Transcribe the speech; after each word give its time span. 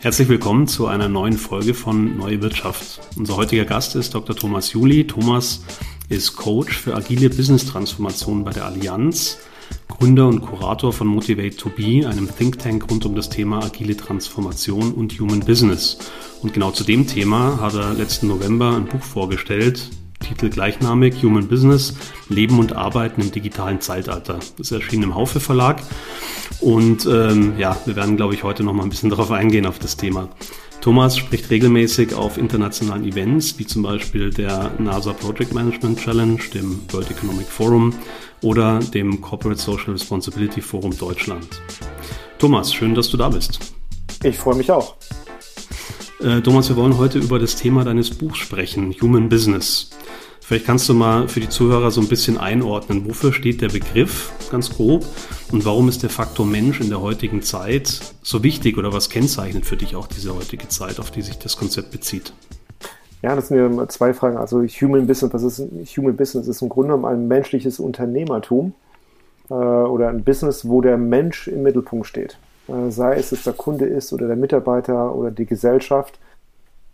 Herzlich 0.00 0.28
willkommen 0.28 0.68
zu 0.68 0.86
einer 0.86 1.08
neuen 1.08 1.36
Folge 1.36 1.74
von 1.74 2.16
Neue 2.16 2.40
Wirtschaft. 2.40 3.00
Unser 3.16 3.34
heutiger 3.34 3.64
Gast 3.64 3.96
ist 3.96 4.14
Dr. 4.14 4.36
Thomas 4.36 4.72
Juli. 4.72 5.08
Thomas 5.08 5.64
ist 6.08 6.36
Coach 6.36 6.78
für 6.78 6.94
agile 6.94 7.28
Business-Transformation 7.28 8.44
bei 8.44 8.52
der 8.52 8.66
Allianz, 8.66 9.38
Gründer 9.88 10.28
und 10.28 10.42
Kurator 10.42 10.92
von 10.92 11.08
Motivate 11.08 11.56
to 11.56 11.68
Be, 11.70 12.08
einem 12.08 12.28
Think 12.32 12.60
Tank 12.60 12.88
rund 12.88 13.06
um 13.06 13.16
das 13.16 13.28
Thema 13.28 13.64
agile 13.64 13.96
Transformation 13.96 14.92
und 14.92 15.18
Human 15.18 15.40
Business. 15.40 15.98
Und 16.42 16.54
genau 16.54 16.70
zu 16.70 16.84
dem 16.84 17.08
Thema 17.08 17.60
hat 17.60 17.74
er 17.74 17.92
letzten 17.94 18.28
November 18.28 18.76
ein 18.76 18.84
Buch 18.84 19.02
vorgestellt, 19.02 19.90
Titel 20.20 20.50
gleichnamig 20.50 21.22
Human 21.22 21.48
Business, 21.48 21.94
Leben 22.28 22.58
und 22.58 22.74
Arbeiten 22.74 23.20
im 23.20 23.32
digitalen 23.32 23.80
Zeitalter. 23.80 24.38
Das 24.56 24.70
erschien 24.70 25.02
im 25.02 25.14
Haufe 25.14 25.40
Verlag 25.40 25.82
und 26.60 27.06
ähm, 27.06 27.54
ja, 27.58 27.76
wir 27.84 27.96
werden, 27.96 28.16
glaube 28.16 28.34
ich, 28.34 28.44
heute 28.44 28.64
noch 28.64 28.72
mal 28.72 28.82
ein 28.82 28.90
bisschen 28.90 29.10
darauf 29.10 29.30
eingehen 29.30 29.66
auf 29.66 29.78
das 29.78 29.96
Thema. 29.96 30.28
Thomas 30.80 31.18
spricht 31.18 31.50
regelmäßig 31.50 32.14
auf 32.14 32.38
internationalen 32.38 33.04
Events, 33.04 33.58
wie 33.58 33.66
zum 33.66 33.82
Beispiel 33.82 34.30
der 34.30 34.70
NASA 34.78 35.12
Project 35.12 35.52
Management 35.52 35.98
Challenge, 35.98 36.38
dem 36.54 36.80
World 36.92 37.10
Economic 37.10 37.46
Forum 37.48 37.92
oder 38.42 38.78
dem 38.78 39.20
Corporate 39.20 39.60
Social 39.60 39.92
Responsibility 39.92 40.60
Forum 40.60 40.96
Deutschland. 40.96 41.60
Thomas, 42.38 42.72
schön, 42.72 42.94
dass 42.94 43.08
du 43.08 43.16
da 43.16 43.28
bist. 43.28 43.58
Ich 44.22 44.36
freue 44.36 44.54
mich 44.54 44.70
auch. 44.70 44.94
Äh, 46.20 46.40
Thomas, 46.40 46.68
wir 46.68 46.74
wollen 46.74 46.98
heute 46.98 47.20
über 47.20 47.38
das 47.38 47.54
Thema 47.54 47.84
deines 47.84 48.10
Buchs 48.10 48.38
sprechen, 48.38 48.92
Human 49.00 49.28
Business. 49.28 49.90
Vielleicht 50.40 50.66
kannst 50.66 50.88
du 50.88 50.94
mal 50.94 51.28
für 51.28 51.38
die 51.38 51.48
Zuhörer 51.48 51.92
so 51.92 52.00
ein 52.00 52.08
bisschen 52.08 52.38
einordnen, 52.38 53.06
wofür 53.06 53.32
steht 53.32 53.60
der 53.60 53.68
Begriff 53.68 54.32
ganz 54.50 54.70
grob 54.70 55.04
und 55.52 55.64
warum 55.64 55.88
ist 55.88 56.02
der 56.02 56.10
Faktor 56.10 56.44
Mensch 56.44 56.80
in 56.80 56.88
der 56.88 57.00
heutigen 57.00 57.42
Zeit 57.42 58.00
so 58.22 58.42
wichtig 58.42 58.78
oder 58.78 58.92
was 58.92 59.10
kennzeichnet 59.10 59.64
für 59.64 59.76
dich 59.76 59.94
auch 59.94 60.08
diese 60.08 60.34
heutige 60.34 60.66
Zeit, 60.66 60.98
auf 60.98 61.12
die 61.12 61.22
sich 61.22 61.38
das 61.38 61.56
Konzept 61.56 61.92
bezieht? 61.92 62.32
Ja, 63.22 63.36
das 63.36 63.48
sind 63.48 63.58
ja 63.58 63.88
zwei 63.88 64.12
Fragen. 64.12 64.38
Also 64.38 64.64
Human 64.64 65.06
Business, 65.06 65.32
was 65.32 65.42
ist 65.44 65.60
Human 65.96 66.16
Business? 66.16 66.46
Das 66.46 66.56
ist 66.56 66.62
im 66.62 66.68
Grunde 66.68 66.94
genommen 66.94 67.04
ein 67.04 67.28
menschliches 67.28 67.78
Unternehmertum 67.78 68.72
äh, 69.50 69.54
oder 69.54 70.08
ein 70.08 70.24
Business, 70.24 70.66
wo 70.66 70.80
der 70.80 70.96
Mensch 70.96 71.46
im 71.46 71.62
Mittelpunkt 71.62 72.08
steht. 72.08 72.38
Äh, 72.68 72.90
sei 72.90 73.16
es, 73.16 73.30
dass 73.30 73.44
der 73.44 73.54
Kunde 73.54 73.86
ist 73.86 74.12
oder 74.12 74.26
der 74.26 74.36
Mitarbeiter 74.36 75.14
oder 75.14 75.30
die 75.30 75.46
Gesellschaft. 75.46 76.18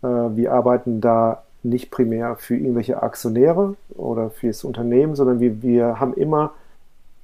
Äh, 0.01 0.07
wir 0.07 0.53
arbeiten 0.53 1.01
da 1.01 1.43
nicht 1.63 1.91
primär 1.91 2.35
für 2.35 2.55
irgendwelche 2.55 3.01
Aktionäre 3.01 3.75
oder 3.95 4.29
fürs 4.29 4.63
Unternehmen, 4.63 5.15
sondern 5.15 5.39
wir, 5.39 5.61
wir 5.61 5.99
haben 5.99 6.13
immer 6.13 6.53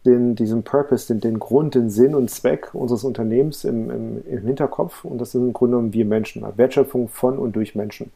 den, 0.06 0.36
diesen 0.36 0.64
Purpose, 0.64 1.08
den, 1.08 1.22
den 1.22 1.40
Grund, 1.40 1.76
den 1.76 1.90
Sinn 1.90 2.16
und 2.16 2.32
Zweck 2.32 2.74
unseres 2.74 3.04
Unternehmens 3.04 3.64
im, 3.64 3.92
im, 3.92 4.24
im 4.28 4.46
Hinterkopf 4.46 5.06
und 5.06 5.20
das 5.20 5.32
sind 5.32 5.46
im 5.46 5.54
Grunde 5.54 5.78
genommen 5.78 5.94
wir 5.94 6.06
Menschen, 6.06 6.44
Wertschöpfung 6.56 7.08
von 7.08 7.38
und 7.38 7.56
durch 7.56 7.76
Menschen. 7.76 8.12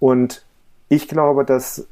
Und 0.00 0.44
ich 0.90 1.08
glaube, 1.08 1.44
dass 1.44 1.86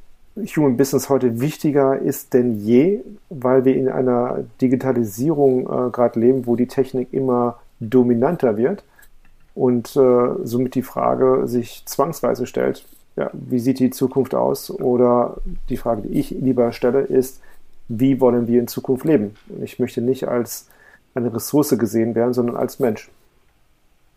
Human 0.57 0.77
Business 0.77 1.09
heute 1.09 1.41
wichtiger 1.41 1.99
ist 1.99 2.35
denn 2.35 2.59
je, 2.59 3.01
weil 3.29 3.65
wir 3.65 3.77
in 3.77 3.89
einer 3.89 4.45
Digitalisierung 4.61 5.63
äh, 5.63 5.91
gerade 5.91 6.19
leben, 6.21 6.47
wo 6.47 6.57
die 6.57 6.67
Technik 6.67 7.13
immer 7.13 7.59
dominanter 7.81 8.57
wird 8.57 8.85
und 9.55 9.97
äh, 9.97 10.29
somit 10.45 10.75
die 10.75 10.83
Frage 10.83 11.47
sich 11.47 11.83
zwangsweise 11.87 12.47
stellt, 12.47 12.85
ja, 13.17 13.31
wie 13.33 13.59
sieht 13.59 13.81
die 13.81 13.91
Zukunft 13.91 14.35
aus? 14.35 14.71
Oder 14.71 15.37
die 15.69 15.77
Frage, 15.77 16.03
die 16.03 16.19
ich 16.19 16.31
lieber 16.31 16.73
stelle, 16.73 17.01
ist, 17.01 17.41
wie 17.89 18.21
wollen 18.21 18.47
wir 18.47 18.61
in 18.61 18.69
Zukunft 18.69 19.05
leben? 19.05 19.35
Ich 19.63 19.79
möchte 19.79 20.01
nicht 20.01 20.29
als 20.29 20.69
eine 21.15 21.35
Ressource 21.35 21.77
gesehen 21.77 22.15
werden, 22.15 22.33
sondern 22.33 22.57
als 22.57 22.79
Mensch. 22.79 23.11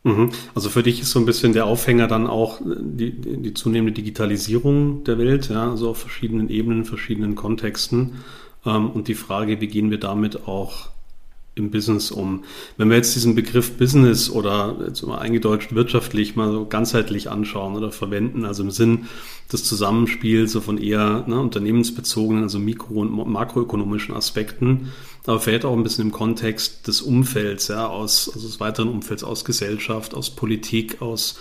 Mhm. 0.03 0.30
Also 0.53 0.69
für 0.69 0.84
dich 0.84 1.02
ist 1.02 1.12
so 1.12 1.19
ein 1.19 1.25
bisschen 1.25 1.53
der 1.53 1.66
Aufhänger 1.66 2.08
dann 2.08 2.28
auch 2.28 2.59
die, 2.64 3.12
die 3.12 3.53
zunehmende 3.53 3.94
Digitalisierung 3.94 5.03
der 5.06 5.18
Welt, 5.18 5.50
ja, 5.50 5.72
also 5.72 5.90
auf 5.90 5.97
verschiedenen 5.97 6.50
Ebenen, 6.50 6.86
verschiedenen 6.86 7.36
Kontexten. 7.36 8.16
Ähm, 8.66 8.90
und 8.90 9.08
die 9.08 9.16
Frage, 9.16 9.62
wie 9.62 9.68
gehen 9.68 9.92
wir 9.92 10.00
damit 10.00 10.47
auch 10.47 10.90
im 11.56 11.69
Business 11.69 12.09
um. 12.09 12.44
Wenn 12.78 12.90
wir 12.90 12.97
jetzt 12.97 13.16
diesen 13.16 13.36
Begriff 13.36 13.78
Business 13.78 14.30
oder 14.30 14.75
jetzt 14.88 15.06
mal 15.06 15.19
eingedeutscht 15.19 15.75
wirtschaftlich 15.75 16.36
mal 16.36 16.52
so 16.52 16.66
ganzheitlich 16.66 17.30
anschauen 17.30 17.75
oder 17.75 17.92
verwenden, 17.92 18.46
also 18.46 18.63
im 18.63 18.72
Sinn 18.72 19.06
des 19.52 19.63
Zusammenspiels 19.63 20.52
so 20.52 20.62
von 20.62 20.80
eher 20.80 21.25
ne, 21.28 21.40
unternehmensbezogenen, 21.40 22.44
also 22.44 22.58
mikro- 22.58 23.02
und 23.02 23.12
makroökonomischen 23.30 24.16
Aspekten, 24.16 24.92
aber 25.25 25.39
vielleicht 25.39 25.66
auch 25.66 25.73
ein 25.73 25.84
bisschen 25.84 26.06
im 26.06 26.11
Kontext 26.11 26.88
des 26.88 27.01
Umfelds, 27.01 27.69
ja, 27.69 27.88
aus, 27.88 28.29
also 28.34 28.47
des 28.47 28.59
weiteren 28.59 28.89
Umfelds, 28.89 29.23
aus 29.23 29.45
Gesellschaft, 29.45 30.13
aus 30.13 30.29
Politik, 30.29 31.01
aus 31.01 31.38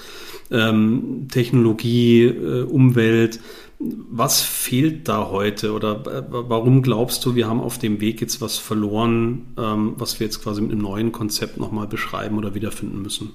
ähm, 0.50 1.28
Technologie, 1.30 2.24
äh, 2.24 2.62
Umwelt, 2.62 3.40
was 3.78 4.40
fehlt 4.40 5.08
da 5.08 5.28
heute 5.30 5.72
oder 5.72 6.02
äh, 6.06 6.22
warum 6.28 6.82
glaubst 6.82 7.24
du, 7.24 7.34
wir 7.34 7.48
haben 7.48 7.60
auf 7.60 7.78
dem 7.78 8.00
Weg 8.00 8.20
jetzt 8.20 8.40
was 8.40 8.56
verloren, 8.56 9.54
ähm, 9.58 9.94
was 9.96 10.20
wir 10.20 10.26
jetzt 10.26 10.42
quasi 10.42 10.60
mit 10.60 10.72
einem 10.72 10.82
neuen 10.82 11.12
Konzept 11.12 11.58
nochmal 11.58 11.88
beschreiben 11.88 12.38
oder 12.38 12.54
wiederfinden 12.54 13.02
müssen? 13.02 13.32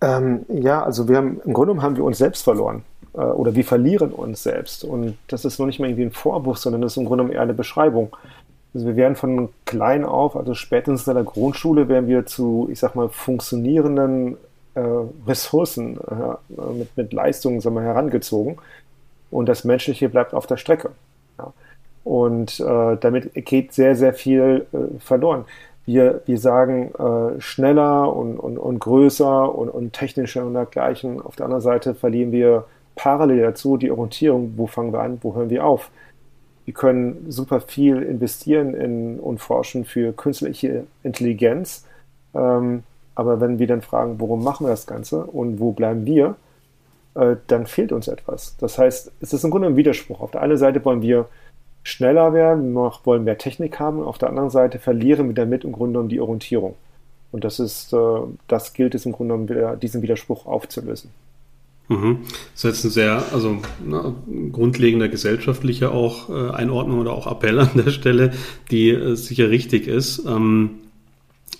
Ähm, 0.00 0.46
ja, 0.48 0.82
also 0.82 1.08
wir 1.08 1.16
haben 1.16 1.40
im 1.44 1.52
Grunde 1.52 1.80
haben 1.82 1.96
wir 1.96 2.04
uns 2.04 2.18
selbst 2.18 2.42
verloren 2.44 2.84
äh, 3.14 3.20
oder 3.20 3.54
wir 3.54 3.64
verlieren 3.64 4.12
uns 4.12 4.42
selbst 4.42 4.84
und 4.84 5.16
das 5.28 5.44
ist 5.44 5.58
noch 5.58 5.66
nicht 5.66 5.78
mal 5.78 5.88
irgendwie 5.88 6.04
ein 6.04 6.12
Vorwurf, 6.12 6.58
sondern 6.58 6.82
das 6.82 6.92
ist 6.92 6.98
im 6.98 7.06
Grunde 7.06 7.32
eher 7.32 7.42
eine 7.42 7.54
Beschreibung. 7.54 8.14
Also 8.76 8.88
wir 8.88 8.96
werden 8.96 9.16
von 9.16 9.48
klein 9.64 10.04
auf, 10.04 10.36
also 10.36 10.52
spätestens 10.52 11.08
in 11.08 11.14
der 11.14 11.24
Grundschule, 11.24 11.88
werden 11.88 12.08
wir 12.08 12.26
zu, 12.26 12.68
ich 12.70 12.78
sag 12.78 12.94
mal, 12.94 13.08
funktionierenden 13.08 14.36
äh, 14.74 14.82
Ressourcen 15.26 15.96
äh, 15.96 16.60
mit, 16.74 16.94
mit 16.94 17.12
Leistungen 17.14 17.62
sagen 17.62 17.74
wir, 17.74 17.80
herangezogen 17.80 18.58
und 19.30 19.48
das 19.48 19.64
Menschliche 19.64 20.10
bleibt 20.10 20.34
auf 20.34 20.46
der 20.46 20.58
Strecke. 20.58 20.90
Ja. 21.38 21.54
Und 22.04 22.60
äh, 22.60 22.98
damit 23.00 23.32
geht 23.46 23.72
sehr, 23.72 23.96
sehr 23.96 24.12
viel 24.12 24.66
äh, 24.74 25.00
verloren. 25.00 25.46
Wir, 25.86 26.20
wir 26.26 26.38
sagen 26.38 26.92
äh, 26.98 27.40
schneller 27.40 28.14
und, 28.14 28.38
und, 28.38 28.58
und 28.58 28.78
größer 28.78 29.54
und, 29.54 29.70
und 29.70 29.94
technischer 29.94 30.44
und 30.44 30.52
dergleichen. 30.52 31.22
Auf 31.22 31.36
der 31.36 31.46
anderen 31.46 31.62
Seite 31.62 31.94
verlieren 31.94 32.30
wir 32.30 32.66
parallel 32.94 33.40
dazu 33.40 33.78
die 33.78 33.90
Orientierung, 33.90 34.52
wo 34.58 34.66
fangen 34.66 34.92
wir 34.92 35.00
an, 35.00 35.18
wo 35.22 35.34
hören 35.34 35.48
wir 35.48 35.64
auf. 35.64 35.90
Wir 36.66 36.74
können 36.74 37.30
super 37.30 37.60
viel 37.60 38.02
investieren 38.02 38.74
in, 38.74 39.20
und 39.20 39.38
forschen 39.38 39.84
für 39.84 40.12
künstliche 40.12 40.84
Intelligenz. 41.02 41.86
Ähm, 42.34 42.82
aber 43.14 43.40
wenn 43.40 43.58
wir 43.58 43.66
dann 43.66 43.82
fragen, 43.82 44.20
warum 44.20 44.44
machen 44.44 44.66
wir 44.66 44.70
das 44.70 44.86
Ganze 44.86 45.24
und 45.24 45.58
wo 45.58 45.72
bleiben 45.72 46.04
wir, 46.04 46.36
äh, 47.14 47.36
dann 47.46 47.66
fehlt 47.66 47.92
uns 47.92 48.08
etwas. 48.08 48.56
Das 48.58 48.78
heißt, 48.78 49.12
es 49.20 49.32
ist 49.32 49.44
im 49.44 49.50
Grunde 49.50 49.68
ein 49.68 49.76
Widerspruch. 49.76 50.20
Auf 50.20 50.32
der 50.32 50.42
einen 50.42 50.58
Seite 50.58 50.84
wollen 50.84 51.02
wir 51.02 51.28
schneller 51.84 52.34
werden, 52.34 52.74
wollen 52.74 53.24
mehr 53.24 53.38
Technik 53.38 53.78
haben, 53.78 54.02
auf 54.02 54.18
der 54.18 54.28
anderen 54.28 54.50
Seite 54.50 54.80
verlieren 54.80 55.28
wir 55.28 55.34
damit 55.34 55.62
im 55.62 55.70
Grunde 55.70 55.92
genommen 55.92 56.08
die 56.08 56.20
Orientierung. 56.20 56.74
Und 57.30 57.44
das 57.44 57.60
ist, 57.60 57.92
äh, 57.92 58.20
das 58.48 58.72
gilt 58.72 58.96
es 58.96 59.06
im 59.06 59.12
Grunde 59.12 59.34
genommen, 59.34 59.48
wieder, 59.48 59.76
diesen 59.76 60.02
Widerspruch 60.02 60.46
aufzulösen. 60.46 61.10
Mhm. 61.88 62.18
Das 62.52 62.64
ist 62.64 62.64
jetzt 62.64 62.84
ein 62.84 62.90
sehr, 62.90 63.24
also 63.32 63.58
na, 63.84 64.14
grundlegender 64.52 65.08
gesellschaftlicher 65.08 65.92
auch 65.92 66.28
äh, 66.28 66.50
Einordnung 66.50 67.00
oder 67.00 67.12
auch 67.12 67.30
Appell 67.30 67.58
an 67.60 67.70
der 67.74 67.90
Stelle, 67.90 68.32
die 68.70 68.90
äh, 68.90 69.14
sicher 69.14 69.50
richtig 69.50 69.86
ist. 69.86 70.24
Ähm, 70.26 70.70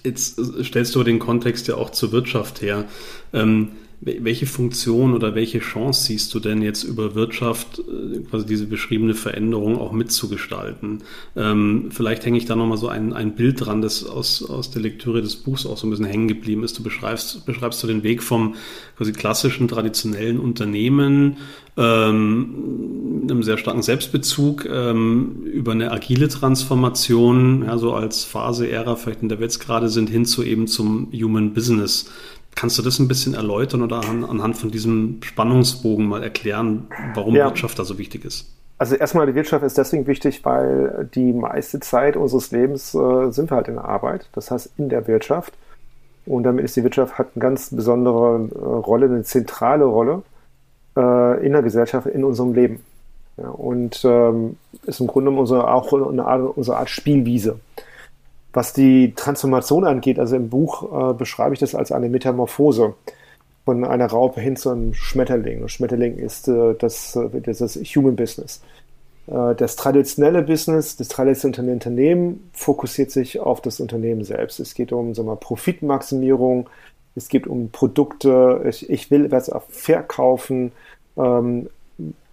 jetzt 0.02 0.38
äh, 0.38 0.64
stellst 0.64 0.94
du 0.94 1.04
den 1.04 1.18
Kontext 1.18 1.68
ja 1.68 1.76
auch 1.76 1.90
zur 1.90 2.12
Wirtschaft 2.12 2.60
her. 2.60 2.84
Ähm, 3.32 3.68
welche 4.00 4.46
Funktion 4.46 5.14
oder 5.14 5.34
welche 5.34 5.60
Chance 5.60 6.04
siehst 6.04 6.34
du 6.34 6.40
denn 6.40 6.60
jetzt 6.60 6.84
über 6.84 7.14
Wirtschaft, 7.14 7.78
äh, 7.78 8.20
quasi 8.20 8.46
diese 8.46 8.66
beschriebene 8.66 9.14
Veränderung 9.14 9.78
auch 9.78 9.92
mitzugestalten? 9.92 11.02
Ähm, 11.34 11.88
vielleicht 11.90 12.24
hänge 12.26 12.36
ich 12.36 12.44
da 12.44 12.56
nochmal 12.56 12.76
so 12.76 12.88
ein, 12.88 13.14
ein 13.14 13.34
Bild 13.34 13.64
dran, 13.64 13.80
das 13.80 14.04
aus, 14.04 14.48
aus 14.48 14.70
der 14.70 14.82
Lektüre 14.82 15.22
des 15.22 15.36
Buchs 15.36 15.64
auch 15.64 15.78
so 15.78 15.86
ein 15.86 15.90
bisschen 15.90 16.04
hängen 16.04 16.28
geblieben 16.28 16.62
ist. 16.62 16.78
Du 16.78 16.82
beschreibst, 16.82 17.46
beschreibst 17.46 17.82
du 17.82 17.86
den 17.86 18.02
Weg 18.02 18.22
vom 18.22 18.54
quasi 18.96 19.12
klassischen, 19.12 19.66
traditionellen 19.66 20.38
Unternehmen, 20.38 21.38
ähm, 21.78 23.22
einem 23.22 23.42
sehr 23.42 23.58
starken 23.58 23.82
Selbstbezug, 23.82 24.66
ähm, 24.66 25.42
über 25.44 25.72
eine 25.72 25.90
agile 25.90 26.28
Transformation, 26.28 27.64
ja, 27.66 27.76
so 27.76 27.92
als 27.92 28.24
Phase, 28.24 28.70
Ära, 28.70 28.96
vielleicht 28.96 29.22
in 29.22 29.28
der 29.28 29.38
wir 29.38 29.44
jetzt 29.44 29.58
gerade 29.58 29.88
sind, 29.88 30.08
hin 30.08 30.24
zu 30.24 30.42
eben 30.42 30.66
zum 30.66 31.10
Human 31.12 31.52
Business. 31.52 32.10
Kannst 32.56 32.78
du 32.78 32.82
das 32.82 32.98
ein 32.98 33.06
bisschen 33.06 33.34
erläutern 33.34 33.82
oder 33.82 34.00
an, 34.08 34.24
anhand 34.24 34.56
von 34.56 34.70
diesem 34.70 35.18
Spannungsbogen 35.22 36.06
mal 36.06 36.22
erklären, 36.22 36.88
warum 37.14 37.34
ja. 37.34 37.44
Wirtschaft 37.44 37.78
da 37.78 37.84
so 37.84 37.98
wichtig 37.98 38.24
ist? 38.24 38.50
Also 38.78 38.96
erstmal, 38.96 39.26
die 39.26 39.34
Wirtschaft 39.34 39.62
ist 39.62 39.76
deswegen 39.76 40.06
wichtig, 40.06 40.44
weil 40.44 41.08
die 41.14 41.34
meiste 41.34 41.80
Zeit 41.80 42.16
unseres 42.16 42.50
Lebens 42.50 42.94
äh, 42.94 43.30
sind 43.30 43.50
wir 43.50 43.56
halt 43.56 43.68
in 43.68 43.74
der 43.74 43.84
Arbeit, 43.84 44.28
das 44.32 44.50
heißt 44.50 44.70
in 44.78 44.88
der 44.88 45.06
Wirtschaft. 45.06 45.52
Und 46.24 46.44
damit 46.44 46.64
ist 46.64 46.76
die 46.76 46.82
Wirtschaft 46.82 47.18
hat 47.18 47.28
eine 47.34 47.42
ganz 47.42 47.70
besondere 47.70 48.48
äh, 48.54 48.58
Rolle, 48.58 49.06
eine 49.06 49.22
zentrale 49.22 49.84
Rolle 49.84 50.22
äh, 50.96 51.46
in 51.46 51.52
der 51.52 51.62
Gesellschaft, 51.62 52.06
in 52.06 52.24
unserem 52.24 52.54
Leben. 52.54 52.80
Ja, 53.36 53.50
und 53.50 54.02
ähm, 54.04 54.56
ist 54.86 55.00
im 55.00 55.06
Grunde 55.06 55.30
unsere, 55.30 55.70
auch 55.70 55.92
eine 55.92 56.24
Art, 56.24 56.56
unsere 56.56 56.78
Art 56.78 56.88
Spielwiese. 56.88 57.60
Was 58.56 58.72
die 58.72 59.12
Transformation 59.14 59.84
angeht, 59.84 60.18
also 60.18 60.34
im 60.34 60.48
Buch 60.48 61.10
äh, 61.10 61.12
beschreibe 61.12 61.52
ich 61.52 61.60
das 61.60 61.74
als 61.74 61.92
eine 61.92 62.08
Metamorphose. 62.08 62.94
von 63.66 63.84
einer 63.84 64.06
Raupe 64.06 64.40
hin 64.40 64.56
zu 64.56 64.70
einem 64.70 64.94
Schmetterling. 64.94 65.60
Und 65.60 65.68
Schmetterling 65.70 66.16
ist 66.16 66.48
äh, 66.48 66.74
das, 66.78 67.16
äh, 67.16 67.40
das, 67.42 67.58
das 67.58 67.76
Human 67.76 68.16
Business. 68.16 68.62
Äh, 69.26 69.54
das 69.56 69.76
traditionelle 69.76 70.40
Business, 70.42 70.96
das 70.96 71.08
traditionelle 71.08 71.74
Unternehmen 71.74 72.48
fokussiert 72.54 73.10
sich 73.10 73.40
auf 73.40 73.60
das 73.60 73.78
Unternehmen 73.78 74.24
selbst. 74.24 74.58
Es 74.58 74.72
geht 74.72 74.90
um 74.90 75.12
sagen 75.12 75.36
Profitmaximierung, 75.38 76.70
es 77.14 77.28
geht 77.28 77.46
um 77.46 77.68
Produkte, 77.68 78.62
ich, 78.66 78.88
ich 78.88 79.10
will 79.10 79.26
etwas 79.26 79.50
verkaufen. 79.68 80.72
Ähm, 81.18 81.68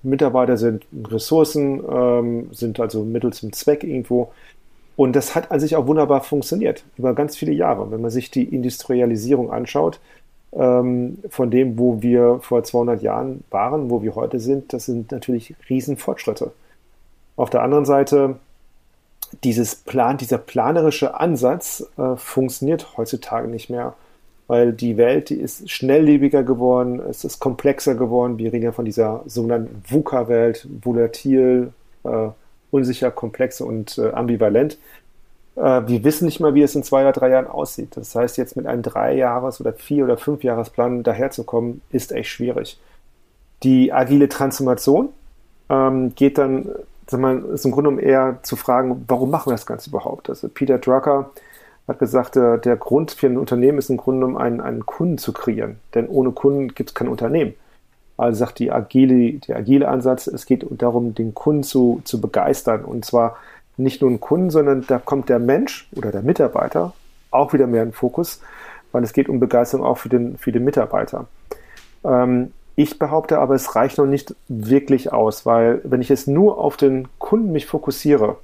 Mitarbeiter 0.03 0.55
sind 0.55 0.85
Ressourcen, 1.09 1.83
ähm, 1.89 2.47
sind 2.51 2.79
also 2.79 3.03
Mittel 3.03 3.33
zum 3.33 3.51
Zweck 3.51 3.83
irgendwo. 3.83 4.31
Und 4.95 5.15
das 5.15 5.35
hat 5.35 5.51
an 5.51 5.59
sich 5.59 5.75
auch 5.75 5.87
wunderbar 5.87 6.21
funktioniert 6.21 6.83
über 6.97 7.13
ganz 7.13 7.35
viele 7.35 7.51
Jahre. 7.51 7.91
Wenn 7.91 8.01
man 8.01 8.11
sich 8.11 8.29
die 8.29 8.43
Industrialisierung 8.43 9.51
anschaut, 9.51 9.99
ähm, 10.55 11.17
von 11.29 11.49
dem, 11.49 11.79
wo 11.79 12.01
wir 12.01 12.39
vor 12.41 12.63
200 12.63 13.01
Jahren 13.01 13.43
waren, 13.49 13.89
wo 13.89 14.03
wir 14.03 14.15
heute 14.15 14.39
sind, 14.39 14.71
das 14.73 14.85
sind 14.85 15.11
natürlich 15.11 15.55
Riesenfortschritte. 15.69 16.51
Auf 17.35 17.49
der 17.49 17.63
anderen 17.63 17.85
Seite, 17.85 18.35
dieses 19.43 19.75
Plan, 19.75 20.17
dieser 20.17 20.37
planerische 20.37 21.19
Ansatz 21.19 21.89
äh, 21.97 22.15
funktioniert 22.15 22.95
heutzutage 22.97 23.47
nicht 23.47 23.71
mehr, 23.71 23.95
weil 24.45 24.73
die 24.73 24.97
Welt 24.97 25.29
die 25.29 25.35
ist 25.35 25.71
schnelllebiger 25.71 26.43
geworden, 26.43 26.99
es 26.99 27.23
ist 27.23 27.39
komplexer 27.39 27.95
geworden. 27.95 28.37
Wir 28.37 28.53
reden 28.53 28.65
ja 28.65 28.71
von 28.71 28.85
dieser 28.85 29.23
sogenannten 29.25 29.81
VUCA-Welt, 29.87 30.67
volatil, 30.83 31.73
äh, 32.03 32.27
unsicher, 32.73 33.11
komplex 33.11 33.61
und 33.61 33.97
äh, 33.97 34.11
ambivalent. 34.11 34.77
Äh, 35.55 35.81
wir 35.85 36.03
wissen 36.03 36.25
nicht 36.25 36.39
mal, 36.39 36.53
wie 36.55 36.63
es 36.63 36.75
in 36.75 36.83
zwei 36.83 37.01
oder 37.01 37.11
drei 37.13 37.29
Jahren 37.29 37.47
aussieht. 37.47 37.95
Das 37.95 38.15
heißt, 38.15 38.37
jetzt 38.37 38.55
mit 38.55 38.65
einem 38.65 38.81
Drei-Jahres- 38.81 39.61
oder 39.61 39.73
Vier- 39.73 40.05
oder 40.05 40.17
Fünf-Jahresplan 40.17 41.03
daherzukommen, 41.03 41.81
ist 41.91 42.11
echt 42.11 42.29
schwierig. 42.29 42.79
Die 43.61 43.93
agile 43.93 44.27
Transformation 44.27 45.09
ähm, 45.69 46.13
geht 46.15 46.37
dann, 46.37 46.69
sag 47.07 47.19
mal, 47.19 47.39
ist 47.53 47.65
im 47.65 47.71
Grunde 47.71 47.91
genommen 47.91 48.05
eher 48.05 48.39
zu 48.43 48.55
fragen, 48.55 49.05
warum 49.07 49.29
machen 49.29 49.51
wir 49.51 49.53
das 49.53 49.65
Ganze 49.65 49.89
überhaupt? 49.89 50.29
Also 50.29 50.49
Peter 50.49 50.79
Drucker 50.79 51.31
hat 51.87 51.99
gesagt, 51.99 52.35
der, 52.35 52.57
der 52.57 52.75
Grund 52.77 53.11
für 53.11 53.27
ein 53.27 53.37
Unternehmen 53.37 53.77
ist 53.77 53.89
im 53.89 53.97
Grunde 53.97 54.21
genommen 54.21 54.37
einen, 54.37 54.61
einen 54.61 54.85
Kunden 54.85 55.17
zu 55.17 55.31
kreieren. 55.33 55.79
Denn 55.93 56.07
ohne 56.07 56.31
Kunden 56.31 56.69
gibt 56.69 56.89
es 56.89 56.93
kein 56.93 57.07
Unternehmen. 57.07 57.53
Also 58.17 58.39
sagt 58.39 58.59
die 58.59 58.71
agile, 58.71 59.39
der 59.39 59.57
agile 59.57 59.87
Ansatz, 59.87 60.27
es 60.27 60.45
geht 60.45 60.65
darum, 60.69 61.15
den 61.15 61.33
Kunden 61.33 61.63
zu, 61.63 62.01
zu 62.03 62.21
begeistern. 62.21 62.85
Und 62.85 63.05
zwar 63.05 63.37
nicht 63.77 64.01
nur 64.01 64.09
einen 64.09 64.19
Kunden, 64.19 64.49
sondern 64.49 64.85
da 64.87 64.99
kommt 64.99 65.29
der 65.29 65.39
Mensch 65.39 65.89
oder 65.95 66.11
der 66.11 66.21
Mitarbeiter 66.21 66.93
auch 67.31 67.53
wieder 67.53 67.67
mehr 67.67 67.83
in 67.83 67.89
den 67.89 67.95
Fokus, 67.95 68.41
weil 68.91 69.03
es 69.03 69.13
geht 69.13 69.29
um 69.29 69.39
Begeisterung 69.39 69.85
auch 69.85 69.97
für 69.97 70.09
den, 70.09 70.37
für 70.37 70.51
den 70.51 70.63
Mitarbeiter. 70.63 71.25
Ähm, 72.03 72.51
ich 72.75 72.97
behaupte 72.97 73.39
aber, 73.39 73.55
es 73.55 73.75
reicht 73.75 73.97
noch 73.97 74.05
nicht 74.05 74.35
wirklich 74.47 75.11
aus, 75.11 75.45
weil 75.45 75.81
wenn 75.83 76.01
ich 76.01 76.09
jetzt 76.09 76.27
nur 76.27 76.57
auf 76.57 76.77
den 76.77 77.07
Kunden 77.19 77.51
mich 77.51 77.65
fokussiere 77.65 78.37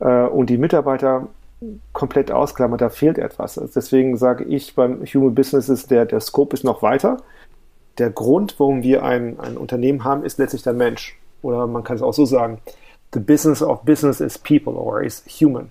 äh, 0.00 0.24
und 0.24 0.50
die 0.50 0.58
Mitarbeiter 0.58 1.28
komplett 1.92 2.32
ausklammern, 2.32 2.78
da 2.78 2.88
fehlt 2.88 3.18
etwas. 3.18 3.58
Also 3.58 3.72
deswegen 3.74 4.16
sage 4.16 4.44
ich, 4.44 4.74
beim 4.74 5.04
Human 5.04 5.34
Business 5.34 5.68
ist 5.68 5.90
der, 5.90 6.06
der 6.06 6.20
Scope 6.20 6.54
ist 6.54 6.64
noch 6.64 6.82
weiter. 6.82 7.18
Der 7.98 8.10
Grund, 8.10 8.58
warum 8.58 8.82
wir 8.82 9.02
ein, 9.02 9.38
ein 9.40 9.56
Unternehmen 9.56 10.04
haben, 10.04 10.24
ist 10.24 10.38
letztlich 10.38 10.62
der 10.62 10.72
Mensch. 10.72 11.18
Oder 11.42 11.66
man 11.66 11.84
kann 11.84 11.96
es 11.96 12.02
auch 12.02 12.14
so 12.14 12.24
sagen, 12.24 12.58
the 13.12 13.20
business 13.20 13.62
of 13.62 13.82
business 13.82 14.20
is 14.20 14.38
people 14.38 14.74
or 14.74 15.02
is 15.02 15.22
human. 15.26 15.70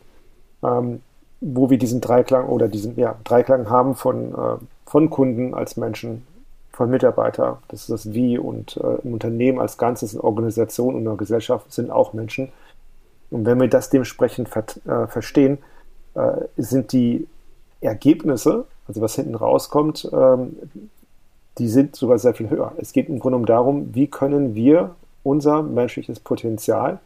Ähm, 0.64 1.02
wo 1.42 1.72
wir 1.72 1.80
diesen 1.80 2.02
Dreiklang 2.02 2.48
oder 2.48 2.68
diesen 2.68 2.96
ja, 2.98 3.16
Dreiklang 3.24 3.70
haben 3.70 3.96
von, 3.96 4.34
äh, 4.34 4.58
von 4.86 5.10
Kunden 5.10 5.56
als 5.56 5.76
Menschen, 5.76 6.28
von 6.72 6.90
Mitarbeiter, 6.90 7.62
das 7.68 7.82
ist 7.82 7.90
das 7.90 8.14
Wie 8.14 8.38
und 8.38 8.78
äh, 8.78 8.98
im 9.04 9.14
Unternehmen 9.14 9.60
als 9.60 9.78
Ganzes, 9.78 10.14
in 10.14 10.20
Organisation 10.20 10.94
und 10.94 11.02
in 11.02 11.06
der 11.06 11.16
Gesellschaft 11.16 11.74
sind 11.74 11.90
auch 11.90 12.14
Menschen. 12.14 12.50
Und 13.32 13.46
wenn 13.46 13.60
wir 13.60 13.68
das 13.68 13.90
dementsprechend 13.90 14.50
ver 14.50 14.66
äh, 14.86 15.08
verstehen, 15.08 15.58
äh, 16.14 16.46
sind 16.58 16.92
die 16.92 17.28
Ergebnisse, 17.82 18.66
also 18.88 19.02
was 19.02 19.16
hinten 19.16 19.36
rauskommt, 19.36 20.10
ähm, 20.14 20.58
die 21.58 21.68
sind 21.68 21.96
sogar 21.96 22.18
sehr 22.18 22.34
viel 22.34 22.50
höher. 22.50 22.74
Es 22.78 22.94
geht 22.94 23.10
im 23.10 23.20
Grunde 23.20 23.38
um 23.38 23.46
darum, 23.46 23.94
wie 23.94 24.08
können 24.08 24.56
wir 24.56 24.96
unser 25.24 25.62
menschliches 25.62 26.20
Potenzial 26.20 27.00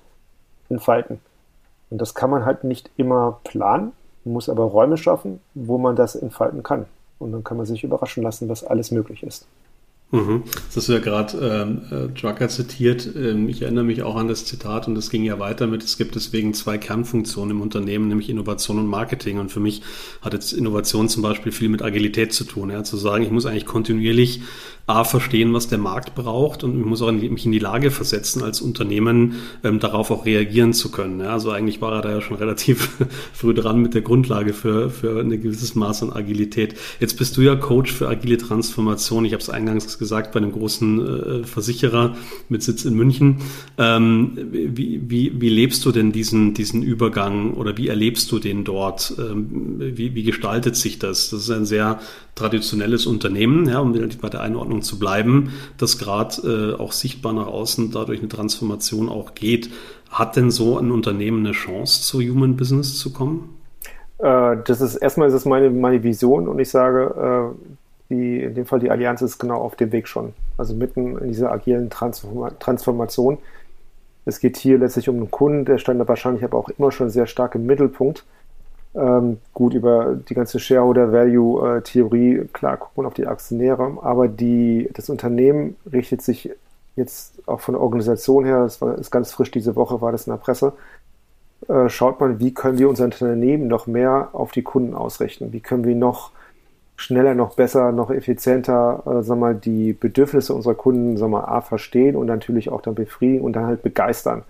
entfalten. 0.69 1.19
Und 1.89 2.01
das 2.01 2.15
kann 2.15 2.29
man 2.29 2.45
halt 2.45 2.63
nicht 2.63 2.89
immer 2.97 3.39
planen, 3.43 3.91
muss 4.23 4.49
aber 4.49 4.63
Räume 4.63 4.97
schaffen, 4.97 5.39
wo 5.53 5.77
man 5.77 5.95
das 5.95 6.15
entfalten 6.15 6.63
kann. 6.63 6.85
Und 7.19 7.31
dann 7.31 7.43
kann 7.43 7.57
man 7.57 7.65
sich 7.65 7.83
überraschen 7.83 8.23
lassen, 8.23 8.49
was 8.49 8.63
alles 8.63 8.91
möglich 8.91 9.23
ist. 9.23 9.47
Mhm. 10.11 10.43
Das 10.67 10.77
hast 10.77 10.89
du 10.89 10.93
ja 10.93 10.99
gerade 10.99 11.37
ähm, 11.37 11.81
äh, 11.91 12.19
Drucker 12.19 12.47
zitiert. 12.47 13.09
Ähm, 13.15 13.49
ich 13.49 13.63
erinnere 13.63 13.83
mich 13.83 14.03
auch 14.03 14.15
an 14.15 14.27
das 14.27 14.45
Zitat 14.45 14.87
und 14.87 14.97
es 14.97 15.09
ging 15.09 15.23
ja 15.23 15.39
weiter 15.39 15.67
mit, 15.67 15.83
es 15.83 15.97
gibt 15.97 16.15
deswegen 16.15 16.53
zwei 16.53 16.77
Kernfunktionen 16.77 17.57
im 17.57 17.61
Unternehmen, 17.61 18.07
nämlich 18.07 18.29
Innovation 18.29 18.77
und 18.77 18.87
Marketing. 18.87 19.39
Und 19.39 19.51
für 19.51 19.59
mich 19.59 19.81
hat 20.21 20.33
jetzt 20.33 20.53
Innovation 20.53 21.09
zum 21.09 21.23
Beispiel 21.23 21.51
viel 21.51 21.69
mit 21.69 21.81
Agilität 21.81 22.33
zu 22.33 22.43
tun. 22.43 22.69
Ja? 22.69 22.83
Zu 22.83 22.97
sagen, 22.97 23.23
ich 23.23 23.31
muss 23.31 23.45
eigentlich 23.45 23.65
kontinuierlich 23.65 24.41
A, 24.87 25.03
verstehen, 25.03 25.51
was 25.51 25.67
der 25.67 25.79
Markt 25.79 26.13
braucht 26.13 26.63
und 26.63 26.79
ich 26.79 26.85
muss 26.85 27.01
auch 27.01 27.07
in 27.07 27.33
mich 27.33 27.43
in 27.43 27.51
die 27.51 27.57
Lage 27.57 27.89
versetzen, 27.89 28.43
als 28.43 28.61
Unternehmen 28.61 29.37
ähm, 29.63 29.79
darauf 29.79 30.11
auch 30.11 30.27
reagieren 30.27 30.73
zu 30.73 30.91
können. 30.91 31.19
Ja? 31.21 31.33
Also 31.33 31.49
eigentlich 31.49 31.81
war 31.81 31.91
er 31.93 32.01
da 32.03 32.11
ja 32.11 32.21
schon 32.21 32.37
relativ 32.45 32.91
früh 33.33 33.55
dran 33.55 33.81
mit 33.81 33.95
der 33.95 34.03
Grundlage 34.03 34.53
für, 34.53 34.91
für 34.91 35.19
ein 35.19 35.31
gewisses 35.31 35.73
Maß 35.73 36.03
an 36.03 36.13
Agilität. 36.13 36.75
Jetzt 36.99 37.17
bist 37.17 37.35
du 37.35 37.41
ja 37.41 37.55
Coach 37.55 37.91
für 37.91 38.07
agile 38.07 38.37
Transformation. 38.37 39.25
Ich 39.25 39.33
habe 39.33 39.41
es 39.41 39.49
eingangs 39.49 39.94
gesagt, 39.97 40.31
bei 40.31 40.37
einem 40.37 40.51
großen 40.51 41.41
äh, 41.41 41.43
Versicherer 41.43 42.15
mit 42.49 42.63
Sitz 42.63 42.85
in 42.85 42.95
München. 42.95 43.37
Ähm, 43.77 44.37
wie, 44.51 45.01
wie, 45.09 45.39
wie 45.39 45.49
lebst 45.49 45.85
du 45.85 45.91
denn 45.91 46.11
diesen, 46.11 46.53
diesen 46.53 46.81
Übergang 46.81 47.53
oder 47.53 47.77
wie 47.77 47.87
erlebst 47.87 48.31
du 48.31 48.39
den 48.39 48.63
dort? 48.63 49.13
Ähm, 49.17 49.75
wie, 49.79 50.15
wie 50.15 50.23
gestaltet 50.23 50.75
sich 50.75 50.99
das? 50.99 51.29
Das 51.29 51.41
ist 51.41 51.51
ein 51.51 51.65
sehr 51.65 51.99
traditionelles 52.35 53.05
Unternehmen, 53.05 53.67
ja, 53.67 53.79
um 53.79 53.93
bei 54.21 54.29
der 54.29 54.41
Einordnung 54.41 54.81
zu 54.81 54.99
bleiben, 54.99 55.51
das 55.77 55.97
gerade 55.97 56.75
äh, 56.77 56.81
auch 56.81 56.91
sichtbar 56.91 57.33
nach 57.33 57.47
außen 57.47 57.91
dadurch 57.91 58.19
eine 58.19 58.29
Transformation 58.29 59.09
auch 59.09 59.35
geht. 59.35 59.69
Hat 60.09 60.35
denn 60.35 60.51
so 60.51 60.77
ein 60.77 60.91
Unternehmen 60.91 61.45
eine 61.45 61.53
Chance, 61.53 62.03
zu 62.03 62.21
Human 62.21 62.55
Business 62.55 62.99
zu 62.99 63.11
kommen? 63.11 63.55
Äh, 64.17 64.57
das 64.65 64.81
ist 64.81 64.95
erstmal 64.95 65.27
ist 65.27 65.33
es 65.33 65.45
meine, 65.45 65.69
meine 65.69 66.03
Vision 66.03 66.47
und 66.47 66.59
ich 66.59 66.69
sage, 66.69 67.53
äh, 67.53 67.75
die, 68.09 68.41
in 68.41 68.55
dem 68.55 68.65
Fall 68.65 68.79
die 68.79 68.91
Allianz 68.91 69.21
ist 69.21 69.39
genau 69.39 69.57
auf 69.61 69.75
dem 69.75 69.91
Weg 69.91 70.07
schon. 70.07 70.33
Also 70.57 70.73
mitten 70.73 71.17
in 71.17 71.27
dieser 71.27 71.51
agilen 71.51 71.89
Transform 71.89 72.49
Transformation. 72.59 73.37
Es 74.25 74.39
geht 74.39 74.57
hier 74.57 74.77
letztlich 74.77 75.09
um 75.09 75.17
einen 75.17 75.31
Kunden, 75.31 75.65
der 75.65 75.77
stand 75.77 75.99
da 75.99 76.07
wahrscheinlich 76.07 76.43
aber 76.43 76.57
auch 76.57 76.69
immer 76.69 76.91
schon 76.91 77.09
sehr 77.09 77.27
stark 77.27 77.55
im 77.55 77.65
Mittelpunkt. 77.65 78.25
Ähm, 78.95 79.39
gut, 79.53 79.73
über 79.73 80.15
die 80.15 80.33
ganze 80.33 80.59
Shareholder-Value-Theorie, 80.59 82.47
klar, 82.53 82.77
guckt 82.77 82.97
man 82.97 83.05
auf 83.05 83.13
die 83.13 83.27
Aktionäre, 83.27 83.97
aber 84.01 84.27
die, 84.27 84.89
das 84.93 85.09
Unternehmen 85.09 85.75
richtet 85.91 86.21
sich 86.21 86.49
jetzt 86.95 87.41
auch 87.45 87.59
von 87.59 87.73
der 87.73 87.81
Organisation 87.81 88.45
her, 88.45 88.63
das 88.63 88.81
war, 88.81 88.97
ist 88.97 89.11
ganz 89.11 89.33
frisch 89.33 89.51
diese 89.51 89.75
Woche, 89.75 89.99
war 89.99 90.13
das 90.13 90.27
in 90.27 90.31
der 90.31 90.37
Presse, 90.37 90.73
äh, 91.67 91.89
schaut 91.89 92.21
man, 92.21 92.39
wie 92.39 92.53
können 92.53 92.77
wir 92.77 92.87
unser 92.87 93.05
Unternehmen 93.05 93.67
noch 93.67 93.85
mehr 93.85 94.29
auf 94.31 94.51
die 94.51 94.63
Kunden 94.63 94.93
ausrichten? 94.93 95.51
Wie 95.51 95.59
können 95.59 95.83
wir 95.83 95.95
noch 95.95 96.31
schneller, 96.95 97.35
noch 97.35 97.55
besser, 97.55 97.91
noch 97.91 98.09
effizienter, 98.11 99.03
äh, 99.05 99.23
sag 99.23 99.37
mal, 99.37 99.55
die 99.55 99.93
Bedürfnisse 99.93 100.53
unserer 100.53 100.75
Kunden, 100.75 101.17
sag 101.17 101.29
mal, 101.29 101.45
A, 101.45 101.61
verstehen 101.61 102.15
und 102.15 102.27
natürlich 102.27 102.69
auch 102.69 102.81
dann 102.81 102.95
befriedigen 102.95 103.43
und 103.43 103.53
dann 103.53 103.65
halt 103.65 103.83
begeistern. 103.83 104.43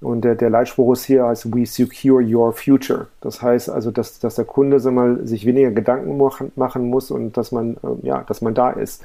Und 0.00 0.22
der, 0.22 0.34
der 0.34 0.50
Leitspruch 0.50 0.92
ist 0.92 1.04
hier 1.04 1.24
als 1.24 1.50
We 1.52 1.64
secure 1.64 2.22
your 2.22 2.52
future. 2.52 3.08
Das 3.20 3.40
heißt 3.40 3.70
also, 3.70 3.90
dass, 3.90 4.18
dass 4.18 4.34
der 4.34 4.44
Kunde 4.44 4.78
sag 4.78 4.92
mal, 4.92 5.26
sich 5.26 5.46
weniger 5.46 5.70
Gedanken 5.70 6.18
machen, 6.18 6.52
machen 6.54 6.88
muss 6.88 7.10
und 7.10 7.36
dass 7.36 7.52
man, 7.52 7.76
äh, 7.76 8.06
ja, 8.06 8.22
dass 8.24 8.42
man 8.42 8.54
da 8.54 8.70
ist. 8.70 9.02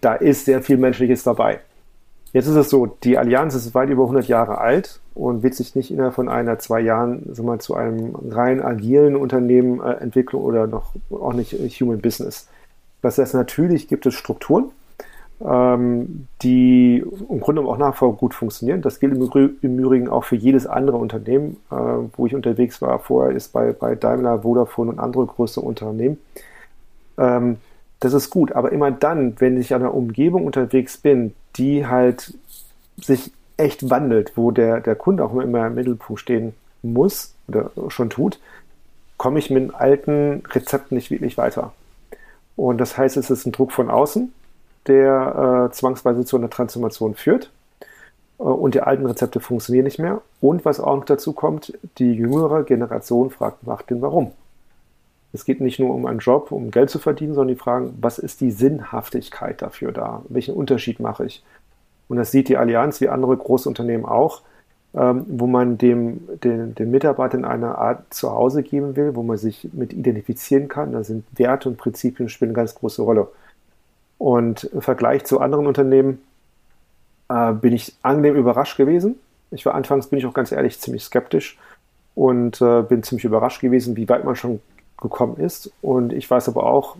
Da 0.00 0.14
ist 0.14 0.44
sehr 0.46 0.62
viel 0.62 0.78
Menschliches 0.78 1.22
dabei. 1.24 1.60
Jetzt 2.32 2.46
ist 2.46 2.54
es 2.54 2.70
so, 2.70 2.86
die 2.86 3.18
Allianz 3.18 3.54
ist 3.54 3.74
weit 3.74 3.90
über 3.90 4.04
100 4.04 4.28
Jahre 4.28 4.58
alt 4.58 5.00
und 5.14 5.42
wird 5.42 5.54
sich 5.54 5.74
nicht 5.74 5.90
innerhalb 5.90 6.14
von 6.14 6.28
einer, 6.28 6.58
zwei 6.60 6.80
Jahren 6.80 7.22
sag 7.32 7.44
mal, 7.44 7.58
zu 7.60 7.74
einem 7.74 8.14
rein 8.30 8.62
agilen 8.62 9.16
Unternehmen 9.16 9.80
äh, 9.80 9.94
entwickeln 9.94 10.40
oder 10.40 10.66
noch 10.68 10.94
auch 11.10 11.32
nicht 11.32 11.52
Human 11.80 12.00
Business. 12.00 12.48
Das 13.02 13.18
heißt, 13.18 13.34
natürlich 13.34 13.88
gibt 13.88 14.06
es 14.06 14.14
Strukturen, 14.14 14.70
ähm, 15.44 16.28
die 16.42 17.04
im 17.28 17.40
Grunde 17.40 17.62
auch 17.62 17.78
nach 17.78 17.94
wie 17.94 17.98
vor 17.98 18.16
gut 18.16 18.34
funktionieren. 18.34 18.82
Das 18.82 19.00
gilt 19.00 19.14
im, 19.14 19.78
Übrigen 19.78 20.08
auch 20.08 20.24
für 20.24 20.36
jedes 20.36 20.66
andere 20.66 20.98
Unternehmen, 20.98 21.56
äh, 21.70 21.74
wo 22.16 22.26
ich 22.26 22.34
unterwegs 22.34 22.80
war. 22.80 23.00
Vorher 23.00 23.34
ist 23.34 23.52
bei, 23.52 23.72
bei 23.72 23.96
Daimler, 23.96 24.42
Vodafone 24.42 24.92
und 24.92 24.98
andere 25.00 25.26
größere 25.26 25.64
Unternehmen. 25.64 26.18
Ähm, 27.18 27.56
das 27.98 28.12
ist 28.12 28.30
gut, 28.30 28.52
aber 28.52 28.72
immer 28.72 28.90
dann, 28.90 29.34
wenn 29.40 29.58
ich 29.58 29.74
an 29.74 29.82
einer 29.82 29.94
Umgebung 29.94 30.46
unterwegs 30.46 30.96
bin, 30.96 31.34
die 31.56 31.86
halt 31.86 32.34
sich 32.96 33.32
echt 33.56 33.90
wandelt, 33.90 34.36
wo 34.36 34.50
der, 34.50 34.80
der 34.80 34.96
Kunde 34.96 35.24
auch 35.24 35.34
immer 35.34 35.66
im 35.66 35.74
Mittelpunkt 35.74 36.20
stehen 36.20 36.54
muss 36.82 37.34
oder 37.48 37.70
schon 37.88 38.10
tut, 38.10 38.38
komme 39.16 39.38
ich 39.38 39.50
mit 39.50 39.74
alten 39.74 40.42
Rezepten 40.50 40.96
nicht 40.96 41.10
wirklich 41.10 41.36
weiter. 41.36 41.72
Und 42.56 42.78
das 42.78 42.96
heißt, 42.96 43.16
es 43.16 43.30
ist 43.30 43.46
ein 43.46 43.52
Druck 43.52 43.72
von 43.72 43.90
außen, 43.90 44.32
der 44.86 45.68
äh, 45.68 45.74
zwangsweise 45.74 46.24
zu 46.24 46.36
einer 46.36 46.50
Transformation 46.50 47.14
führt. 47.14 47.50
Äh, 48.38 48.44
und 48.44 48.74
die 48.74 48.80
alten 48.80 49.06
Rezepte 49.06 49.40
funktionieren 49.40 49.84
nicht 49.84 49.98
mehr. 49.98 50.22
Und 50.40 50.64
was 50.64 50.80
auch 50.80 50.96
noch 50.96 51.04
dazu 51.04 51.32
kommt, 51.32 51.78
die 51.98 52.12
jüngere 52.12 52.64
Generation 52.64 53.30
fragt 53.30 53.66
nach 53.66 53.82
dem 53.82 54.00
Warum. 54.00 54.32
Es 55.32 55.44
geht 55.44 55.60
nicht 55.60 55.78
nur 55.78 55.94
um 55.94 56.06
einen 56.06 56.18
Job, 56.18 56.50
um 56.50 56.70
Geld 56.70 56.90
zu 56.90 56.98
verdienen, 56.98 57.34
sondern 57.34 57.54
die 57.54 57.60
fragen, 57.60 57.96
was 58.00 58.18
ist 58.18 58.40
die 58.40 58.50
Sinnhaftigkeit 58.50 59.62
dafür 59.62 59.92
da? 59.92 60.22
Welchen 60.28 60.54
Unterschied 60.54 60.98
mache 60.98 61.26
ich? 61.26 61.44
Und 62.08 62.16
das 62.16 62.32
sieht 62.32 62.48
die 62.48 62.56
Allianz 62.56 63.00
wie 63.00 63.08
andere 63.08 63.36
Großunternehmen 63.36 64.04
auch, 64.04 64.42
ähm, 64.94 65.24
wo 65.28 65.46
man 65.46 65.78
dem, 65.78 66.28
den, 66.42 66.74
den 66.74 66.90
Mitarbeitern 66.90 67.44
eine 67.44 67.78
Art 67.78 68.12
Zuhause 68.12 68.64
geben 68.64 68.96
will, 68.96 69.14
wo 69.14 69.22
man 69.22 69.36
sich 69.36 69.68
mit 69.72 69.92
identifizieren 69.92 70.66
kann. 70.66 70.92
Da 70.92 71.04
sind 71.04 71.24
Werte 71.38 71.68
und 71.68 71.78
Prinzipien 71.78 72.28
spielen 72.28 72.50
eine 72.50 72.56
ganz 72.56 72.74
große 72.74 73.00
Rolle. 73.00 73.28
Und 74.18 74.64
im 74.64 74.82
Vergleich 74.82 75.24
zu 75.24 75.40
anderen 75.40 75.68
Unternehmen 75.68 76.20
äh, 77.28 77.52
bin 77.52 77.72
ich 77.72 77.94
angenehm 78.02 78.34
überrascht 78.34 78.76
gewesen. 78.76 79.14
Ich 79.52 79.64
war 79.64 79.74
anfangs, 79.74 80.08
bin 80.08 80.18
ich 80.18 80.26
auch 80.26 80.34
ganz 80.34 80.50
ehrlich, 80.50 80.80
ziemlich 80.80 81.04
skeptisch 81.04 81.58
und 82.16 82.60
äh, 82.60 82.82
bin 82.82 83.04
ziemlich 83.04 83.24
überrascht 83.24 83.60
gewesen, 83.60 83.96
wie 83.96 84.08
weit 84.08 84.24
man 84.24 84.34
schon 84.34 84.60
gekommen 85.00 85.36
ist. 85.38 85.70
Und 85.82 86.12
ich 86.12 86.30
weiß 86.30 86.48
aber 86.48 86.64
auch, 86.64 86.96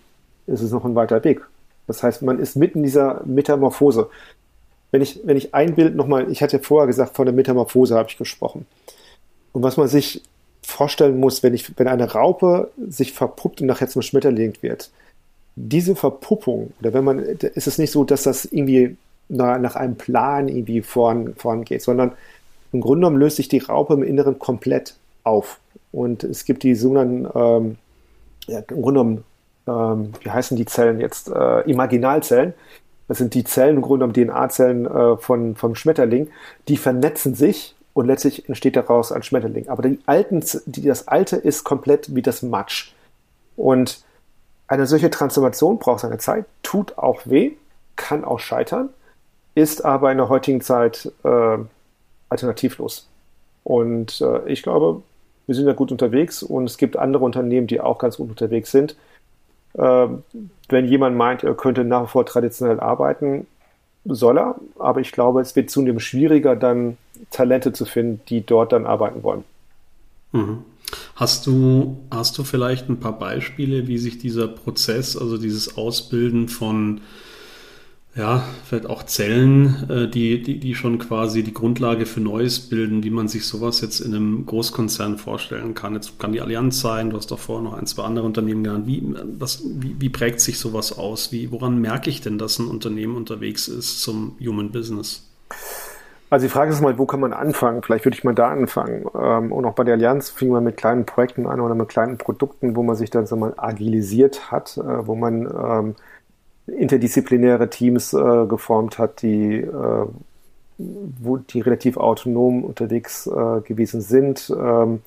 es 0.47 0.62
ist 0.62 0.73
noch 0.73 0.85
ein 0.85 0.95
weiter 0.95 1.23
Weg. 1.25 1.42
Das 1.87 2.02
heißt, 2.02 2.23
man 2.23 2.38
ist 2.38 2.57
mitten 2.57 2.78
in 2.78 2.85
dieser 2.85 3.23
Metamorphose. 3.25 4.09
Wenn 4.90 5.02
ich, 5.02 5.21
wenn 5.25 5.37
ich 5.37 5.54
ein 5.54 5.75
Bild 5.75 5.95
nochmal, 5.95 6.30
ich 6.30 6.42
hatte 6.42 6.57
ja 6.59 6.62
vorher 6.62 6.87
gesagt, 6.87 7.16
von 7.16 7.26
der 7.26 7.35
Metamorphose 7.35 7.97
habe 7.97 8.09
ich 8.09 8.19
gesprochen. 8.19 8.66
Und 9.52 9.62
was 9.62 9.76
man 9.76 9.88
sich 9.88 10.23
vorstellen 10.62 11.19
muss, 11.19 11.42
wenn 11.42 11.54
ich, 11.54 11.78
wenn 11.78 11.88
eine 11.88 12.12
Raupe 12.12 12.71
sich 12.88 13.12
verpuppt 13.12 13.61
und 13.61 13.66
nachher 13.66 13.88
zum 13.88 14.02
Schmetterling 14.02 14.54
wird, 14.61 14.90
diese 15.57 15.97
Verpuppung, 15.97 16.73
oder 16.80 16.92
wenn 16.92 17.04
man, 17.04 17.19
ist 17.19 17.66
es 17.66 17.78
nicht 17.78 17.90
so, 17.90 18.04
dass 18.04 18.23
das 18.23 18.45
irgendwie 18.45 18.97
nach 19.28 19.76
einem 19.76 19.97
Plan 19.97 20.49
irgendwie 20.49 20.83
voran, 20.83 21.35
vorangeht, 21.37 21.83
sondern 21.83 22.12
im 22.73 22.80
Grunde 22.80 23.00
genommen 23.00 23.19
löst 23.19 23.37
sich 23.37 23.49
die 23.49 23.59
Raupe 23.59 23.95
im 23.95 24.02
Inneren 24.02 24.38
komplett 24.38 24.95
auf. 25.25 25.59
Und 25.92 26.25
es 26.25 26.45
gibt 26.45 26.62
die 26.62 26.75
sogenannten, 26.75 27.28
ähm, 27.35 27.76
ja, 28.47 28.61
im 28.61 28.82
Grunde 28.82 29.00
genommen, 29.00 29.25
ähm, 29.66 30.12
wie 30.20 30.30
heißen 30.30 30.56
die 30.56 30.66
Zellen 30.66 31.00
jetzt? 31.00 31.28
Äh, 31.28 31.61
Imaginalzellen. 31.70 32.54
Das 33.09 33.18
sind 33.18 33.35
die 33.35 33.44
Zellen, 33.44 33.76
im 33.76 33.82
Grunde 33.82 34.06
genommen 34.06 34.30
DNA-Zellen 34.30 34.87
äh, 34.87 35.16
von, 35.16 35.56
vom 35.56 35.75
Schmetterling. 35.75 36.28
Die 36.68 36.76
vernetzen 36.76 37.35
sich 37.35 37.75
und 37.92 38.06
letztlich 38.06 38.49
entsteht 38.49 38.76
daraus 38.76 39.12
ein 39.12 39.23
Schmetterling. 39.23 39.68
Aber 39.68 39.82
die 39.82 39.99
alten, 40.06 40.44
die, 40.66 40.82
das 40.82 41.09
Alte 41.09 41.37
ist 41.37 41.64
komplett 41.64 42.14
wie 42.14 42.23
das 42.23 42.42
Matsch. 42.42 42.92
Und 43.56 44.04
eine 44.68 44.87
solche 44.87 45.11
Transformation 45.11 45.78
braucht 45.78 46.00
seine 46.00 46.18
Zeit, 46.18 46.44
tut 46.62 46.97
auch 46.99 47.23
weh, 47.25 47.52
kann 47.97 48.25
auch 48.25 48.38
scheitern 48.38 48.90
ist 49.54 49.85
aber 49.85 50.11
in 50.11 50.18
der 50.18 50.28
heutigen 50.28 50.61
Zeit 50.61 51.11
äh, 51.25 51.59
alternativlos. 52.28 53.09
Und 53.64 54.20
äh, 54.20 54.49
ich 54.49 54.62
glaube, 54.62 55.02
wir 55.50 55.57
sind 55.57 55.66
da 55.66 55.73
gut 55.73 55.90
unterwegs 55.90 56.45
und 56.45 56.66
es 56.66 56.76
gibt 56.76 56.97
andere 56.97 57.25
Unternehmen, 57.25 57.66
die 57.66 57.80
auch 57.80 57.99
ganz 57.99 58.19
gut 58.19 58.30
unterwegs 58.30 58.71
sind. 58.71 58.95
Äh, 59.73 60.07
wenn 60.69 60.87
jemand 60.87 61.16
meint, 61.16 61.42
er 61.42 61.54
könnte 61.54 61.83
nach 61.83 62.04
wie 62.04 62.07
vor 62.07 62.25
traditionell 62.25 62.78
arbeiten, 62.78 63.49
soll 64.04 64.38
er, 64.38 64.54
aber 64.78 65.00
ich 65.00 65.11
glaube, 65.11 65.40
es 65.40 65.57
wird 65.57 65.69
zunehmend 65.69 66.02
schwieriger, 66.02 66.54
dann 66.54 66.99
Talente 67.33 67.73
zu 67.73 67.85
finden, 67.85 68.21
die 68.28 68.47
dort 68.47 68.71
dann 68.71 68.87
arbeiten 68.87 69.25
wollen. 69.25 69.42
Mhm. 70.30 70.59
Hast 71.16 71.49
du, 71.49 71.99
hast 72.12 72.38
du 72.38 72.45
vielleicht 72.45 72.88
ein 72.88 73.00
paar 73.00 73.19
Beispiele, 73.19 73.88
wie 73.88 73.99
sich 73.99 74.19
dieser 74.19 74.47
Prozess, 74.47 75.16
also 75.16 75.37
dieses 75.37 75.76
Ausbilden 75.76 76.49
von 76.49 77.00
ja, 78.17 78.43
vielleicht 78.64 78.87
auch 78.87 79.05
Zellen, 79.05 79.88
äh, 79.88 80.09
die, 80.09 80.43
die, 80.43 80.59
die 80.59 80.75
schon 80.75 80.99
quasi 80.99 81.45
die 81.45 81.55
Grundlage 81.55 82.07
für 82.07 82.21
Neues 82.21 82.59
bilden, 82.59 83.05
wie 83.05 83.11
man 83.11 83.29
sich 83.29 83.47
sowas 83.47 83.81
jetzt 83.81 84.00
in 84.00 84.14
einem 84.14 84.47
Großkonzern 84.47 85.17
vorstellen 85.17 85.75
kann. 85.75 85.95
Jetzt 85.95 86.19
kann 86.19 86.33
die 86.33 86.40
Allianz 86.40 86.81
sein, 86.81 87.11
du 87.11 87.17
hast 87.17 87.31
doch 87.31 87.38
vorher 87.38 87.62
noch 87.62 87.79
ein, 87.79 87.87
zwei 87.87 88.02
andere 88.02 88.26
Unternehmen 88.26 88.64
genannt. 88.64 88.87
Wie, 88.88 89.14
was, 89.38 89.62
wie, 89.64 89.95
wie 90.00 90.09
prägt 90.09 90.40
sich 90.40 90.59
sowas 90.59 90.99
aus? 90.99 91.31
Wie, 91.31 91.52
woran 91.52 91.81
merke 91.81 92.11
ich 92.11 92.21
denn, 92.21 92.37
dass 92.37 92.59
ein 92.59 92.67
Unternehmen 92.67 93.17
unterwegs 93.17 93.69
ist 93.69 94.02
zum 94.02 94.37
Human 94.45 94.73
Business? 94.73 95.29
Also 96.31 96.47
die 96.47 96.50
Frage 96.50 96.73
ist 96.73 96.81
mal, 96.81 96.97
wo 96.97 97.07
kann 97.07 97.21
man 97.21 97.33
anfangen? 97.33 97.83
Vielleicht 97.83 98.05
würde 98.05 98.17
ich 98.17 98.25
mal 98.25 98.35
da 98.35 98.50
anfangen. 98.50 99.05
Ähm, 99.21 99.52
und 99.52 99.64
auch 99.64 99.75
bei 99.75 99.83
der 99.83 99.95
Allianz 99.95 100.31
fing 100.31 100.50
man 100.50 100.62
mit 100.62 100.76
kleinen 100.76 101.05
Projekten 101.05 101.47
an 101.47 101.61
oder 101.61 101.75
mit 101.75 101.88
kleinen 101.88 102.19
Produkten, 102.19 102.76
wo 102.76 102.85
man 102.85 102.95
sich 102.95 103.11
dann 103.11 103.26
so 103.26 103.37
mal 103.37 103.55
agilisiert 103.57 104.50
hat, 104.52 104.76
äh, 104.76 105.07
wo 105.07 105.17
man 105.17 105.47
ähm, 105.47 105.95
interdisziplinäre 106.77 107.71
Teams 107.71 108.12
äh, 108.12 108.47
geformt 108.47 108.99
hat, 108.99 109.23
die, 109.23 109.57
äh, 109.57 110.07
wo, 110.79 111.37
die 111.37 111.61
relativ 111.61 111.97
autonom 111.97 112.65
unterwegs 112.65 113.27
äh, 113.27 113.61
gewesen 113.62 114.00
sind, 114.00 114.53
ähm, 114.57 115.03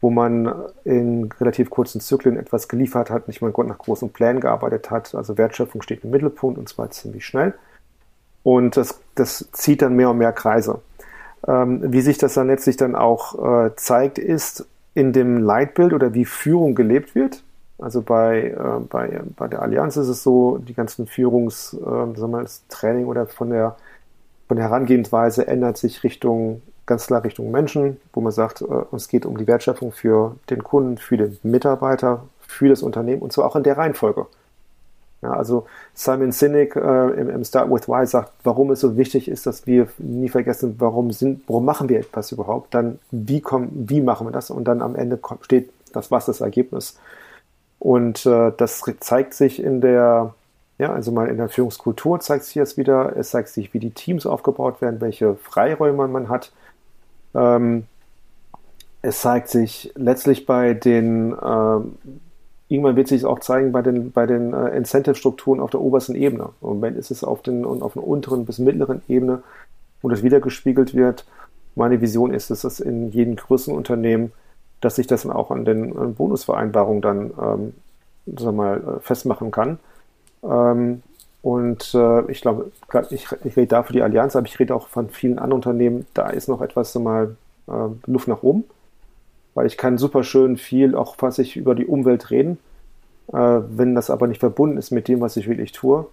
wo 0.00 0.10
man 0.10 0.52
in 0.84 1.30
relativ 1.40 1.68
kurzen 1.68 2.00
Zyklen 2.00 2.36
etwas 2.36 2.68
geliefert 2.68 3.10
hat, 3.10 3.28
nicht 3.28 3.42
mal 3.42 3.52
nach 3.66 3.78
großen 3.78 4.10
Plänen 4.10 4.40
gearbeitet 4.40 4.90
hat. 4.90 5.14
Also 5.14 5.36
Wertschöpfung 5.36 5.82
steht 5.82 6.04
im 6.04 6.10
Mittelpunkt 6.10 6.58
und 6.58 6.68
zwar 6.68 6.90
ziemlich 6.90 7.26
schnell. 7.26 7.54
Und 8.42 8.76
das, 8.76 8.98
das 9.14 9.48
zieht 9.52 9.82
dann 9.82 9.96
mehr 9.96 10.10
und 10.10 10.18
mehr 10.18 10.32
Kreise. 10.32 10.80
Ähm, 11.46 11.92
wie 11.92 12.00
sich 12.00 12.18
das 12.18 12.34
dann 12.34 12.46
letztlich 12.46 12.76
dann 12.76 12.94
auch 12.94 13.66
äh, 13.66 13.70
zeigt, 13.76 14.18
ist 14.18 14.66
in 14.94 15.12
dem 15.12 15.38
Leitbild 15.38 15.92
oder 15.92 16.14
wie 16.14 16.24
Führung 16.24 16.74
gelebt 16.74 17.14
wird. 17.14 17.42
Also 17.80 18.02
bei, 18.02 18.48
äh, 18.48 18.80
bei, 18.88 19.22
bei 19.36 19.48
der 19.48 19.62
Allianz 19.62 19.96
ist 19.96 20.08
es 20.08 20.22
so, 20.22 20.58
die 20.58 20.74
ganzen 20.74 21.06
Führungs, 21.06 21.72
äh, 21.74 21.80
sagen 21.80 22.30
wir 22.30 22.42
das 22.42 22.66
Training 22.68 23.06
oder 23.06 23.26
von 23.26 23.50
der, 23.50 23.76
von 24.48 24.56
der 24.56 24.66
Herangehensweise 24.66 25.46
ändert 25.46 25.78
sich 25.78 26.04
Richtung, 26.04 26.62
ganz 26.84 27.06
klar 27.06 27.24
Richtung 27.24 27.50
Menschen, 27.50 27.98
wo 28.12 28.20
man 28.20 28.32
sagt, 28.32 28.62
äh, 28.62 28.66
es 28.94 29.08
geht 29.08 29.24
um 29.24 29.38
die 29.38 29.46
Wertschöpfung 29.46 29.92
für 29.92 30.36
den 30.50 30.62
Kunden, 30.62 30.98
für 30.98 31.16
den 31.16 31.38
Mitarbeiter, 31.42 32.24
für 32.40 32.68
das 32.68 32.82
Unternehmen 32.82 33.22
und 33.22 33.32
zwar 33.32 33.46
auch 33.46 33.56
in 33.56 33.62
der 33.62 33.78
Reihenfolge. 33.78 34.26
Ja, 35.22 35.32
also 35.32 35.66
Simon 35.92 36.32
Sinek 36.32 36.76
äh, 36.76 37.10
im, 37.10 37.28
im, 37.28 37.44
Start 37.44 37.70
with 37.70 37.88
Why 37.88 38.06
sagt, 38.06 38.32
warum 38.42 38.70
es 38.70 38.80
so 38.80 38.96
wichtig 38.96 39.28
ist, 39.28 39.46
dass 39.46 39.66
wir 39.66 39.88
nie 39.98 40.30
vergessen, 40.30 40.76
warum 40.78 41.12
sind, 41.12 41.42
warum 41.46 41.66
machen 41.66 41.90
wir 41.90 42.00
etwas 42.00 42.32
überhaupt? 42.32 42.74
Dann 42.74 42.98
wie 43.10 43.42
kommen, 43.42 43.68
wie 43.88 44.00
machen 44.00 44.26
wir 44.26 44.32
das? 44.32 44.50
Und 44.50 44.64
dann 44.64 44.80
am 44.80 44.96
Ende 44.96 45.18
steht 45.42 45.70
das 45.92 46.10
was 46.10 46.26
das 46.26 46.40
Ergebnis. 46.40 46.96
Und 47.80 48.26
äh, 48.26 48.52
das 48.58 48.82
zeigt 49.00 49.34
sich 49.34 49.60
in 49.60 49.80
der, 49.80 50.34
ja, 50.78 50.92
also 50.92 51.10
mal 51.12 51.28
in 51.28 51.38
der 51.38 51.48
Führungskultur 51.48 52.20
zeigt 52.20 52.44
sich 52.44 52.54
das 52.54 52.76
wieder. 52.76 53.16
Es 53.16 53.30
zeigt 53.30 53.48
sich, 53.48 53.74
wie 53.74 53.78
die 53.80 53.90
Teams 53.90 54.26
aufgebaut 54.26 54.80
werden, 54.82 55.00
welche 55.00 55.34
Freiräume 55.36 56.06
man 56.06 56.28
hat. 56.28 56.52
Ähm, 57.34 57.86
es 59.00 59.22
zeigt 59.22 59.48
sich 59.48 59.92
letztlich 59.96 60.44
bei 60.44 60.74
den, 60.74 61.32
äh, 61.32 61.80
irgendwann 62.68 62.96
wird 62.96 63.08
sich 63.08 63.24
auch 63.24 63.38
zeigen 63.38 63.72
bei 63.72 63.80
den, 63.80 64.12
bei 64.12 64.26
den 64.26 64.52
äh, 64.52 64.76
Incentive-Strukturen 64.76 65.58
auf 65.58 65.70
der 65.70 65.80
obersten 65.80 66.14
Ebene. 66.14 66.50
Im 66.60 66.68
Moment 66.68 66.98
ist 66.98 67.10
es 67.10 67.24
auf 67.24 67.40
den, 67.40 67.64
auf 67.64 67.96
einer 67.96 68.06
unteren 68.06 68.44
bis 68.44 68.58
mittleren 68.58 69.00
Ebene, 69.08 69.42
wo 70.02 70.10
das 70.10 70.22
wiedergespiegelt 70.22 70.94
wird. 70.94 71.24
Meine 71.76 72.02
Vision 72.02 72.34
ist, 72.34 72.50
dass 72.50 72.60
das 72.60 72.78
in 72.78 73.10
jedem 73.10 73.36
größeren 73.36 73.74
Unternehmen 73.74 74.32
dass 74.80 74.96
sich 74.96 75.06
das 75.06 75.22
dann 75.22 75.32
auch 75.32 75.50
an 75.50 75.64
den 75.64 75.90
äh, 75.90 76.06
Bonusvereinbarungen 76.06 77.02
dann 77.02 77.30
ähm, 77.40 77.72
sagen 78.26 78.44
wir 78.44 78.52
mal, 78.52 78.76
äh, 78.76 79.00
festmachen 79.00 79.50
kann. 79.50 79.78
Ähm, 80.42 81.02
und 81.42 81.94
äh, 81.94 82.30
ich 82.30 82.42
glaube, 82.42 82.70
ich, 83.10 83.28
ich 83.44 83.56
rede 83.56 83.66
da 83.66 83.82
für 83.82 83.92
die 83.92 84.02
Allianz, 84.02 84.36
aber 84.36 84.46
ich 84.46 84.58
rede 84.58 84.74
auch 84.74 84.88
von 84.88 85.08
vielen 85.08 85.38
anderen 85.38 85.54
Unternehmen, 85.54 86.06
da 86.12 86.28
ist 86.28 86.48
noch 86.48 86.60
etwas 86.60 86.92
so 86.92 87.00
mal 87.00 87.36
äh, 87.66 87.88
Luft 88.06 88.28
nach 88.28 88.42
oben. 88.42 88.64
Weil 89.54 89.66
ich 89.66 89.76
kann 89.76 89.98
super 89.98 90.22
schön 90.22 90.56
viel, 90.56 90.94
auch 90.94 91.16
was 91.18 91.38
ich 91.38 91.56
über 91.56 91.74
die 91.74 91.86
Umwelt 91.86 92.30
reden. 92.30 92.58
Äh, 93.32 93.36
wenn 93.36 93.94
das 93.94 94.10
aber 94.10 94.26
nicht 94.26 94.40
verbunden 94.40 94.76
ist 94.76 94.90
mit 94.90 95.08
dem, 95.08 95.20
was 95.20 95.36
ich 95.36 95.48
wirklich 95.48 95.72
tue, 95.72 96.06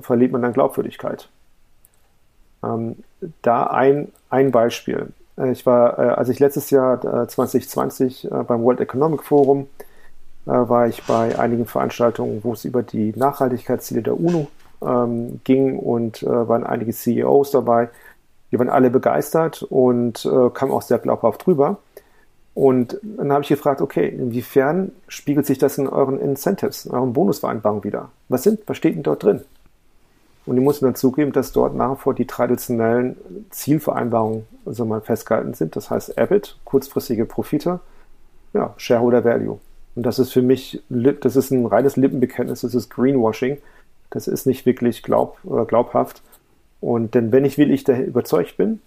verliert 0.00 0.32
man 0.32 0.42
dann 0.42 0.52
Glaubwürdigkeit. 0.52 1.28
Ähm, 2.64 2.96
da 3.42 3.64
ein, 3.64 4.08
ein 4.28 4.50
Beispiel. 4.50 5.08
Äh, 5.36 5.52
ich 5.52 5.66
war, 5.66 5.98
äh, 5.98 6.02
als 6.02 6.28
ich 6.28 6.38
letztes 6.38 6.70
Jahr 6.70 7.28
2020 7.28 8.30
äh, 8.30 8.42
beim 8.44 8.62
World 8.62 8.80
Economic 8.80 9.22
Forum 9.22 9.66
war 10.44 10.88
ich 10.88 11.04
bei 11.04 11.38
einigen 11.38 11.66
Veranstaltungen, 11.66 12.40
wo 12.42 12.54
es 12.54 12.64
über 12.64 12.82
die 12.82 13.12
Nachhaltigkeitsziele 13.14 14.02
der 14.02 14.18
UNO 14.18 14.48
ähm, 14.84 15.40
ging 15.44 15.78
und 15.78 16.24
waren 16.24 16.64
einige 16.64 16.92
CEOs 16.92 17.52
dabei. 17.52 17.90
Die 18.50 18.58
waren 18.58 18.68
alle 18.68 18.90
begeistert 18.90 19.62
und 19.62 20.28
kamen 20.54 20.72
auch 20.72 20.82
sehr 20.82 20.98
glaubhaft 20.98 21.46
drüber. 21.46 21.78
Und 22.54 22.98
dann 23.02 23.30
habe 23.30 23.42
ich 23.42 23.50
gefragt, 23.50 23.80
okay, 23.80 24.08
inwiefern 24.08 24.90
spiegelt 25.06 25.46
sich 25.46 25.58
das 25.58 25.78
in 25.78 25.86
euren 25.86 26.18
Incentives, 26.18 26.86
in 26.86 26.90
euren 26.92 27.12
Bonusvereinbarungen 27.12 27.84
wieder? 27.84 28.08
Was 28.28 28.42
sind, 28.42 28.62
was 28.66 28.76
steht 28.76 28.96
denn 28.96 29.04
dort 29.04 29.22
drin? 29.22 29.42
Und 30.44 30.56
ich 30.56 30.62
muss 30.62 30.80
dann 30.80 30.94
zugeben, 30.94 31.32
dass 31.32 31.52
dort 31.52 31.74
nach 31.74 31.92
wie 31.92 32.00
vor 32.00 32.14
die 32.14 32.26
traditionellen 32.26 33.16
Zielvereinbarungen 33.50 34.46
also 34.66 34.84
mal 34.84 35.00
festgehalten 35.00 35.54
sind. 35.54 35.76
Das 35.76 35.90
heißt 35.90 36.18
EBIT, 36.18 36.56
kurzfristige 36.64 37.26
Profite, 37.26 37.80
ja, 38.52 38.74
Shareholder 38.76 39.24
Value. 39.24 39.60
Und 39.94 40.04
das 40.04 40.18
ist 40.18 40.32
für 40.32 40.42
mich, 40.42 40.82
das 40.88 41.36
ist 41.36 41.50
ein 41.50 41.66
reines 41.66 41.96
Lippenbekenntnis, 41.96 42.62
das 42.62 42.74
ist 42.74 42.90
Greenwashing. 42.90 43.58
Das 44.10 44.28
ist 44.28 44.46
nicht 44.46 44.66
wirklich 44.66 45.02
glaub, 45.02 45.38
äh, 45.44 45.64
glaubhaft. 45.64 46.22
Und 46.80 47.14
denn 47.14 47.32
wenn 47.32 47.44
ich 47.44 47.58
wirklich 47.58 47.84
dahin 47.84 48.06
überzeugt 48.06 48.56
bin, 48.56 48.80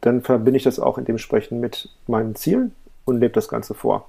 dann 0.00 0.22
verbinde 0.22 0.56
ich 0.56 0.64
das 0.64 0.80
auch 0.80 0.96
dementsprechend 0.98 1.60
mit 1.60 1.88
meinen 2.08 2.34
Zielen 2.34 2.72
und 3.04 3.20
lebe 3.20 3.34
das 3.34 3.48
Ganze 3.48 3.74
vor. 3.74 4.08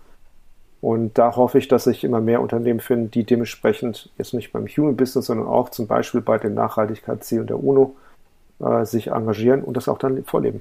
Und 0.84 1.18
da 1.18 1.38
hoffe 1.38 1.60
ich, 1.60 1.70
dass 1.70 1.86
sich 1.86 2.04
immer 2.04 2.20
mehr 2.20 2.42
Unternehmen 2.42 2.82
finden, 2.82 3.10
die 3.10 3.24
dementsprechend 3.24 4.10
jetzt 4.18 4.34
nicht 4.34 4.52
beim 4.52 4.68
Human 4.68 4.98
Business, 4.98 5.28
sondern 5.28 5.48
auch 5.48 5.70
zum 5.70 5.88
Beispiel 5.88 6.20
bei 6.20 6.38
den 6.38 6.56
Nachhaltigkeitszielen 6.56 7.48
der 7.48 7.64
UNO 7.64 7.96
äh, 8.60 8.84
sich 8.84 9.08
engagieren 9.08 9.64
und 9.64 9.78
das 9.78 9.88
auch 9.88 9.98
dann 9.98 10.26
vorleben. 10.26 10.60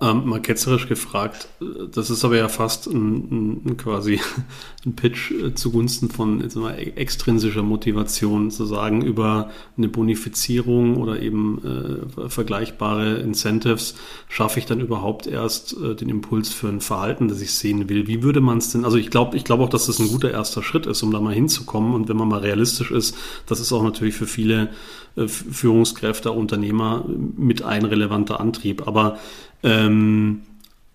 Ähm, 0.00 0.26
mal 0.28 0.42
ketzerisch 0.42 0.88
gefragt, 0.88 1.48
das 1.92 2.10
ist 2.10 2.24
aber 2.24 2.36
ja 2.36 2.48
fast 2.48 2.86
ein, 2.86 3.62
ein 3.64 3.76
quasi 3.76 4.20
ein 4.84 4.94
Pitch 4.94 5.30
äh, 5.30 5.54
zugunsten 5.54 6.10
von 6.10 6.40
jetzt 6.42 6.56
mal, 6.56 6.74
extrinsischer 6.74 7.62
Motivation, 7.62 8.50
zu 8.50 8.66
sagen, 8.66 9.02
über 9.02 9.50
eine 9.78 9.88
Bonifizierung 9.88 10.96
oder 10.96 11.22
eben 11.22 11.62
äh, 11.64 12.28
vergleichbare 12.28 13.18
Incentives 13.18 13.94
schaffe 14.28 14.58
ich 14.58 14.66
dann 14.66 14.80
überhaupt 14.80 15.28
erst 15.28 15.76
äh, 15.80 15.94
den 15.94 16.10
Impuls 16.10 16.52
für 16.52 16.68
ein 16.68 16.80
Verhalten, 16.80 17.28
das 17.28 17.40
ich 17.40 17.54
sehen 17.54 17.88
will. 17.88 18.06
Wie 18.06 18.22
würde 18.22 18.40
man 18.40 18.58
es 18.58 18.72
denn, 18.72 18.84
also 18.84 18.98
ich 18.98 19.10
glaube 19.10 19.36
ich 19.36 19.44
glaube 19.44 19.64
auch, 19.64 19.70
dass 19.70 19.86
das 19.86 19.98
ein 19.98 20.08
guter 20.08 20.30
erster 20.30 20.62
Schritt 20.62 20.86
ist, 20.86 21.02
um 21.04 21.12
da 21.12 21.20
mal 21.20 21.32
hinzukommen 21.32 21.94
und 21.94 22.08
wenn 22.08 22.16
man 22.16 22.28
mal 22.28 22.40
realistisch 22.40 22.90
ist, 22.90 23.16
das 23.46 23.60
ist 23.60 23.72
auch 23.72 23.82
natürlich 23.82 24.14
für 24.14 24.26
viele 24.26 24.70
äh, 25.16 25.28
Führungskräfte, 25.28 26.30
Unternehmer 26.30 27.04
mit 27.08 27.62
ein 27.62 27.84
relevanter 27.86 28.40
Antrieb, 28.40 28.86
aber 28.86 29.18
ähm, 29.66 30.42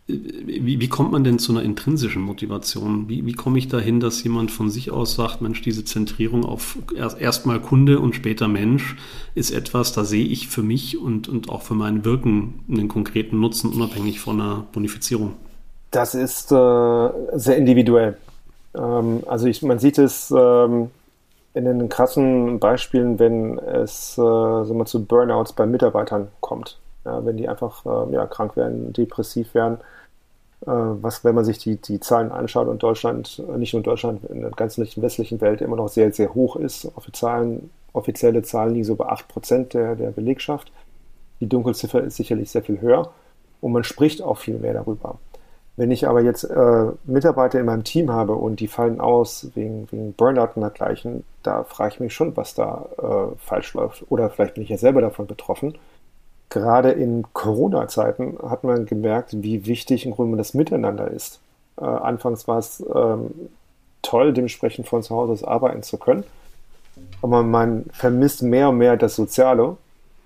wie, 0.08 0.80
wie, 0.80 0.90
kommt 0.90 1.12
man 1.12 1.24
denn 1.24 1.40
zu 1.40 1.52
einer 1.52 1.64
intrinsischen 1.64 2.22
Motivation? 2.22 3.08
Wie, 3.08 3.26
wie 3.26 3.34
komme 3.34 3.58
ich 3.58 3.68
dahin, 3.68 4.00
dass 4.00 4.24
jemand 4.24 4.52
von 4.52 4.70
sich 4.70 4.92
aus 4.92 5.16
sagt, 5.16 5.42
Mensch, 5.42 5.62
diese 5.62 5.86
Zentrierung 5.86 6.44
auf 6.44 6.78
erstmal 6.96 7.58
erst 7.58 7.68
Kunde 7.68 8.00
und 8.00 8.16
später 8.16 8.48
Mensch 8.48 8.98
ist 9.36 9.52
etwas, 9.52 9.94
da 9.94 10.04
sehe 10.04 10.26
ich 10.26 10.48
für 10.48 10.64
mich 10.64 10.98
und, 10.98 11.30
und 11.30 11.50
auch 11.50 11.62
für 11.62 11.76
mein 11.76 12.04
Wirken 12.04 12.64
einen 12.70 12.88
konkreten 12.88 13.40
Nutzen, 13.40 13.72
unabhängig 13.72 14.20
von 14.20 14.42
einer 14.42 14.66
Bonifizierung? 14.72 15.34
Das 15.92 16.16
ist 16.16 16.52
äh, 16.52 17.10
sehr 17.34 17.58
individuell. 17.58 18.18
Ähm, 18.76 19.24
also 19.28 19.48
ich, 19.48 19.62
man 19.62 19.80
sieht 19.80 19.98
es 19.98 20.34
ähm, 20.36 20.90
in 21.54 21.66
den 21.66 21.90
krassen 21.90 22.60
Beispielen, 22.60 23.20
wenn 23.20 23.60
es 23.60 24.18
äh, 24.18 24.22
sagen 24.22 24.78
wir, 24.78 24.86
zu 24.86 25.06
Burnouts 25.06 25.54
bei 25.54 25.66
Mitarbeitern 25.66 26.30
kommt 26.40 26.81
ja, 27.06 27.26
wenn 27.26 27.38
die 27.38 27.50
einfach 27.50 27.86
äh, 27.86 28.14
ja, 28.14 28.26
krank 28.28 28.56
werden, 28.56 28.94
depressiv 28.94 29.54
werden. 29.54 29.78
Äh, 30.62 30.70
was, 30.70 31.24
wenn 31.24 31.36
man 31.36 31.46
sich 31.46 31.58
die, 31.58 31.78
die 31.78 32.00
Zahlen 32.00 32.32
anschaut 32.32 32.68
und 32.68 32.84
Deutschland, 32.84 33.42
äh, 33.48 33.58
nicht 33.58 33.74
nur 33.74 33.80
in 33.80 33.84
Deutschland, 33.84 34.24
in 34.26 34.42
der 34.42 34.52
ganzen 34.52 34.86
westlichen 35.02 35.42
Welt 35.42 35.62
immer 35.62 35.76
noch 35.76 35.90
sehr, 35.90 36.12
sehr 36.14 36.34
hoch 36.34 36.56
ist. 36.56 36.86
Offiziellen, 36.96 37.72
offizielle 37.94 38.44
Zahlen 38.44 38.74
liegen 38.74 38.86
so 38.86 38.96
bei 38.96 39.10
8% 39.12 39.70
der, 39.70 39.96
der 39.96 40.12
Belegschaft. 40.12 40.72
Die 41.40 41.48
Dunkelziffer 41.48 42.04
ist 42.04 42.18
sicherlich 42.18 42.52
sehr 42.52 42.62
viel 42.62 42.80
höher 42.82 43.12
und 43.62 43.72
man 43.72 43.84
spricht 43.84 44.22
auch 44.22 44.38
viel 44.38 44.60
mehr 44.60 44.74
darüber. 44.74 45.18
Wenn 45.78 45.90
ich 45.90 46.08
aber 46.08 46.22
jetzt 46.22 46.44
äh, 46.44 46.86
Mitarbeiter 47.06 47.60
in 47.60 47.66
meinem 47.66 47.84
Team 47.84 48.12
habe 48.12 48.34
und 48.34 48.60
die 48.60 48.68
fallen 48.68 49.00
aus 49.00 49.48
wegen, 49.56 49.88
wegen 49.90 50.14
Burnout 50.14 50.50
und 50.56 50.62
dergleichen, 50.62 51.24
da 51.42 51.64
frage 51.64 51.96
ich 51.96 52.00
mich 52.00 52.14
schon, 52.14 52.38
was 52.38 52.54
da 52.54 52.86
äh, 53.02 53.36
falsch 53.40 53.74
läuft. 53.74 54.06
Oder 54.10 54.30
vielleicht 54.30 54.54
bin 54.54 54.64
ich 54.64 54.70
ja 54.70 54.78
selber 54.78 55.02
davon 55.02 55.26
betroffen 55.26 55.76
gerade 56.52 56.92
in 56.92 57.26
Corona-Zeiten 57.34 58.38
hat 58.48 58.64
man 58.64 58.86
gemerkt, 58.86 59.30
wie 59.42 59.66
wichtig 59.66 60.06
im 60.06 60.12
Grunde 60.12 60.38
das 60.38 60.54
Miteinander 60.54 61.10
ist. 61.10 61.40
Äh, 61.80 61.86
anfangs 61.86 62.48
war 62.48 62.60
es 62.60 62.86
ähm, 62.94 63.50
toll, 64.04 64.34
dementsprechend 64.34 64.88
von 64.88 65.02
zu 65.02 65.16
Hause 65.16 65.32
aus 65.32 65.44
arbeiten 65.44 65.82
zu 65.82 65.98
können. 65.98 66.24
Aber 67.24 67.42
man 67.42 67.86
vermisst 67.94 68.44
mehr 68.44 68.70
und 68.70 68.78
mehr 68.78 68.98
das 68.98 69.16
Soziale 69.16 69.78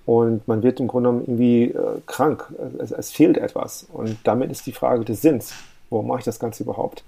und 0.06 0.48
man 0.48 0.64
wird 0.64 0.80
im 0.80 0.88
Grunde 0.88 1.10
genommen 1.10 1.26
irgendwie 1.26 1.64
äh, 1.66 2.02
krank. 2.08 2.52
Es, 2.80 2.92
es, 2.92 3.12
fehlt 3.12 3.38
etwas. 3.38 3.88
Und 3.94 4.18
damit 4.24 4.52
ist 4.52 4.66
die 4.66 4.72
Frage 4.72 5.06
des 5.06 5.22
Sinns. 5.22 5.54
Warum 5.90 6.08
mache 6.08 6.20
ich 6.20 6.26
das 6.26 6.40
Ganze 6.40 6.64
überhaupt? 6.64 7.04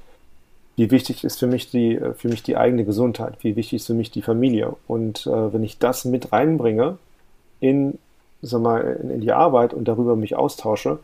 Wie 0.75 0.91
wichtig 0.91 1.23
ist 1.23 1.39
für 1.39 1.47
mich 1.47 1.71
die, 1.71 1.95
äh, 1.95 2.13
für 2.13 2.30
mich 2.30 2.43
die 2.43 2.56
eigene 2.56 2.86
Gesundheit? 2.86 3.34
Wie 3.41 3.56
wichtig 3.56 3.77
ist 3.77 3.88
für 3.88 3.95
mich 3.95 4.12
die 4.12 4.21
Familie? 4.21 4.75
Und 4.88 5.25
äh, 5.25 5.53
wenn 5.53 5.63
ich 5.63 5.80
das 5.80 6.06
mit 6.06 6.32
reinbringe 6.32 6.99
in 7.60 7.97
sag 8.41 8.62
mal, 8.62 9.00
in, 9.02 9.10
in 9.10 9.21
die 9.21 9.32
Arbeit 9.32 9.73
und 9.73 9.88
darüber 9.88 10.15
mich 10.15 10.36
austausche 10.36 11.00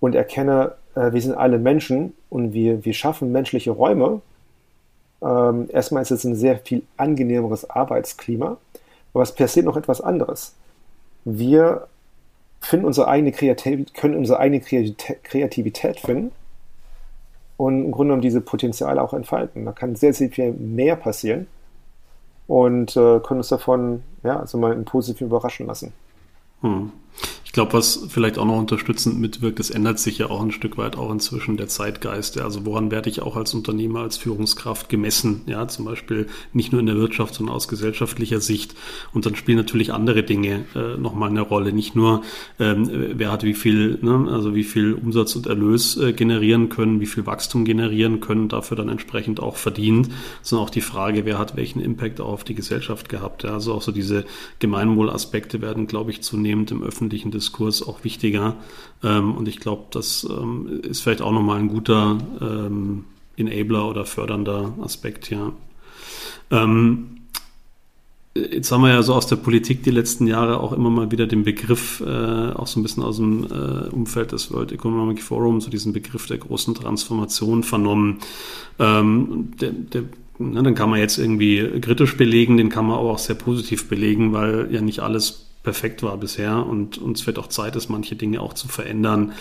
und 0.00 0.14
erkenne, 0.14 0.74
äh, 0.94 1.12
wir 1.12 1.20
sind 1.20 1.34
alle 1.34 1.58
Menschen 1.58 2.14
und 2.30 2.52
wir, 2.52 2.84
wir 2.84 2.94
schaffen 2.94 3.32
menschliche 3.32 3.70
Räume. 3.70 4.20
Ähm, 5.22 5.68
erstmal 5.72 6.02
ist 6.02 6.10
es 6.10 6.24
ein 6.24 6.34
sehr 6.34 6.58
viel 6.58 6.82
angenehmeres 6.96 7.68
Arbeitsklima, 7.70 8.56
aber 9.14 9.22
es 9.22 9.32
passiert 9.32 9.66
noch 9.66 9.76
etwas 9.76 10.00
anderes. 10.00 10.54
Wir 11.24 11.86
finden 12.60 12.86
unsere 12.86 13.08
eigene 13.08 13.32
Kreativität, 13.32 13.94
können 13.94 14.16
unsere 14.16 14.38
eigene 14.38 14.60
Kreativität 14.60 16.00
finden 16.00 16.32
und 17.56 17.84
im 17.84 17.90
Grunde 17.92 18.08
genommen 18.08 18.22
diese 18.22 18.40
Potenziale 18.40 19.02
auch 19.02 19.14
entfalten. 19.14 19.64
Da 19.64 19.72
kann 19.72 19.94
sehr, 19.94 20.14
sehr 20.14 20.30
viel 20.30 20.52
mehr 20.52 20.96
passieren 20.96 21.46
und 22.46 22.96
äh, 22.96 23.20
können 23.20 23.40
uns 23.40 23.48
davon 23.48 24.02
ja, 24.22 24.40
also 24.40 24.58
mal 24.58 24.72
im 24.72 24.84
überraschen 25.20 25.66
lassen. 25.66 25.92
Hm. 26.62 26.92
Ich 27.52 27.54
glaube, 27.54 27.74
was 27.74 28.06
vielleicht 28.08 28.38
auch 28.38 28.46
noch 28.46 28.56
unterstützend 28.56 29.20
mitwirkt, 29.20 29.58
das 29.58 29.68
ändert 29.68 29.98
sich 29.98 30.16
ja 30.16 30.30
auch 30.30 30.40
ein 30.40 30.52
Stück 30.52 30.78
weit 30.78 30.96
auch 30.96 31.12
inzwischen 31.12 31.58
der 31.58 31.68
Zeitgeist. 31.68 32.40
Also 32.40 32.64
woran 32.64 32.90
werde 32.90 33.10
ich 33.10 33.20
auch 33.20 33.36
als 33.36 33.52
Unternehmer, 33.52 34.00
als 34.00 34.16
Führungskraft 34.16 34.88
gemessen? 34.88 35.42
Ja, 35.44 35.68
zum 35.68 35.84
Beispiel 35.84 36.28
nicht 36.54 36.72
nur 36.72 36.80
in 36.80 36.86
der 36.86 36.96
Wirtschaft, 36.96 37.34
sondern 37.34 37.54
aus 37.54 37.68
gesellschaftlicher 37.68 38.40
Sicht. 38.40 38.74
Und 39.12 39.26
dann 39.26 39.36
spielen 39.36 39.58
natürlich 39.58 39.92
andere 39.92 40.22
Dinge 40.22 40.64
äh, 40.74 40.96
nochmal 40.96 41.28
eine 41.28 41.42
Rolle. 41.42 41.74
Nicht 41.74 41.94
nur, 41.94 42.22
ähm, 42.58 42.88
wer 42.90 43.30
hat 43.30 43.44
wie 43.44 43.52
viel, 43.52 43.98
ne, 44.00 44.28
also 44.30 44.54
wie 44.54 44.64
viel 44.64 44.94
Umsatz 44.94 45.36
und 45.36 45.46
Erlös 45.46 45.98
äh, 45.98 46.14
generieren 46.14 46.70
können, 46.70 47.00
wie 47.00 47.06
viel 47.06 47.26
Wachstum 47.26 47.66
generieren 47.66 48.20
können, 48.20 48.48
dafür 48.48 48.78
dann 48.78 48.88
entsprechend 48.88 49.40
auch 49.40 49.56
verdient, 49.56 50.08
sondern 50.40 50.68
auch 50.68 50.70
die 50.70 50.80
Frage, 50.80 51.26
wer 51.26 51.38
hat 51.38 51.54
welchen 51.54 51.82
Impact 51.82 52.18
auch 52.22 52.32
auf 52.32 52.44
die 52.44 52.54
Gesellschaft 52.54 53.10
gehabt. 53.10 53.42
Ja. 53.42 53.52
Also 53.52 53.74
auch 53.74 53.82
so 53.82 53.92
diese 53.92 54.24
Gemeinwohlaspekte 54.58 55.60
werden, 55.60 55.86
glaube 55.86 56.12
ich, 56.12 56.22
zunehmend 56.22 56.70
im 56.70 56.82
öffentlichen 56.82 57.30
Diskurs 57.30 57.41
Diskurs 57.42 57.86
auch 57.86 58.04
wichtiger. 58.04 58.56
Ähm, 59.02 59.34
und 59.34 59.48
ich 59.48 59.58
glaube, 59.58 59.84
das 59.90 60.26
ähm, 60.30 60.80
ist 60.82 61.00
vielleicht 61.02 61.22
auch 61.22 61.32
nochmal 61.32 61.58
ein 61.58 61.68
guter 61.68 62.18
ähm, 62.40 63.04
Enabler 63.36 63.88
oder 63.88 64.04
fördernder 64.04 64.74
Aspekt, 64.82 65.30
ja. 65.30 65.52
Jetzt 68.34 68.72
haben 68.72 68.82
wir 68.82 68.88
ja 68.88 69.02
so 69.02 69.12
aus 69.12 69.26
der 69.26 69.36
Politik 69.36 69.82
die 69.82 69.90
letzten 69.90 70.26
Jahre 70.26 70.60
auch 70.60 70.72
immer 70.72 70.88
mal 70.88 71.10
wieder 71.10 71.26
den 71.26 71.44
Begriff, 71.44 72.00
äh, 72.00 72.52
auch 72.52 72.66
so 72.66 72.80
ein 72.80 72.82
bisschen 72.82 73.02
aus 73.02 73.18
dem 73.18 73.44
äh, 73.44 73.88
Umfeld 73.90 74.32
des 74.32 74.50
World 74.50 74.72
Economic 74.72 75.22
Forum, 75.22 75.60
so 75.60 75.68
diesen 75.68 75.92
Begriff 75.92 76.26
der 76.26 76.38
großen 76.38 76.74
Transformation 76.74 77.62
vernommen. 77.62 78.20
Ähm, 78.78 79.52
der, 79.60 79.72
der, 79.72 80.04
na, 80.38 80.62
dann 80.62 80.74
kann 80.74 80.88
man 80.88 80.98
jetzt 80.98 81.18
irgendwie 81.18 81.78
kritisch 81.82 82.16
belegen, 82.16 82.56
den 82.56 82.70
kann 82.70 82.86
man 82.86 82.98
aber 82.98 83.10
auch 83.10 83.18
sehr 83.18 83.36
positiv 83.36 83.90
belegen, 83.90 84.32
weil 84.32 84.68
ja 84.72 84.80
nicht 84.80 85.00
alles 85.00 85.51
perfekt 85.62 86.02
war 86.02 86.16
bisher 86.16 86.66
und 86.66 86.98
uns 86.98 87.26
wird 87.26 87.38
auch 87.38 87.46
Zeit, 87.46 87.76
ist, 87.76 87.88
manche 87.88 88.16
Dinge 88.16 88.40
auch 88.40 88.52
zu 88.52 88.66
verändern. 88.66 89.32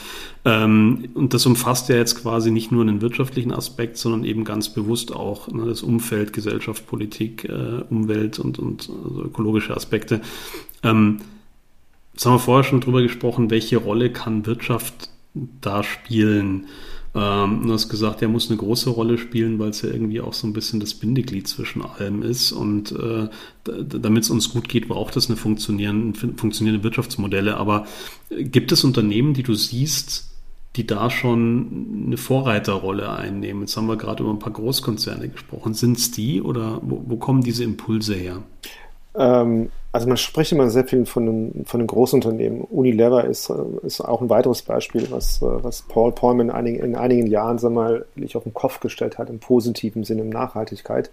Ähm, 0.45 1.10
und 1.15 1.34
das 1.34 1.45
umfasst 1.45 1.89
ja 1.89 1.95
jetzt 1.95 2.21
quasi 2.21 2.51
nicht 2.51 2.71
nur 2.71 2.84
einen 2.84 3.01
wirtschaftlichen 3.01 3.51
Aspekt, 3.51 3.97
sondern 3.97 4.23
eben 4.23 4.43
ganz 4.43 4.69
bewusst 4.69 5.13
auch 5.13 5.47
ne, 5.47 5.65
das 5.65 5.81
Umfeld, 5.81 6.34
Gesellschaft, 6.34 6.86
Politik, 6.88 7.45
äh, 7.45 7.84
Umwelt 7.89 8.39
und, 8.39 8.60
und 8.60 8.89
also 9.03 9.23
ökologische 9.23 9.75
Aspekte. 9.75 10.21
Ähm, 10.84 11.21
jetzt 12.13 12.25
haben 12.25 12.34
wir 12.34 12.39
vorher 12.39 12.63
schon 12.63 12.81
drüber 12.81 13.01
gesprochen, 13.01 13.49
welche 13.49 13.77
Rolle 13.77 14.12
kann 14.12 14.45
Wirtschaft 14.45 15.10
da 15.34 15.84
spielen? 15.84 16.67
Ähm, 17.13 17.63
du 17.65 17.74
hast 17.74 17.89
gesagt, 17.89 18.21
er 18.21 18.30
muss 18.30 18.50
eine 18.50 18.58
große 18.58 18.89
Rolle 18.89 19.17
spielen, 19.17 19.60
weil 19.60 19.69
es 19.69 19.82
ja 19.82 19.89
irgendwie 19.89 20.21
auch 20.21 20.34
so 20.34 20.47
ein 20.47 20.54
bisschen 20.54 20.80
das 20.80 20.93
Bindeglied 20.93 21.47
zwischen 21.47 21.82
allem 21.82 22.24
ist. 22.24 22.52
Und 22.52 22.93
äh, 22.93 23.28
damit 23.65 24.24
es 24.24 24.30
uns 24.30 24.50
gut 24.50 24.69
geht, 24.69 24.88
braucht 24.88 25.17
es 25.17 25.28
eine 25.28 25.36
funktionierende, 25.36 26.17
funktionierende 26.38 26.84
Wirtschaftsmodelle. 26.84 27.58
Aber 27.58 27.86
äh, 28.30 28.43
gibt 28.43 28.71
es 28.71 28.84
Unternehmen, 28.84 29.34
die 29.34 29.43
du 29.43 29.54
siehst, 29.56 30.30
die 30.78 30.88
da 30.88 31.10
schon 31.10 32.06
eine 32.08 32.17
Vorreiterrolle 32.17 33.12
einnehmen? 33.12 33.63
Jetzt 33.63 33.76
haben 33.76 33.88
wir 33.88 33.97
gerade 33.97 34.24
über 34.24 34.32
ein 34.32 34.39
paar 34.39 34.54
Großkonzerne 34.54 35.28
gesprochen. 35.28 35.74
Sind 35.74 35.97
es 35.97 36.12
die 36.12 36.41
oder 36.41 36.80
wo, 36.82 37.04
wo 37.08 37.17
kommen 37.17 37.43
diese 37.43 37.65
Impulse 37.65 38.15
her? 38.15 38.41
Ähm, 39.15 39.69
also 39.91 40.08
man 40.08 40.17
spricht 40.17 40.52
immer 40.54 40.69
sehr 40.69 40.86
viel 40.86 41.06
von 41.06 41.26
den, 41.26 41.65
von 41.65 41.80
den 41.80 41.88
Großunternehmen. 41.88 42.62
Unilever 42.62 43.26
ist, 43.26 43.50
äh, 43.50 43.86
ist 43.86 44.00
auch 44.02 44.21
ein 44.21 44.30
weiteres 44.30 44.62
Beispiel, 44.62 45.08
was, 45.12 45.41
äh, 45.41 45.63
was 45.63 45.82
Paul 45.82 46.13
Polman 46.13 46.47
in 46.47 46.56
einigen, 46.56 46.84
in 46.84 46.95
einigen 46.95 47.28
Jahren 47.28 47.58
sag 47.58 47.71
mal, 47.71 48.06
wirklich 48.15 48.38
auf 48.38 48.43
den 48.43 48.54
Kopf 48.54 48.80
gestellt 48.80 49.17
hat, 49.17 49.30
im 49.30 49.39
positiven 49.39 50.04
Sinne, 50.04 50.21
in 50.21 50.30
Nachhaltigkeit. 50.30 51.12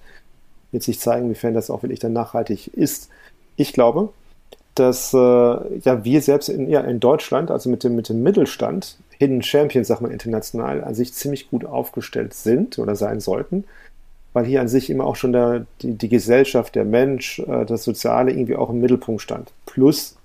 Wird 0.70 0.82
sich 0.82 1.00
zeigen, 1.00 1.26
inwiefern 1.26 1.54
das 1.54 1.70
auch 1.70 1.82
wirklich 1.82 1.98
dann 1.98 2.12
nachhaltig 2.12 2.68
ist. 2.74 3.08
Ich 3.56 3.72
glaube, 3.72 4.10
dass 4.76 5.12
äh, 5.12 5.16
ja 5.16 6.04
wir 6.04 6.22
selbst 6.22 6.48
in, 6.48 6.68
ja, 6.68 6.80
in 6.80 7.00
Deutschland, 7.00 7.50
also 7.50 7.68
mit 7.68 7.82
dem, 7.82 7.96
mit 7.96 8.08
dem 8.08 8.22
Mittelstand, 8.22 8.96
Hidden 9.18 9.42
Champions, 9.42 9.88
sag 9.88 10.00
mal 10.00 10.12
international, 10.12 10.84
an 10.84 10.94
sich 10.94 11.12
ziemlich 11.14 11.50
gut 11.50 11.64
aufgestellt 11.64 12.34
sind 12.34 12.78
oder 12.78 12.94
sein 12.94 13.18
sollten, 13.18 13.64
weil 14.38 14.46
hier 14.46 14.60
an 14.60 14.68
sich 14.68 14.88
immer 14.88 15.04
auch 15.04 15.16
schon 15.16 15.32
der, 15.32 15.66
die, 15.82 15.94
die 15.94 16.08
Gesellschaft, 16.08 16.76
der 16.76 16.84
Mensch, 16.84 17.40
äh, 17.40 17.66
das 17.66 17.82
Soziale 17.82 18.30
irgendwie 18.30 18.54
auch 18.54 18.70
im 18.70 18.80
Mittelpunkt 18.80 19.20
stand. 19.20 19.52
Plus 19.66 20.16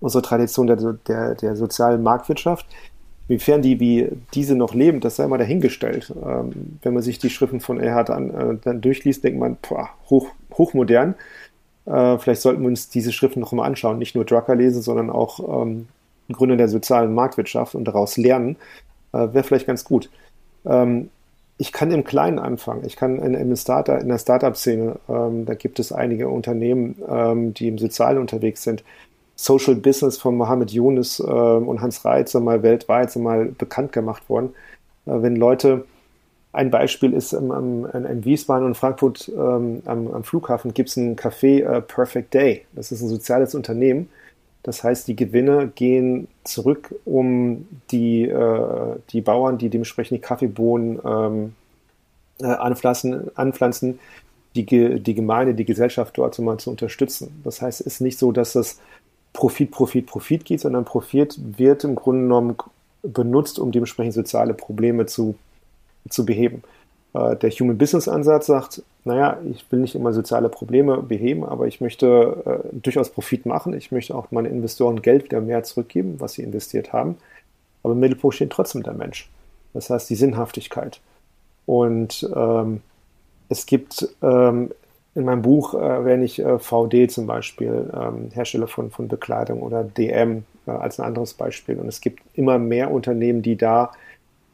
unsere 0.00 0.20
Tradition 0.22 0.66
der, 0.66 0.76
der, 1.06 1.36
der 1.36 1.54
sozialen 1.54 2.02
Marktwirtschaft. 2.02 2.66
Inwiefern 3.28 3.62
die 3.62 3.78
wie 3.78 4.08
diese 4.34 4.56
noch 4.56 4.74
leben, 4.74 4.98
das 4.98 5.14
sei 5.14 5.28
mal 5.28 5.38
dahingestellt. 5.38 6.12
Ähm, 6.24 6.78
wenn 6.82 6.92
man 6.92 7.04
sich 7.04 7.20
die 7.20 7.30
Schriften 7.30 7.60
von 7.60 7.78
Erhard 7.78 8.10
an, 8.10 8.30
äh, 8.30 8.56
dann 8.64 8.80
durchliest, 8.80 9.22
denkt 9.22 9.38
man, 9.38 9.56
boah, 9.62 9.90
hoch, 10.10 10.26
hochmodern. 10.52 11.14
Äh, 11.84 12.18
vielleicht 12.18 12.42
sollten 12.42 12.62
wir 12.62 12.68
uns 12.68 12.88
diese 12.88 13.12
Schriften 13.12 13.38
noch 13.38 13.52
mal 13.52 13.64
anschauen, 13.64 13.98
nicht 14.00 14.16
nur 14.16 14.24
Drucker 14.24 14.56
lesen, 14.56 14.82
sondern 14.82 15.08
auch 15.08 15.62
ähm, 15.62 15.86
Gründe 16.32 16.56
der 16.56 16.68
sozialen 16.68 17.14
Marktwirtschaft 17.14 17.76
und 17.76 17.84
daraus 17.84 18.16
lernen, 18.16 18.56
äh, 19.12 19.18
wäre 19.18 19.44
vielleicht 19.44 19.68
ganz 19.68 19.84
gut. 19.84 20.10
Ähm, 20.64 21.10
ich 21.58 21.72
kann 21.72 21.90
im 21.90 22.04
Kleinen 22.04 22.38
anfangen. 22.38 22.84
Ich 22.84 22.96
kann 22.96 23.18
in, 23.18 23.34
in, 23.34 23.56
Startup, 23.56 24.00
in 24.00 24.08
der 24.08 24.18
Startup-Szene, 24.18 24.96
ähm, 25.08 25.46
da 25.46 25.54
gibt 25.54 25.78
es 25.78 25.92
einige 25.92 26.28
Unternehmen, 26.28 26.96
ähm, 27.08 27.54
die 27.54 27.68
im 27.68 27.78
Sozialen 27.78 28.18
unterwegs 28.18 28.62
sind. 28.62 28.84
Social 29.36 29.74
Business 29.74 30.18
von 30.18 30.36
Mohammed 30.36 30.70
Yunus 30.70 31.20
äh, 31.20 31.22
und 31.22 31.80
Hans 31.80 32.04
Reitzer 32.04 32.40
mal 32.40 32.62
weltweit 32.62 33.14
mal 33.16 33.46
bekannt 33.46 33.92
gemacht 33.92 34.28
worden. 34.28 34.50
Äh, 35.06 35.22
wenn 35.22 35.36
Leute, 35.36 35.84
ein 36.52 36.70
Beispiel 36.70 37.12
ist 37.12 37.34
im, 37.34 37.50
im, 37.50 37.86
in 37.86 38.24
Wiesbaden 38.24 38.66
und 38.66 38.76
Frankfurt 38.76 39.28
ähm, 39.28 39.82
am, 39.84 40.08
am, 40.08 40.24
Flughafen 40.24 40.72
gibt 40.72 40.88
es 40.88 40.96
ein 40.96 41.16
Café 41.16 41.62
äh, 41.62 41.82
Perfect 41.82 42.32
Day. 42.32 42.64
Das 42.72 42.92
ist 42.92 43.02
ein 43.02 43.08
soziales 43.08 43.54
Unternehmen. 43.54 44.08
Das 44.66 44.82
heißt, 44.82 45.06
die 45.06 45.14
Gewinne 45.14 45.70
gehen 45.72 46.26
zurück, 46.42 46.92
um 47.04 47.68
die, 47.92 48.24
äh, 48.24 48.96
die 49.10 49.20
Bauern, 49.20 49.58
die 49.58 49.68
dementsprechend 49.68 50.16
die 50.16 50.20
Kaffeebohnen 50.20 50.98
ähm, 51.06 51.54
äh, 52.40 52.46
anpflanzen, 52.46 53.30
anpflanzen 53.36 54.00
die, 54.56 54.64
die 55.00 55.14
Gemeinde, 55.14 55.54
die 55.54 55.64
Gesellschaft 55.64 56.18
dort 56.18 56.36
mal 56.40 56.58
zu 56.58 56.70
unterstützen. 56.70 57.40
Das 57.44 57.62
heißt, 57.62 57.80
es 57.80 57.86
ist 57.86 58.00
nicht 58.00 58.18
so, 58.18 58.32
dass 58.32 58.56
es 58.56 58.80
Profit, 59.32 59.70
Profit, 59.70 60.06
Profit 60.06 60.44
geht, 60.44 60.60
sondern 60.60 60.84
Profit 60.84 61.38
wird 61.58 61.84
im 61.84 61.94
Grunde 61.94 62.22
genommen 62.22 62.56
benutzt, 63.04 63.60
um 63.60 63.70
dementsprechend 63.70 64.14
soziale 64.14 64.52
Probleme 64.52 65.06
zu, 65.06 65.36
zu 66.08 66.26
beheben. 66.26 66.64
Äh, 67.14 67.36
der 67.36 67.50
Human 67.50 67.78
Business 67.78 68.08
Ansatz 68.08 68.46
sagt, 68.46 68.82
naja, 69.06 69.38
ich 69.50 69.70
will 69.70 69.78
nicht 69.80 69.94
immer 69.94 70.12
soziale 70.12 70.48
Probleme 70.48 71.02
beheben, 71.02 71.44
aber 71.44 71.66
ich 71.66 71.80
möchte 71.80 72.62
äh, 72.72 72.76
durchaus 72.76 73.10
Profit 73.10 73.46
machen. 73.46 73.72
Ich 73.72 73.92
möchte 73.92 74.14
auch 74.14 74.30
meinen 74.32 74.46
Investoren 74.46 75.00
Geld 75.00 75.24
wieder 75.24 75.40
mehr 75.40 75.62
zurückgeben, 75.62 76.16
was 76.18 76.32
sie 76.32 76.42
investiert 76.42 76.92
haben. 76.92 77.16
Aber 77.82 77.92
im 77.92 78.00
Mittelpunkt 78.00 78.34
steht 78.34 78.50
trotzdem 78.50 78.82
der 78.82 78.94
Mensch. 78.94 79.30
Das 79.74 79.90
heißt, 79.90 80.10
die 80.10 80.16
Sinnhaftigkeit. 80.16 81.00
Und 81.66 82.28
ähm, 82.34 82.82
es 83.48 83.66
gibt 83.66 84.08
ähm, 84.22 84.70
in 85.14 85.24
meinem 85.24 85.42
Buch 85.42 85.74
äh, 85.74 85.78
erwähne 85.78 86.24
ich 86.24 86.40
äh, 86.40 86.58
VD 86.58 87.08
zum 87.08 87.26
Beispiel, 87.26 87.90
ähm, 87.94 88.30
Hersteller 88.32 88.66
von, 88.66 88.90
von 88.90 89.06
Bekleidung 89.06 89.62
oder 89.62 89.84
DM 89.84 90.44
äh, 90.66 90.72
als 90.72 90.98
ein 90.98 91.06
anderes 91.06 91.34
Beispiel. 91.34 91.78
Und 91.78 91.86
es 91.86 92.00
gibt 92.00 92.22
immer 92.34 92.58
mehr 92.58 92.90
Unternehmen, 92.90 93.42
die 93.42 93.56
da 93.56 93.92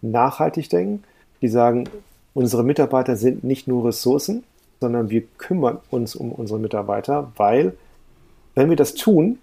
nachhaltig 0.03 0.69
denken, 0.69 1.05
die 1.41 1.49
sagen, 1.49 1.89
unsere 2.35 2.65
Mitarbeiter 2.65 3.17
sind 3.17 3.45
nicht 3.45 3.69
nur 3.69 3.87
Ressourcen, 3.87 4.45
sondern 4.81 5.11
wir 5.11 5.23
kümmern 5.39 5.79
uns 5.91 6.17
um 6.17 6.33
unsere 6.33 6.59
Mitarbeiter, 6.59 7.33
weil 7.37 7.75
wenn 8.55 8.69
wir 8.69 8.77
das 8.77 8.95
tun, 8.95 9.39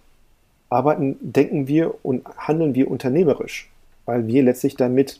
arbeiten, 0.69 1.17
denken 1.21 1.67
wir 1.67 1.95
und 2.04 2.25
handeln 2.38 2.75
wir 2.75 2.91
unternehmerisch, 2.91 3.69
weil 4.06 4.28
wir 4.28 4.43
letztlich 4.43 4.75
damit 4.75 5.19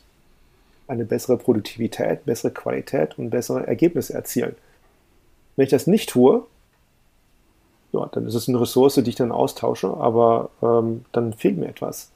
eine 0.86 1.04
bessere 1.04 1.36
Produktivität, 1.36 2.24
bessere 2.24 2.52
Qualität 2.52 3.18
und 3.18 3.30
bessere 3.30 3.66
Ergebnisse 3.66 4.14
erzielen. 4.14 4.56
Wenn 5.56 5.64
ich 5.64 5.70
das 5.70 5.86
nicht 5.86 6.10
tue, 6.10 6.44
ja, 7.92 8.08
dann 8.12 8.26
ist 8.26 8.34
es 8.34 8.48
eine 8.48 8.60
Ressource, 8.60 8.94
die 8.94 9.10
ich 9.10 9.16
dann 9.16 9.32
austausche, 9.32 9.88
aber 9.88 10.50
ähm, 10.62 11.04
dann 11.12 11.32
fehlt 11.32 11.58
mir 11.58 11.68
etwas 11.68 12.10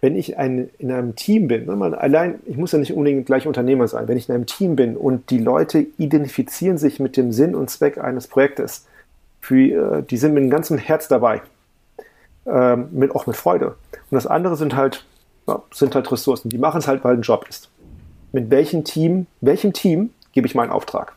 wenn 0.00 0.16
ich 0.16 0.36
ein, 0.36 0.70
in 0.78 0.92
einem 0.92 1.16
Team 1.16 1.48
bin, 1.48 1.66
ne, 1.66 1.76
man, 1.76 1.94
allein, 1.94 2.40
ich 2.46 2.56
muss 2.56 2.72
ja 2.72 2.78
nicht 2.78 2.92
unbedingt 2.92 3.26
gleich 3.26 3.46
Unternehmer 3.46 3.88
sein, 3.88 4.08
wenn 4.08 4.18
ich 4.18 4.28
in 4.28 4.34
einem 4.34 4.46
Team 4.46 4.76
bin 4.76 4.96
und 4.96 5.30
die 5.30 5.38
Leute 5.38 5.86
identifizieren 5.98 6.78
sich 6.78 7.00
mit 7.00 7.16
dem 7.16 7.32
Sinn 7.32 7.54
und 7.54 7.70
Zweck 7.70 7.98
eines 7.98 8.26
Projektes, 8.26 8.86
für, 9.40 9.98
äh, 9.98 10.02
die 10.02 10.16
sind 10.16 10.34
mit 10.34 10.42
dem 10.42 10.50
ganzen 10.50 10.76
Herz 10.76 11.08
dabei, 11.08 11.40
ähm, 12.46 12.88
mit, 12.92 13.14
auch 13.14 13.26
mit 13.26 13.36
Freude. 13.36 13.76
Und 14.10 14.14
das 14.14 14.26
andere 14.26 14.56
sind 14.56 14.76
halt, 14.76 15.04
ja, 15.46 15.62
sind 15.72 15.94
halt 15.94 16.10
Ressourcen, 16.10 16.50
die 16.50 16.58
machen 16.58 16.78
es 16.78 16.88
halt, 16.88 17.04
weil 17.04 17.14
ein 17.14 17.22
Job 17.22 17.46
ist. 17.48 17.70
Mit 18.32 18.50
welchem 18.50 18.84
Team, 18.84 19.26
welchem 19.40 19.72
Team 19.72 20.10
gebe 20.32 20.46
ich 20.46 20.54
meinen 20.54 20.70
Auftrag? 20.70 21.14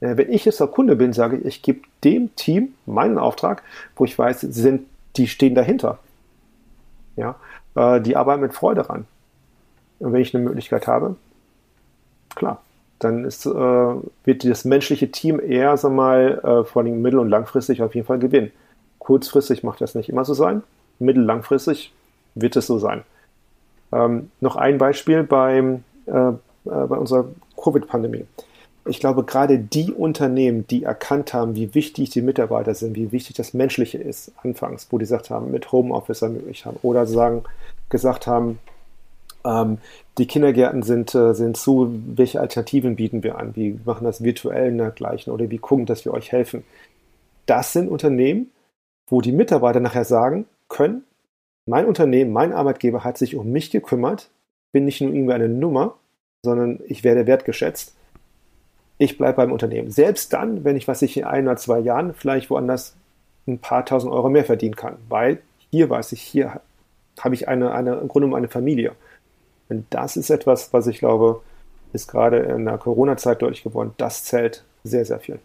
Äh, 0.00 0.16
wenn 0.16 0.32
ich 0.32 0.44
jetzt 0.44 0.60
der 0.60 0.66
Kunde 0.66 0.96
bin, 0.96 1.12
sage 1.12 1.38
ich, 1.38 1.44
ich 1.44 1.62
gebe 1.62 1.80
dem 2.04 2.34
Team 2.36 2.74
meinen 2.86 3.18
Auftrag, 3.18 3.62
wo 3.96 4.04
ich 4.04 4.18
weiß, 4.18 4.42
sind, 4.42 4.86
die 5.16 5.26
stehen 5.26 5.54
dahinter. 5.54 5.98
Ja, 7.16 7.36
äh, 7.74 8.00
die 8.00 8.16
arbeiten 8.16 8.42
mit 8.42 8.54
Freude 8.54 8.88
ran. 8.88 9.06
Und 9.98 10.12
wenn 10.12 10.20
ich 10.20 10.34
eine 10.34 10.44
Möglichkeit 10.44 10.86
habe, 10.86 11.16
klar, 12.34 12.62
dann 12.98 13.24
ist, 13.24 13.46
äh, 13.46 13.50
wird 13.50 14.44
das 14.44 14.64
menschliche 14.64 15.10
Team 15.10 15.40
eher, 15.40 15.76
sag 15.76 15.92
mal, 15.92 16.40
äh, 16.42 16.64
vor 16.64 16.82
allem 16.82 17.02
mittel- 17.02 17.18
und 17.18 17.28
langfristig 17.28 17.82
auf 17.82 17.94
jeden 17.94 18.06
Fall 18.06 18.18
gewinnen. 18.18 18.50
Kurzfristig 18.98 19.62
macht 19.62 19.80
das 19.80 19.94
nicht 19.94 20.08
immer 20.08 20.24
so 20.24 20.34
sein. 20.34 20.62
Mittel- 20.98 21.24
langfristig 21.24 21.92
wird 22.34 22.56
es 22.56 22.66
so 22.66 22.78
sein. 22.78 23.02
Ähm, 23.92 24.30
noch 24.40 24.56
ein 24.56 24.78
Beispiel 24.78 25.22
beim, 25.22 25.84
äh, 26.06 26.28
äh 26.28 26.32
bei 26.64 26.96
unserer 26.96 27.26
Covid-Pandemie 27.62 28.26
ich 28.86 29.00
glaube, 29.00 29.24
gerade 29.24 29.58
die 29.58 29.92
Unternehmen, 29.92 30.66
die 30.66 30.82
erkannt 30.82 31.32
haben, 31.32 31.54
wie 31.54 31.74
wichtig 31.74 32.10
die 32.10 32.22
Mitarbeiter 32.22 32.74
sind, 32.74 32.96
wie 32.96 33.12
wichtig 33.12 33.36
das 33.36 33.54
Menschliche 33.54 33.98
ist, 33.98 34.32
anfangs, 34.42 34.88
wo 34.90 34.98
die 34.98 35.04
gesagt 35.04 35.30
haben, 35.30 35.50
mit 35.50 35.72
Homeoffice 35.72 36.22
ermöglicht 36.22 36.66
haben, 36.66 36.78
oder 36.82 37.06
sagen, 37.06 37.44
gesagt 37.88 38.26
haben, 38.26 38.58
ähm, 39.44 39.78
die 40.18 40.26
Kindergärten 40.26 40.82
sind, 40.82 41.14
äh, 41.14 41.34
sind 41.34 41.56
zu, 41.56 42.00
welche 42.14 42.40
Alternativen 42.40 42.96
bieten 42.96 43.22
wir 43.22 43.38
an? 43.38 43.56
Wie 43.56 43.78
machen 43.84 44.04
das 44.04 44.22
virtuell 44.22 44.68
in 44.68 44.78
dergleichen 44.78 45.32
oder 45.32 45.50
wie 45.50 45.58
gucken, 45.58 45.86
dass 45.86 46.04
wir 46.04 46.12
euch 46.12 46.32
helfen? 46.32 46.64
Das 47.46 47.72
sind 47.72 47.88
Unternehmen, 47.88 48.50
wo 49.08 49.20
die 49.20 49.32
Mitarbeiter 49.32 49.80
nachher 49.80 50.04
sagen 50.04 50.46
können, 50.68 51.04
mein 51.66 51.86
Unternehmen, 51.86 52.32
mein 52.32 52.52
Arbeitgeber 52.52 53.04
hat 53.04 53.16
sich 53.16 53.36
um 53.36 53.50
mich 53.50 53.70
gekümmert, 53.70 54.30
bin 54.72 54.84
nicht 54.84 55.00
nur 55.00 55.12
irgendwie 55.12 55.32
eine 55.32 55.48
Nummer, 55.48 55.94
sondern 56.42 56.80
ich 56.86 57.04
werde 57.04 57.26
wertgeschätzt 57.26 57.94
ich 58.98 59.18
bleibe 59.18 59.36
beim 59.36 59.52
Unternehmen. 59.52 59.90
Selbst 59.90 60.32
dann, 60.32 60.64
wenn 60.64 60.76
ich, 60.76 60.88
was 60.88 61.02
ich 61.02 61.16
in 61.16 61.24
ein 61.24 61.46
oder 61.46 61.56
zwei 61.56 61.80
Jahren 61.80 62.14
vielleicht 62.14 62.50
woanders 62.50 62.94
ein 63.46 63.58
paar 63.58 63.84
tausend 63.84 64.12
Euro 64.12 64.28
mehr 64.28 64.44
verdienen 64.44 64.76
kann, 64.76 64.96
weil 65.08 65.40
hier 65.70 65.90
weiß 65.90 66.12
ich, 66.12 66.22
hier 66.22 66.60
habe 67.20 67.34
ich 67.34 67.48
eine, 67.48 67.72
eine, 67.72 67.96
im 67.96 68.08
Grunde 68.08 68.34
eine 68.36 68.48
Familie. 68.48 68.92
Und 69.68 69.86
das 69.90 70.16
ist 70.16 70.30
etwas, 70.30 70.72
was 70.72 70.86
ich 70.86 70.98
glaube, 70.98 71.42
ist 71.92 72.10
gerade 72.10 72.38
in 72.38 72.64
der 72.64 72.78
Corona-Zeit 72.78 73.42
deutlich 73.42 73.62
geworden. 73.62 73.92
Das 73.96 74.24
zählt 74.24 74.64
sehr, 74.82 75.04
sehr 75.04 75.20
viel. 75.20 75.38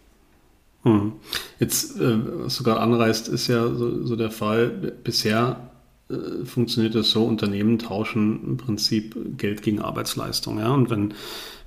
Hm. 0.83 1.13
Jetzt, 1.59 1.99
äh, 1.99 2.45
was 2.45 2.57
du 2.57 2.63
gerade 2.63 2.79
anreißt, 2.79 3.27
ist 3.27 3.47
ja 3.47 3.67
so, 3.67 4.05
so 4.05 4.15
der 4.15 4.31
Fall. 4.31 4.69
Bisher 5.03 5.69
äh, 6.09 6.45
funktioniert 6.45 6.95
das 6.95 7.11
so, 7.11 7.25
Unternehmen 7.25 7.79
tauschen 7.79 8.43
im 8.45 8.57
Prinzip 8.57 9.37
Geld 9.37 9.61
gegen 9.61 9.79
Arbeitsleistung. 9.79 10.59
Ja? 10.59 10.71
Und 10.71 10.89
wenn 10.89 11.13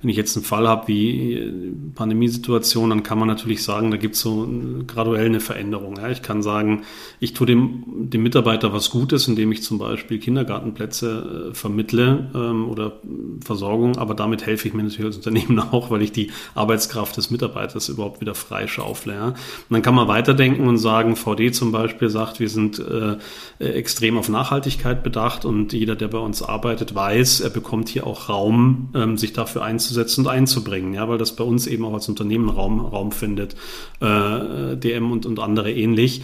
wenn 0.03 0.09
ich 0.09 0.17
jetzt 0.17 0.35
einen 0.35 0.45
Fall 0.45 0.67
habe 0.67 0.89
wie 0.89 1.33
äh, 1.33 1.51
Pandemiesituation, 1.95 2.89
dann 2.89 3.03
kann 3.03 3.17
man 3.17 3.29
natürlich 3.29 3.63
sagen, 3.63 3.89
da 3.89 3.95
gibt 3.95 4.15
es 4.15 4.21
so 4.21 4.47
graduell 4.85 5.27
eine 5.27 5.39
Veränderung. 5.39 5.97
Ja. 5.97 6.09
Ich 6.09 6.21
kann 6.21 6.43
sagen, 6.43 6.83
ich 7.21 7.33
tue 7.33 7.47
dem, 7.47 7.83
dem 7.87 8.21
Mitarbeiter 8.21 8.73
was 8.73 8.89
Gutes, 8.89 9.29
indem 9.29 9.53
ich 9.53 9.63
zum 9.63 9.77
Beispiel 9.77 10.19
Kindergartenplätze 10.19 11.51
äh, 11.51 11.55
vermittle 11.55 12.29
ähm, 12.35 12.67
oder 12.67 12.99
Versorgung, 13.43 13.97
aber 13.97 14.13
damit 14.13 14.45
helfe 14.45 14.67
ich 14.67 14.73
mir 14.73 14.83
natürlich 14.83 15.05
als 15.05 15.15
Unternehmen 15.15 15.57
auch, 15.71 15.89
weil 15.89 16.01
ich 16.01 16.11
die 16.11 16.31
Arbeitskraft 16.53 17.15
des 17.15 17.31
Mitarbeiters 17.31 17.87
überhaupt 17.87 18.19
wieder 18.19 18.35
freischaufle. 18.35 19.13
Ja. 19.13 19.27
Und 19.27 19.35
dann 19.69 19.81
kann 19.81 19.95
man 19.95 20.09
weiterdenken 20.09 20.67
und 20.67 20.79
sagen, 20.79 21.15
VD 21.15 21.55
zum 21.55 21.71
Beispiel 21.71 22.09
sagt, 22.09 22.41
wir 22.41 22.49
sind 22.49 22.79
äh, 22.79 23.15
extrem 23.59 24.17
auf 24.17 24.27
Nachhaltigkeit 24.27 25.01
bedacht 25.01 25.45
und 25.45 25.71
jeder, 25.71 25.95
der 25.95 26.09
bei 26.09 26.17
uns 26.17 26.43
arbeitet, 26.43 26.93
weiß, 26.93 27.39
er 27.39 27.49
bekommt 27.49 27.87
hier 27.87 28.05
auch 28.05 28.27
Raum, 28.27 28.89
ähm, 28.93 29.17
sich 29.17 29.31
dafür 29.31 29.63
einzusetzen 29.63 29.92
einzusetzen 29.93 30.21
und 30.21 30.27
einzubringen, 30.27 30.93
ja, 30.93 31.07
weil 31.07 31.17
das 31.17 31.35
bei 31.35 31.43
uns 31.43 31.67
eben 31.67 31.85
auch 31.85 31.93
als 31.93 32.09
Unternehmen 32.09 32.49
Raum, 32.49 32.79
Raum 32.79 33.11
findet, 33.11 33.55
äh, 34.01 34.75
DM 34.75 35.11
und, 35.11 35.25
und 35.25 35.39
andere 35.39 35.71
ähnlich. 35.71 36.23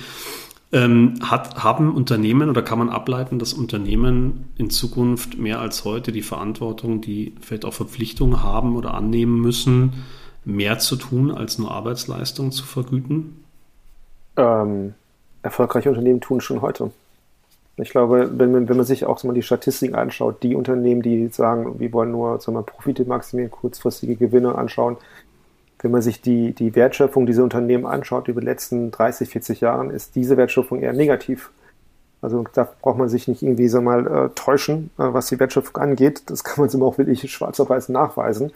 Ähm, 0.72 1.16
hat, 1.24 1.64
haben 1.64 1.96
Unternehmen 1.96 2.50
oder 2.50 2.62
kann 2.62 2.78
man 2.78 2.90
ableiten, 2.90 3.40
dass 3.40 3.54
Unternehmen 3.54 4.52
in 4.56 4.70
Zukunft 4.70 5.40
mehr 5.40 5.60
als 5.60 5.84
heute 5.84 6.12
die 6.12 6.22
Verantwortung, 6.22 7.02
die 7.02 7.34
vielleicht 7.42 7.66
auch 7.66 7.74
Verpflichtungen 7.74 8.44
haben 8.44 8.76
oder 8.76 8.94
annehmen 8.94 9.42
müssen, 9.42 10.06
mehr 10.46 10.78
zu 10.78 10.96
tun, 10.96 11.32
als 11.32 11.58
nur 11.58 11.72
Arbeitsleistung 11.72 12.52
zu 12.52 12.66
vergüten? 12.66 13.44
Ähm, 14.38 14.94
erfolgreiche 15.42 15.90
Unternehmen 15.90 16.22
tun 16.22 16.40
schon 16.40 16.62
heute. 16.62 16.92
Ich 17.82 17.92
glaube, 17.92 18.30
wenn 18.38 18.52
man, 18.52 18.70
wenn 18.70 18.78
man 18.78 18.86
sich 18.86 19.06
auch 19.06 19.24
mal 19.24 19.34
die 19.34 19.42
Statistiken 19.42 19.96
anschaut, 19.96 20.44
die 20.44 20.56
Unternehmen, 20.56 21.02
die 21.02 21.28
sagen, 21.30 21.80
wir 21.80 21.94
wollen 21.94 22.12
nur 22.12 22.40
sagen 22.40 22.58
wir, 22.58 22.64
Profite 22.64 23.06
maximieren, 23.06 23.52
kurzfristige 23.52 24.16
Gewinne 24.16 24.56
anschauen, 24.56 24.98
wenn 25.82 25.92
man 25.92 26.02
sich 26.02 26.22
die, 26.22 26.54
die 26.54 26.76
Wertschöpfung 26.76 27.26
dieser 27.26 27.44
Unternehmen 27.44 27.86
anschaut 27.86 28.28
über 28.28 28.42
die 28.42 28.48
letzten 28.48 28.92
30, 28.92 29.30
40 29.30 29.62
Jahren, 29.62 29.92
ist 29.92 30.16
diese 30.16 30.36
Wertschöpfung 30.36 30.82
eher 30.82 30.94
negativ. 30.94 31.52
Also 32.22 32.44
da 32.54 32.68
braucht 32.82 32.98
man 32.98 33.08
sich 33.08 33.30
nicht 33.30 33.42
irgendwie 33.42 33.70
so 33.70 33.82
mal 33.82 34.06
äh, 34.08 34.30
täuschen, 34.36 34.90
äh, 34.98 35.04
was 35.14 35.28
die 35.28 35.40
Wertschöpfung 35.40 35.78
angeht. 35.82 36.24
Das 36.26 36.44
kann 36.44 36.62
man 36.62 36.70
sich 36.70 36.82
auch 36.82 36.98
wirklich 36.98 37.32
schwarz 37.32 37.60
auf 37.62 37.70
weiß 37.70 37.90
nachweisen. 37.90 38.52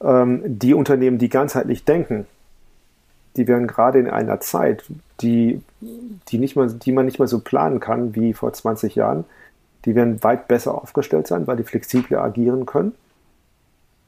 Ähm, 0.00 0.42
die 0.44 0.74
Unternehmen, 0.74 1.18
die 1.18 1.28
ganzheitlich 1.28 1.84
denken, 1.84 2.26
die 3.36 3.46
werden 3.48 3.66
gerade 3.66 3.98
in 3.98 4.08
einer 4.08 4.40
Zeit, 4.40 4.84
die, 5.20 5.62
die, 6.28 6.38
nicht 6.38 6.56
mal, 6.56 6.72
die 6.72 6.92
man 6.92 7.06
nicht 7.06 7.18
mehr 7.18 7.28
so 7.28 7.40
planen 7.40 7.80
kann 7.80 8.14
wie 8.14 8.32
vor 8.32 8.52
20 8.52 8.94
Jahren, 8.94 9.24
die 9.84 9.94
werden 9.94 10.22
weit 10.22 10.48
besser 10.48 10.74
aufgestellt 10.74 11.26
sein, 11.26 11.46
weil 11.46 11.56
die 11.56 11.62
flexibler 11.62 12.22
agieren 12.22 12.66
können, 12.66 12.94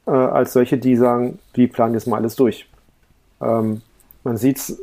äh, 0.05 0.11
als 0.11 0.53
solche, 0.53 0.77
die 0.77 0.95
sagen, 0.95 1.39
wir 1.53 1.71
planen 1.71 1.93
jetzt 1.93 2.07
mal 2.07 2.17
alles 2.17 2.35
durch. 2.35 2.69
Ähm, 3.41 3.81
man 4.23 4.37
sieht 4.37 4.57
es 4.57 4.81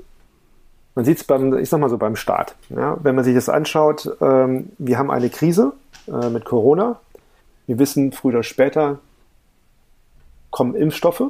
man 0.96 1.04
sieht's 1.04 1.24
beim, 1.24 1.54
ich 1.58 1.68
sag 1.68 1.78
mal 1.78 1.90
so, 1.90 1.98
beim 1.98 2.16
Start. 2.16 2.56
Ja? 2.70 2.96
Wenn 3.02 3.14
man 3.14 3.22
sich 3.22 3.34
das 3.34 3.50
anschaut, 3.50 4.16
ähm, 4.22 4.70
wir 4.78 4.98
haben 4.98 5.10
eine 5.10 5.28
Krise 5.28 5.74
äh, 6.08 6.30
mit 6.30 6.46
Corona. 6.46 6.98
Wir 7.66 7.78
wissen, 7.78 8.12
früher 8.12 8.34
oder 8.34 8.42
später 8.42 8.98
kommen 10.50 10.74
Impfstoffe 10.74 11.24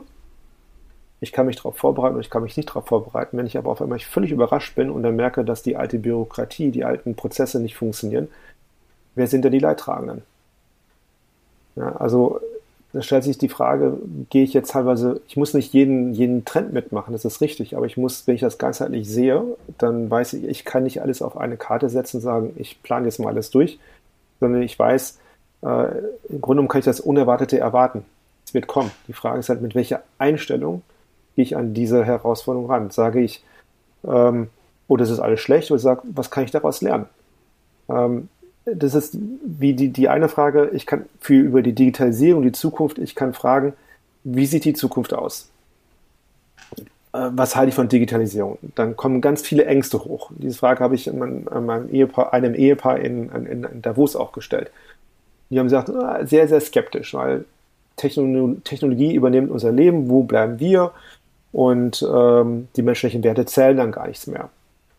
ich 1.21 1.33
kann 1.33 1.47
mich 1.47 1.57
darauf 1.57 1.77
vorbereiten 1.77 2.17
und 2.17 2.21
ich 2.21 2.31
kann 2.31 2.43
mich 2.43 2.57
nicht 2.57 2.69
darauf 2.69 2.87
vorbereiten. 2.87 3.39
Wenn 3.39 3.47
ich 3.47 3.57
aber 3.57 3.71
auf 3.71 3.81
einmal 3.81 3.99
völlig 3.99 4.33
überrascht 4.33 4.75
bin 4.75 4.91
und 4.91 5.03
dann 5.03 5.17
merke, 5.17 5.45
dass 5.45 5.63
die 5.63 5.77
alte 5.77 5.99
Bürokratie, 5.99 6.71
die 6.71 6.85
alten 6.85 7.15
Prozesse 7.15 7.61
nicht 7.61 7.77
funktionieren, 7.77 8.29
wer 9.15 9.27
sind 9.27 9.45
denn 9.45 9.53
die 9.53 9.59
Leidtragenden? 9.59 10.23
Ja, 11.77 11.97
also 11.97 12.41
da 12.93 13.03
stellt 13.03 13.25
sich 13.25 13.37
die 13.37 13.49
Frage, 13.49 13.99
gehe 14.31 14.45
ich 14.45 14.55
jetzt 14.55 14.71
teilweise, 14.71 15.21
ich 15.29 15.37
muss 15.37 15.53
nicht 15.53 15.73
jeden, 15.73 16.15
jeden 16.15 16.45
Trend 16.45 16.73
mitmachen, 16.73 17.13
das 17.13 17.25
ist 17.27 17.41
richtig, 17.41 17.77
aber 17.77 17.85
ich 17.85 17.97
muss, 17.97 18.27
wenn 18.27 18.35
ich 18.35 18.41
das 18.41 18.57
ganzheitlich 18.57 19.09
sehe, 19.09 19.43
dann 19.77 20.11
weiß 20.11 20.35
ich, 20.35 20.45
ich 20.45 20.65
kann 20.65 20.85
nicht 20.85 21.03
alles 21.03 21.21
auf 21.21 21.37
eine 21.37 21.59
Karte 21.59 21.91
setzen 21.91 22.19
und 22.19 22.23
sagen, 22.23 22.53
ich 22.57 22.83
plane 22.83 23.07
jetzt 23.07 23.19
mal 23.19 23.29
alles 23.29 23.51
durch, 23.51 23.79
sondern 24.41 24.63
ich 24.63 24.79
weiß, 24.79 25.19
äh, 25.63 25.67
im 26.29 26.41
Grunde 26.41 26.61
genommen 26.61 26.69
kann 26.69 26.79
ich 26.79 26.85
das 26.87 27.01
Unerwartete 27.01 27.59
erwarten. 27.59 28.05
Es 28.47 28.55
wird 28.55 28.67
kommen. 28.67 28.91
Die 29.09 29.13
Frage 29.13 29.41
ist 29.41 29.49
halt, 29.49 29.61
mit 29.61 29.75
welcher 29.75 30.03
Einstellung 30.19 30.83
gehe 31.37 31.45
ich 31.45 31.57
an 31.57 31.75
diese 31.75 32.05
Herausforderung 32.05 32.69
ran? 32.69 32.91
Sage 32.91 33.21
ich, 33.21 33.45
ähm, 34.05 34.49
oh, 34.89 34.97
das 34.97 35.11
ist 35.11 35.21
alles 35.21 35.41
schlecht, 35.41 35.71
oder 35.71 35.79
sage, 35.79 36.03
was 36.05 36.31
kann 36.31 36.45
ich 36.45 36.51
daraus 36.51 36.81
lernen? 36.81 37.07
Ähm, 37.89 38.29
das 38.65 38.95
ist 38.95 39.17
wie 39.45 39.75
die, 39.75 39.91
die 39.91 40.09
eine 40.09 40.29
Frage, 40.29 40.71
ich 40.73 40.87
kann 40.87 41.07
für 41.21 41.35
über 41.35 41.63
die 41.63 41.75
Digitalisierung, 41.75 42.43
die 42.43 42.53
Zukunft, 42.53 42.99
ich 42.99 43.15
kann 43.15 43.33
fragen, 43.33 43.75
wie 44.25 44.47
sieht 44.47 44.65
die 44.65 44.73
Zukunft 44.73 45.15
aus? 45.15 45.51
Äh, 47.13 47.31
was 47.31 47.55
halte 47.55 47.69
ich 47.69 47.75
von 47.75 47.89
Digitalisierung? 47.89 48.59
Dann 48.75 48.97
kommen 48.97 49.21
ganz 49.21 49.43
viele 49.43 49.67
Ängste 49.67 50.05
hoch. 50.05 50.33
Diese 50.35 50.59
Frage 50.59 50.83
habe 50.83 50.97
ich 50.97 51.13
meinem, 51.13 51.45
meinem 51.45 51.89
Ehepaar, 51.91 52.33
einem 52.33 52.55
Ehepaar 52.55 52.99
in, 52.99 53.31
in, 53.31 53.65
in 53.65 53.83
Davos 53.83 54.17
auch 54.17 54.33
gestellt. 54.33 54.71
Die 55.51 55.59
haben 55.61 55.67
gesagt, 55.67 55.91
ah, 55.91 56.27
sehr, 56.27 56.49
sehr 56.49 56.61
skeptisch, 56.61 57.15
weil 57.15 57.45
Technologie 57.97 59.15
übernimmt 59.15 59.51
unser 59.51 59.73
Leben, 59.73 60.11
wo 60.11 60.25
bleiben 60.25 60.59
wir? 60.59 60.93
Und 61.57 62.07
ähm, 62.07 62.69
die 62.77 62.83
menschlichen 62.83 63.25
Werte 63.25 63.47
zählen 63.47 63.79
dann 63.79 63.91
gar 63.91 64.09
nichts 64.09 64.27
mehr. 64.27 64.51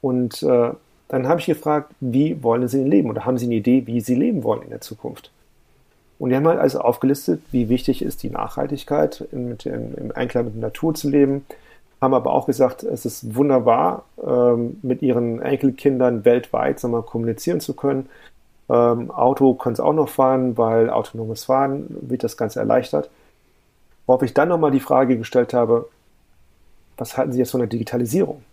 Und 0.01 0.41
äh, 0.41 0.71
dann 1.07 1.27
habe 1.27 1.39
ich 1.39 1.45
gefragt, 1.45 1.93
wie 1.99 2.41
wollen 2.41 2.67
Sie 2.67 2.83
leben 2.83 3.11
oder 3.11 3.25
haben 3.25 3.37
Sie 3.37 3.45
eine 3.45 3.53
Idee, 3.53 3.85
wie 3.85 4.01
Sie 4.01 4.15
leben 4.15 4.43
wollen 4.43 4.63
in 4.63 4.71
der 4.71 4.81
Zukunft? 4.81 5.29
Und 6.17 6.31
die 6.31 6.35
haben 6.35 6.47
halt 6.47 6.59
also 6.59 6.79
aufgelistet, 6.79 7.43
wie 7.51 7.69
wichtig 7.69 8.01
ist 8.01 8.23
die 8.23 8.31
Nachhaltigkeit, 8.31 9.27
mit, 9.31 9.67
in, 9.67 9.93
im 9.93 10.11
Einklang 10.15 10.45
mit 10.45 10.55
der 10.55 10.61
Natur 10.61 10.95
zu 10.95 11.11
leben, 11.11 11.45
haben 12.01 12.15
aber 12.15 12.33
auch 12.33 12.47
gesagt, 12.47 12.81
es 12.81 13.05
ist 13.05 13.35
wunderbar, 13.35 14.05
ähm, 14.25 14.79
mit 14.81 15.03
ihren 15.03 15.39
Enkelkindern 15.39 16.25
weltweit 16.25 16.79
sagen 16.79 16.91
wir, 16.91 17.03
kommunizieren 17.03 17.59
zu 17.59 17.75
können. 17.75 18.09
Ähm, 18.67 19.11
Auto 19.11 19.53
können 19.53 19.75
sie 19.75 19.85
auch 19.85 19.93
noch 19.93 20.09
fahren, 20.09 20.57
weil 20.57 20.89
autonomes 20.89 21.43
Fahren 21.43 21.85
wird 22.01 22.23
das 22.23 22.35
Ganze 22.35 22.61
erleichtert. 22.61 23.11
Worauf 24.07 24.23
ich 24.23 24.33
dann 24.33 24.49
nochmal 24.49 24.71
die 24.71 24.79
Frage 24.79 25.19
gestellt 25.19 25.53
habe, 25.53 25.87
was 26.97 27.17
halten 27.17 27.31
Sie 27.31 27.39
jetzt 27.39 27.51
von 27.51 27.59
der 27.59 27.69
Digitalisierung? 27.69 28.43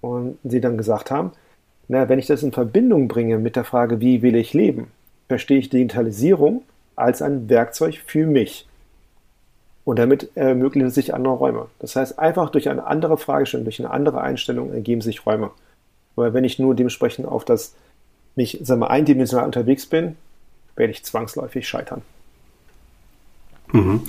Und 0.00 0.38
sie 0.44 0.60
dann 0.60 0.76
gesagt 0.76 1.10
haben, 1.10 1.32
na, 1.88 2.08
wenn 2.08 2.18
ich 2.18 2.26
das 2.26 2.42
in 2.42 2.52
Verbindung 2.52 3.08
bringe 3.08 3.38
mit 3.38 3.56
der 3.56 3.64
Frage, 3.64 4.00
wie 4.00 4.22
will 4.22 4.36
ich 4.36 4.54
leben, 4.54 4.90
verstehe 5.28 5.58
ich 5.58 5.70
Digitalisierung 5.70 6.62
als 6.96 7.22
ein 7.22 7.48
Werkzeug 7.48 8.00
für 8.06 8.26
mich. 8.26 8.66
Und 9.84 9.98
damit 9.98 10.30
ermöglichen 10.34 10.90
sich 10.90 11.12
andere 11.12 11.34
Räume. 11.34 11.66
Das 11.78 11.96
heißt, 11.96 12.18
einfach 12.18 12.50
durch 12.50 12.68
eine 12.70 12.86
andere 12.86 13.18
Fragestellung, 13.18 13.64
durch 13.64 13.80
eine 13.80 13.90
andere 13.90 14.20
Einstellung 14.22 14.72
ergeben 14.72 15.02
sich 15.02 15.26
Räume. 15.26 15.50
Weil 16.16 16.32
wenn 16.32 16.44
ich 16.44 16.58
nur 16.58 16.74
dementsprechend 16.74 17.26
auf 17.26 17.44
das, 17.44 17.74
mich, 18.34 18.60
sagen 18.62 18.80
wir, 18.80 18.90
eindimensional 18.90 19.44
unterwegs 19.46 19.86
bin, 19.86 20.16
werde 20.76 20.92
ich 20.92 21.04
zwangsläufig 21.04 21.68
scheitern. 21.68 22.02
Mhm. 23.72 24.02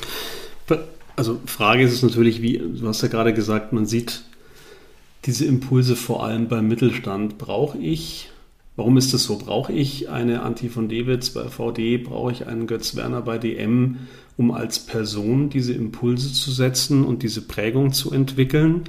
Also 1.16 1.40
Frage 1.46 1.84
ist 1.84 1.94
es 1.94 2.04
natürlich, 2.04 2.42
wie, 2.42 2.58
du 2.58 2.88
hast 2.88 3.02
ja 3.02 3.08
gerade 3.08 3.34
gesagt, 3.34 3.72
man 3.72 3.86
sieht 3.86 4.24
diese 5.26 5.46
Impulse 5.46 5.96
vor 5.96 6.24
allem 6.26 6.48
beim 6.48 6.68
Mittelstand. 6.68 7.38
Brauche 7.38 7.78
ich, 7.78 8.30
warum 8.76 8.98
ist 8.98 9.14
das 9.14 9.24
so? 9.24 9.38
Brauche 9.38 9.72
ich 9.72 10.10
eine 10.10 10.44
Anti 10.44 10.70
von 10.70 10.90
Dewitz 10.90 11.30
bei 11.30 11.48
VD? 11.48 12.04
Brauche 12.04 12.32
ich 12.32 12.48
einen 12.48 12.68
Götz 12.68 12.96
Werner 12.96 13.22
bei 13.22 13.38
DM, 13.38 13.98
um 14.38 14.52
als 14.52 14.80
Person 14.80 15.50
diese 15.50 15.74
Impulse 15.74 16.34
zu 16.34 16.52
setzen 16.52 17.06
und 17.06 17.24
diese 17.24 17.42
Prägung 17.42 17.94
zu 17.94 18.12
entwickeln? 18.12 18.84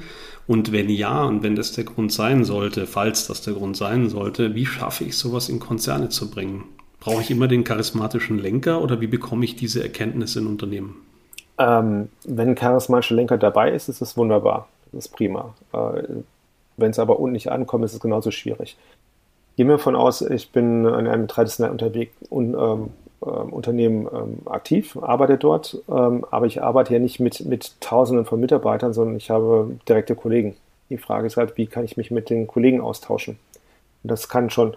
Und 0.48 0.72
wenn 0.72 0.88
ja, 0.88 1.24
und 1.24 1.42
wenn 1.42 1.56
das 1.56 1.72
der 1.72 1.84
Grund 1.84 2.12
sein 2.12 2.44
sollte, 2.44 2.86
falls 2.86 3.26
das 3.26 3.42
der 3.42 3.54
Grund 3.54 3.76
sein 3.76 4.08
sollte, 4.08 4.54
wie 4.54 4.66
schaffe 4.66 5.04
ich 5.04 5.16
sowas 5.16 5.48
in 5.48 5.58
Konzerne 5.58 6.08
zu 6.08 6.30
bringen? 6.30 6.64
Brauche 7.00 7.22
ich 7.22 7.30
immer 7.30 7.48
den 7.48 7.64
charismatischen 7.64 8.38
Lenker 8.38 8.82
oder 8.82 9.00
wie 9.00 9.06
bekomme 9.06 9.44
ich 9.44 9.56
diese 9.56 9.82
Erkenntnisse 9.82 10.40
in 10.40 10.46
Unternehmen? 10.46 10.96
Ähm, 11.58 12.10
wenn 12.24 12.50
ein 12.50 12.54
charismatischer 12.54 13.14
Lenker 13.14 13.38
dabei 13.38 13.72
ist, 13.72 13.88
ist 13.88 14.02
es 14.02 14.16
wunderbar. 14.16 14.68
Das 14.92 15.06
ist 15.06 15.12
prima. 15.12 15.54
Äh, 15.72 16.02
wenn 16.76 16.90
es 16.90 16.98
aber 16.98 17.18
unten 17.18 17.32
nicht 17.32 17.50
ankommt, 17.50 17.84
ist 17.84 17.94
es 17.94 18.00
genauso 18.00 18.30
schwierig. 18.30 18.76
Gehen 19.56 19.68
wir 19.68 19.76
davon 19.76 19.96
aus, 19.96 20.20
ich 20.20 20.52
bin 20.52 20.84
in 20.84 21.06
einem 21.06 21.28
traditionellen 21.28 21.72
Unterweg, 21.72 22.12
un, 22.30 22.54
ähm, 22.54 22.90
äh, 23.22 23.26
Unternehmen 23.26 24.06
ähm, 24.12 24.38
aktiv, 24.44 24.98
arbeite 25.00 25.38
dort, 25.38 25.78
ähm, 25.88 26.26
aber 26.30 26.44
ich 26.44 26.62
arbeite 26.62 26.92
ja 26.92 26.98
nicht 26.98 27.20
mit, 27.20 27.44
mit 27.46 27.80
Tausenden 27.80 28.26
von 28.26 28.38
Mitarbeitern, 28.38 28.92
sondern 28.92 29.16
ich 29.16 29.30
habe 29.30 29.70
direkte 29.88 30.14
Kollegen. 30.14 30.56
Die 30.90 30.98
Frage 30.98 31.26
ist 31.26 31.38
halt, 31.38 31.56
wie 31.56 31.66
kann 31.66 31.84
ich 31.84 31.96
mich 31.96 32.10
mit 32.10 32.28
den 32.28 32.46
Kollegen 32.46 32.82
austauschen? 32.82 33.38
Und 34.02 34.10
das 34.10 34.28
kann 34.28 34.50
schon 34.50 34.76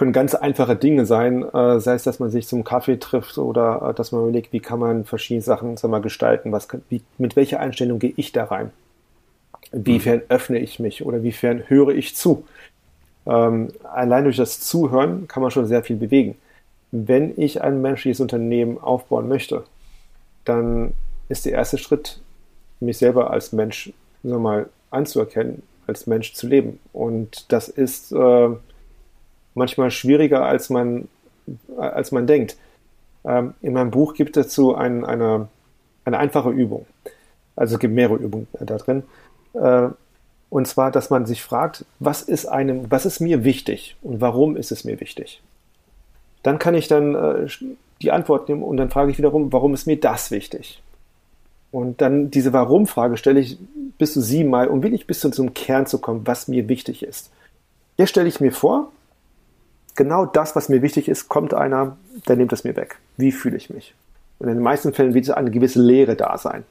können 0.00 0.14
ganz 0.14 0.34
einfache 0.34 0.76
Dinge 0.76 1.04
sein, 1.04 1.42
äh, 1.42 1.78
sei 1.78 1.92
es, 1.92 2.04
dass 2.04 2.20
man 2.20 2.30
sich 2.30 2.48
zum 2.48 2.64
Kaffee 2.64 2.96
trifft 2.96 3.36
oder 3.36 3.90
äh, 3.90 3.94
dass 3.94 4.12
man 4.12 4.22
überlegt, 4.22 4.50
wie 4.50 4.60
kann 4.60 4.78
man 4.78 5.04
verschiedene 5.04 5.42
Sachen 5.42 5.76
sag 5.76 5.90
mal, 5.90 6.00
gestalten, 6.00 6.52
was, 6.52 6.68
wie, 6.88 7.02
mit 7.18 7.36
welcher 7.36 7.60
Einstellung 7.60 7.98
gehe 7.98 8.14
ich 8.16 8.32
da 8.32 8.44
rein? 8.44 8.70
Inwiefern 9.72 10.20
mhm. 10.20 10.24
öffne 10.30 10.58
ich 10.58 10.78
mich 10.78 11.04
oder 11.04 11.22
wiefern 11.22 11.64
höre 11.66 11.90
ich 11.90 12.16
zu? 12.16 12.46
Ähm, 13.26 13.74
allein 13.92 14.24
durch 14.24 14.38
das 14.38 14.60
Zuhören 14.60 15.28
kann 15.28 15.42
man 15.42 15.50
schon 15.50 15.66
sehr 15.66 15.82
viel 15.82 15.96
bewegen. 15.96 16.38
Wenn 16.92 17.34
ich 17.36 17.60
ein 17.60 17.82
menschliches 17.82 18.20
Unternehmen 18.20 18.78
aufbauen 18.78 19.28
möchte, 19.28 19.64
dann 20.46 20.94
ist 21.28 21.44
der 21.44 21.52
erste 21.52 21.76
Schritt, 21.76 22.20
mich 22.80 22.96
selber 22.96 23.32
als 23.32 23.52
Mensch 23.52 23.92
sag 24.22 24.40
mal, 24.40 24.70
anzuerkennen, 24.90 25.62
als 25.86 26.06
Mensch 26.06 26.32
zu 26.32 26.46
leben. 26.46 26.78
Und 26.94 27.52
das 27.52 27.68
ist 27.68 28.12
äh, 28.12 28.48
manchmal 29.60 29.90
schwieriger, 29.90 30.44
als 30.44 30.70
man, 30.70 31.06
als 31.76 32.10
man 32.10 32.26
denkt. 32.26 32.56
Ähm, 33.24 33.54
in 33.60 33.74
meinem 33.74 33.90
Buch 33.90 34.14
gibt 34.14 34.36
es 34.36 34.46
dazu 34.46 34.74
ein, 34.74 35.04
eine, 35.04 35.48
eine 36.04 36.18
einfache 36.18 36.50
Übung. 36.50 36.86
Also 37.54 37.74
es 37.74 37.80
gibt 37.80 37.94
mehrere 37.94 38.16
Übungen 38.16 38.48
da 38.58 38.76
drin. 38.78 39.04
Äh, 39.52 39.88
und 40.48 40.66
zwar, 40.66 40.90
dass 40.90 41.10
man 41.10 41.26
sich 41.26 41.42
fragt, 41.42 41.84
was 42.00 42.22
ist 42.22 42.46
einem, 42.46 42.90
was 42.90 43.06
ist 43.06 43.20
mir 43.20 43.44
wichtig 43.44 43.96
und 44.02 44.20
warum 44.20 44.56
ist 44.56 44.72
es 44.72 44.84
mir 44.84 44.98
wichtig? 45.00 45.40
Dann 46.42 46.58
kann 46.58 46.74
ich 46.74 46.88
dann 46.88 47.14
äh, 47.14 47.46
die 48.02 48.10
Antwort 48.10 48.48
nehmen 48.48 48.62
und 48.62 48.78
dann 48.78 48.90
frage 48.90 49.10
ich 49.10 49.18
wiederum, 49.18 49.52
warum 49.52 49.74
ist 49.74 49.86
mir 49.86 50.00
das 50.00 50.30
wichtig? 50.30 50.82
Und 51.70 52.00
dann 52.00 52.30
diese 52.30 52.52
Warum-Frage 52.52 53.16
stelle 53.16 53.38
ich 53.38 53.58
bis 53.98 54.14
zu 54.14 54.20
siebenmal, 54.20 54.68
um 54.68 54.82
wirklich 54.82 55.06
bis 55.06 55.20
zu 55.20 55.30
zum 55.30 55.54
Kern 55.54 55.86
zu 55.86 55.98
kommen, 55.98 56.26
was 56.26 56.48
mir 56.48 56.68
wichtig 56.68 57.04
ist. 57.04 57.30
Jetzt 57.96 58.10
stelle 58.10 58.28
ich 58.28 58.40
mir 58.40 58.50
vor, 58.50 58.90
genau 60.00 60.24
das, 60.24 60.56
was 60.56 60.70
mir 60.70 60.80
wichtig 60.80 61.10
ist, 61.10 61.28
kommt 61.28 61.52
einer, 61.52 61.98
der 62.26 62.36
nimmt 62.36 62.54
es 62.54 62.64
mir 62.64 62.74
weg. 62.74 62.96
Wie 63.18 63.32
fühle 63.32 63.58
ich 63.58 63.68
mich? 63.68 63.94
Und 64.38 64.48
in 64.48 64.54
den 64.54 64.62
meisten 64.62 64.94
Fällen 64.94 65.12
wird 65.12 65.30
eine 65.30 65.50
gewisse 65.50 65.78
Leere 65.82 66.16
da 66.16 66.38
sein. 66.38 66.64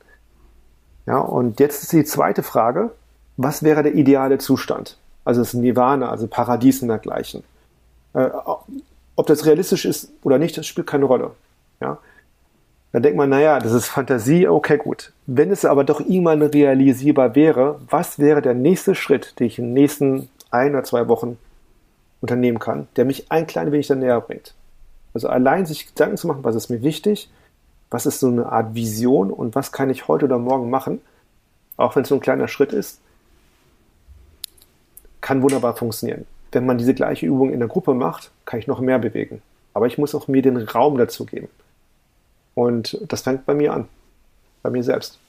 Ja, 1.05 1.19
und 1.19 1.59
jetzt 1.59 1.83
ist 1.83 1.91
die 1.91 2.03
zweite 2.03 2.41
Frage, 2.41 2.89
was 3.37 3.61
wäre 3.61 3.83
der 3.83 3.93
ideale 3.93 4.39
Zustand? 4.39 4.97
Also 5.25 5.41
das 5.41 5.53
Nirvana, 5.53 6.09
also 6.09 6.25
Paradies 6.25 6.81
und 6.81 6.87
dergleichen. 6.87 7.43
Äh, 8.15 8.29
ob 9.15 9.27
das 9.27 9.45
realistisch 9.45 9.85
ist 9.85 10.11
oder 10.23 10.39
nicht, 10.39 10.57
das 10.57 10.65
spielt 10.65 10.87
keine 10.87 11.05
Rolle. 11.05 11.29
Ja? 11.81 11.99
Dann 12.93 13.03
denkt 13.03 13.15
man, 13.15 13.29
naja, 13.29 13.59
das 13.59 13.73
ist 13.73 13.85
Fantasie, 13.85 14.47
okay, 14.47 14.79
gut. 14.79 15.13
Wenn 15.27 15.51
es 15.51 15.65
aber 15.65 15.83
doch 15.83 15.99
irgendwann 15.99 16.41
realisierbar 16.41 17.35
wäre, 17.35 17.79
was 17.91 18.17
wäre 18.17 18.41
der 18.41 18.55
nächste 18.55 18.95
Schritt, 18.95 19.39
den 19.39 19.45
ich 19.45 19.59
in 19.59 19.65
den 19.65 19.73
nächsten 19.73 20.29
ein 20.49 20.71
oder 20.71 20.83
zwei 20.83 21.07
Wochen 21.07 21.37
unternehmen 22.21 22.59
kann, 22.59 22.87
der 22.95 23.05
mich 23.05 23.31
ein 23.31 23.47
klein 23.47 23.71
wenig 23.71 23.87
dann 23.87 23.99
näher 23.99 24.21
bringt? 24.21 24.53
Also 25.13 25.27
allein 25.27 25.65
sich 25.65 25.87
Gedanken 25.87 26.17
zu 26.17 26.27
machen, 26.27 26.43
was 26.43 26.55
ist 26.55 26.69
mir 26.69 26.81
wichtig, 26.81 27.29
was 27.89 28.05
ist 28.05 28.19
so 28.19 28.27
eine 28.27 28.47
Art 28.51 28.75
Vision 28.75 29.31
und 29.31 29.55
was 29.55 29.71
kann 29.71 29.89
ich 29.89 30.07
heute 30.07 30.25
oder 30.25 30.37
morgen 30.37 30.69
machen, 30.69 31.01
auch 31.77 31.95
wenn 31.95 32.03
es 32.03 32.09
so 32.09 32.15
ein 32.15 32.21
kleiner 32.21 32.47
Schritt 32.47 32.73
ist, 32.73 32.99
kann 35.21 35.41
wunderbar 35.41 35.75
funktionieren. 35.75 36.25
Wenn 36.51 36.65
man 36.65 36.77
diese 36.77 36.93
gleiche 36.93 37.25
Übung 37.25 37.51
in 37.51 37.59
der 37.59 37.67
Gruppe 37.67 37.93
macht, 37.93 38.31
kann 38.45 38.59
ich 38.59 38.67
noch 38.67 38.79
mehr 38.79 38.99
bewegen. 38.99 39.41
Aber 39.73 39.87
ich 39.87 39.97
muss 39.97 40.15
auch 40.15 40.27
mir 40.27 40.41
den 40.41 40.57
Raum 40.57 40.97
dazu 40.97 41.25
geben. 41.25 41.47
Und 42.53 42.99
das 43.07 43.21
fängt 43.21 43.45
bei 43.45 43.53
mir 43.53 43.73
an, 43.73 43.87
bei 44.61 44.69
mir 44.69 44.83
selbst. 44.83 45.19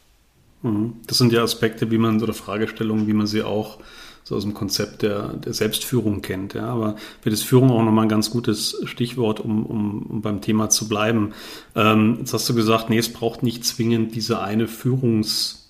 Mhm. 0.63 0.95
Das 1.07 1.19
sind 1.19 1.33
ja 1.33 1.43
Aspekte, 1.43 1.91
wie 1.91 1.99
man 1.99 2.23
oder 2.23 2.33
Fragestellungen, 2.33 3.07
wie 3.07 3.13
man 3.13 3.27
sie 3.27 3.43
auch 3.43 3.79
so 4.25 4.37
aus 4.37 4.43
dem 4.43 4.55
Konzept 4.55 5.03
der, 5.03 5.35
der 5.35 5.53
Selbstführung 5.53 6.23
kennt. 6.23 6.55
Ja. 6.55 6.67
Aber 6.67 6.97
für 7.21 7.31
das 7.31 7.43
Führung 7.43 7.71
auch 7.71 7.83
nochmal 7.83 8.07
ein 8.07 8.11
ganz 8.11 8.31
gutes 8.31 8.81
Stichwort, 8.85 9.41
um, 9.41 9.67
um, 9.67 10.03
um 10.03 10.23
beim 10.23 10.41
Thema 10.41 10.71
zu 10.71 10.89
bleiben. 10.89 11.33
Ähm, 11.75 12.17
jetzt 12.21 12.33
hast 12.33 12.49
du 12.49 12.55
gesagt, 12.55 12.91
nee, 12.91 12.99
es 12.99 13.13
braucht 13.13 13.43
nicht 13.43 13.65
zwingend 13.65 14.15
diese 14.15 14.41
eine 14.41 14.67
Führungs- 14.67 15.61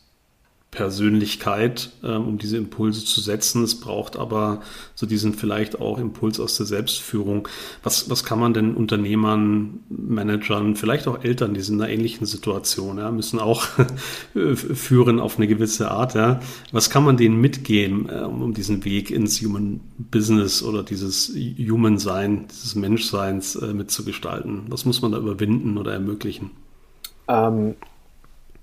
Persönlichkeit, 0.70 1.90
ähm, 2.04 2.28
um 2.28 2.38
diese 2.38 2.56
Impulse 2.56 3.04
zu 3.04 3.20
setzen. 3.20 3.64
Es 3.64 3.80
braucht 3.80 4.16
aber 4.16 4.60
so 4.94 5.04
diesen 5.04 5.34
vielleicht 5.34 5.80
auch 5.80 5.98
Impuls 5.98 6.38
aus 6.38 6.56
der 6.56 6.66
Selbstführung. 6.66 7.48
Was, 7.82 8.08
was 8.08 8.24
kann 8.24 8.38
man 8.38 8.54
denn 8.54 8.74
Unternehmern, 8.74 9.80
Managern, 9.88 10.76
vielleicht 10.76 11.08
auch 11.08 11.24
Eltern, 11.24 11.54
die 11.54 11.60
sind 11.60 11.76
in 11.76 11.82
einer 11.82 11.90
ähnlichen 11.90 12.24
Situation, 12.24 12.98
ja, 12.98 13.10
müssen 13.10 13.40
auch 13.40 13.66
führen 14.34 15.18
auf 15.18 15.38
eine 15.38 15.48
gewisse 15.48 15.90
Art, 15.90 16.14
ja. 16.14 16.38
Was 16.70 16.88
kann 16.88 17.04
man 17.04 17.16
denen 17.16 17.40
mitgeben, 17.40 18.08
äh, 18.08 18.20
um 18.20 18.54
diesen 18.54 18.84
Weg 18.84 19.10
ins 19.10 19.42
Human 19.42 19.80
Business 19.98 20.62
oder 20.62 20.84
dieses 20.84 21.34
Human 21.58 21.98
Sein, 21.98 22.46
dieses 22.48 22.76
Menschseins 22.76 23.56
äh, 23.56 23.74
mitzugestalten? 23.74 24.62
Was 24.68 24.84
muss 24.84 25.02
man 25.02 25.10
da 25.10 25.18
überwinden 25.18 25.78
oder 25.78 25.92
ermöglichen? 25.92 26.52
Ähm, 27.26 27.74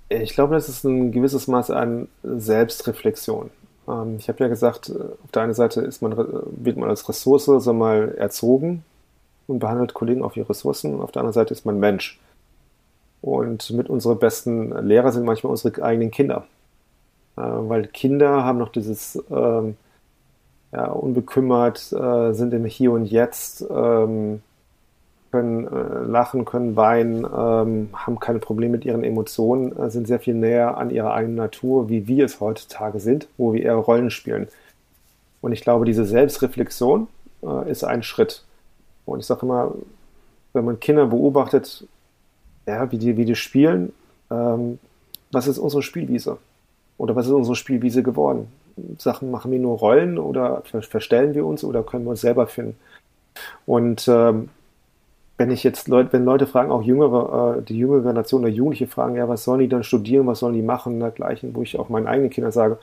ich 0.10 0.34
glaube, 0.34 0.56
das 0.56 0.70
ist 0.70 0.84
ein 0.84 1.12
gewisses 1.12 1.48
Maß 1.48 1.72
an 1.72 2.08
Selbstreflexion. 2.24 3.50
Ähm, 3.88 4.18
ich 4.18 4.30
habe 4.30 4.44
ja 4.44 4.48
gesagt, 4.48 4.92
auf 4.92 5.32
der 5.32 5.44
einen 5.44 5.54
Seite 5.54 5.82
ist 5.82 6.02
man, 6.02 6.16
wird 6.18 6.78
man 6.78 6.90
als 6.90 7.08
Ressource 7.08 7.46
so 7.46 7.74
mal 7.74 8.16
erzogen 8.18 8.84
und 9.48 9.60
behandelt 9.60 9.94
Kollegen 9.94 10.24
auf 10.24 10.38
ihre 10.38 10.50
Ressourcen. 10.50 11.02
Auf 11.02 11.12
der 11.12 11.22
anderen 11.22 11.34
Seite 11.34 11.54
ist 11.54 11.66
man 11.66 11.80
Mensch. 11.80 12.20
Und 13.22 13.72
mit 13.72 13.90
unseren 13.90 14.20
besten 14.20 14.72
Lehrer 14.86 15.12
sind 15.12 15.26
manchmal 15.26 15.52
unsere 15.52 15.84
eigenen 15.84 16.12
Kinder. 16.12 16.46
Äh, 17.36 17.42
weil 17.42 17.88
Kinder 17.88 18.44
haben 18.44 18.60
noch 18.60 18.70
dieses 18.70 19.22
ähm, 19.30 19.76
ja, 20.72 20.86
unbekümmert, 20.92 21.92
äh, 21.94 22.34
sind 22.34 22.54
im 22.54 22.66
Hier 22.66 22.92
und 22.92 23.06
Jetzt, 23.06 23.66
ähm, 23.70 24.42
können 25.32 25.68
äh, 25.68 26.04
lachen, 26.04 26.46
können 26.46 26.76
weinen, 26.76 27.26
ähm, 27.26 27.90
haben 27.94 28.20
keine 28.20 28.40
Probleme 28.40 28.74
mit 28.74 28.86
ihren 28.86 29.04
Emotionen, 29.04 29.78
äh, 29.78 29.90
sind 29.90 30.08
sehr 30.08 30.20
viel 30.20 30.34
näher 30.34 30.78
an 30.78 30.90
ihrer 30.90 31.14
eigenen 31.14 31.36
Natur, 31.36 31.90
wie 31.90 32.08
wir 32.08 32.26
es 32.26 32.40
heutzutage 32.40 33.00
sind, 33.00 33.28
wo 33.38 33.54
wir 33.54 33.64
eher 33.64 33.76
Rollen 33.76 34.10
spielen. 34.10 34.48
Und 35.42 35.52
ich 35.52 35.62
glaube, 35.62 35.86
diese 35.86 36.06
Selbstreflexion 36.06 37.08
äh, 37.44 37.70
ist 37.70 37.84
ein 37.84 38.04
Schritt. 38.04 38.44
Und 39.06 39.20
ich 39.20 39.26
sage 39.26 39.46
immer, 39.46 39.74
wenn 40.54 40.66
man 40.66 40.80
Kinder 40.80 41.08
beobachtet, 41.08 41.86
ja, 42.66 42.92
wie, 42.92 42.98
die, 42.98 43.18
wie 43.18 43.26
die 43.26 43.36
spielen, 43.36 43.94
ähm, 44.30 44.80
was 45.32 45.48
ist 45.48 45.58
unsere 45.58 45.84
Spielwiese? 45.84 46.38
Oder 46.98 47.16
was 47.16 47.28
ist 47.28 47.34
unsere 47.34 47.56
Spielwiese 47.56 48.04
geworden? 48.04 48.48
Sachen 48.98 49.32
machen 49.32 49.52
wir 49.52 49.60
nur 49.60 49.78
Rollen 49.78 50.18
oder 50.18 50.62
verstellen 50.64 51.34
wir 51.34 51.46
uns 51.46 51.64
oder 51.64 51.84
können 51.84 52.06
wir 52.06 52.12
uns 52.12 52.22
selber 52.22 52.48
finden? 52.48 52.78
Und 53.66 54.08
ähm, 54.08 54.50
wenn 55.38 55.52
ich 55.52 55.64
jetzt 55.64 55.88
Leute, 55.88 56.14
wenn 56.14 56.26
Leute 56.26 56.48
fragen, 56.48 56.72
auch 56.72 56.82
jüngere, 56.82 57.58
äh, 57.58 57.62
die 57.62 57.78
jüngere 57.78 58.02
Generation 58.02 58.42
oder 58.42 58.50
Jugendliche 58.50 58.88
fragen, 58.88 59.16
ja, 59.16 59.30
was 59.30 59.44
sollen 59.44 59.60
die 59.60 59.70
dann 59.70 59.84
studieren, 59.84 60.26
was 60.26 60.40
sollen 60.40 60.56
die 60.56 60.64
machen 60.64 60.94
und 60.94 61.00
dergleichen, 61.00 61.56
wo 61.56 61.62
ich 61.62 61.78
auch 61.78 61.90
meinen 61.90 62.08
eigenen 62.08 62.32
Kindern 62.32 62.52
sage, 62.52 62.80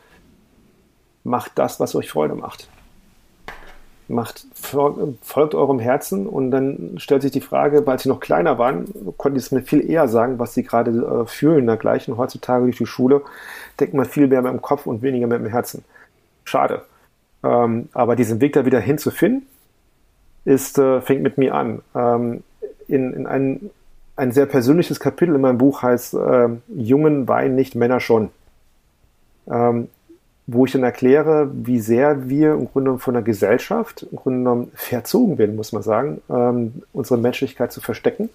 macht 1.24 1.52
das, 1.56 1.80
was 1.80 1.94
euch 1.94 2.10
Freude 2.10 2.34
macht. 2.34 2.68
Macht, 4.06 4.46
folgt 4.52 5.54
eurem 5.54 5.78
Herzen 5.78 6.26
und 6.26 6.50
dann 6.50 6.96
stellt 6.98 7.22
sich 7.22 7.32
die 7.32 7.40
Frage, 7.40 7.86
weil 7.86 7.98
sie 7.98 8.10
noch 8.10 8.20
kleiner 8.20 8.58
waren, 8.58 8.86
konnten 9.16 9.38
sie 9.38 9.46
es 9.46 9.50
mir 9.50 9.62
viel 9.62 9.90
eher 9.90 10.08
sagen, 10.08 10.38
was 10.38 10.52
sie 10.52 10.62
gerade 10.62 10.90
äh, 10.90 11.26
fühlen 11.26 11.66
dergleichen. 11.66 12.18
Heutzutage 12.18 12.64
durch 12.64 12.76
die 12.76 12.86
Schule 12.86 13.22
denkt 13.80 13.94
man 13.94 14.04
viel 14.04 14.26
mehr 14.26 14.42
mit 14.42 14.52
dem 14.52 14.60
Kopf 14.60 14.86
und 14.86 15.00
weniger 15.00 15.26
mit 15.26 15.38
dem 15.38 15.46
Herzen. 15.46 15.84
Schade. 16.44 16.82
Ähm, 17.42 17.88
aber 17.94 18.14
diesen 18.14 18.42
Weg 18.42 18.52
da 18.52 18.66
wieder 18.66 18.78
hinzufinden, 18.78 19.46
ist, 20.44 20.78
äh, 20.78 21.00
fängt 21.00 21.22
mit 21.22 21.38
mir 21.38 21.54
an. 21.54 21.82
Ähm, 21.94 22.42
in, 22.88 23.12
in 23.12 23.26
ein, 23.26 23.70
ein 24.16 24.32
sehr 24.32 24.46
persönliches 24.46 25.00
Kapitel 25.00 25.34
in 25.34 25.40
meinem 25.40 25.58
Buch 25.58 25.82
heißt 25.82 26.14
äh, 26.14 26.48
Jungen 26.68 27.28
weinen 27.28 27.54
nicht, 27.54 27.74
Männer 27.74 28.00
schon. 28.00 28.30
Ähm, 29.50 29.88
wo 30.46 30.66
ich 30.66 30.72
dann 30.72 30.82
erkläre, 30.82 31.50
wie 31.52 31.80
sehr 31.80 32.28
wir 32.28 32.52
im 32.52 32.68
Grunde 32.70 32.98
von 32.98 33.14
der 33.14 33.22
Gesellschaft 33.22 34.06
im 34.10 34.16
Grunde 34.16 34.38
genommen 34.40 34.72
verzogen 34.74 35.38
werden, 35.38 35.56
muss 35.56 35.72
man 35.72 35.82
sagen, 35.82 36.20
ähm, 36.28 36.82
unsere 36.92 37.18
Menschlichkeit 37.18 37.72
zu 37.72 37.80
verstecken, 37.80 38.28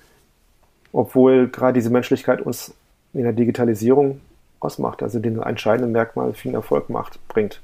obwohl 0.92 1.48
gerade 1.50 1.74
diese 1.74 1.92
Menschlichkeit 1.92 2.42
uns 2.42 2.74
in 3.14 3.24
der 3.24 3.34
Digitalisierung 3.34 4.22
ausmacht, 4.60 5.04
also 5.04 5.20
den 5.20 5.40
entscheidenden 5.42 5.92
Merkmal 5.92 6.34
viel 6.34 6.54
Erfolg 6.54 6.90
macht, 6.90 7.20
bringt. 7.28 7.62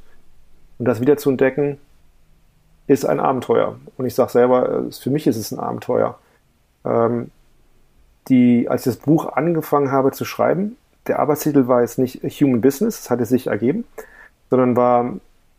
Und 0.77 0.85
das 0.85 1.01
wieder 1.01 1.17
zu 1.17 1.31
entdecken, 1.31 1.79
ist 2.87 3.05
ein 3.05 3.19
Abenteuer. 3.19 3.77
Und 3.97 4.05
ich 4.05 4.15
sage 4.15 4.31
selber, 4.31 4.87
äh, 4.87 4.91
für 4.91 5.09
mich 5.09 5.27
ist 5.27 5.37
es 5.37 5.51
ein 5.51 5.59
Abenteuer. 5.59 6.17
Ähm, 6.83 7.31
die, 8.27 8.67
als 8.69 8.85
ich 8.85 8.95
das 8.95 9.03
Buch 9.03 9.33
angefangen 9.33 9.91
habe 9.91 10.11
zu 10.11 10.25
schreiben, 10.25 10.77
der 11.07 11.19
Arbeitstitel 11.19 11.67
war 11.67 11.81
jetzt 11.81 11.99
nicht 11.99 12.23
Human 12.23 12.61
Business, 12.61 13.01
das 13.01 13.09
hatte 13.09 13.25
sich 13.25 13.47
ergeben, 13.47 13.85
sondern 14.49 14.75
war 14.75 15.13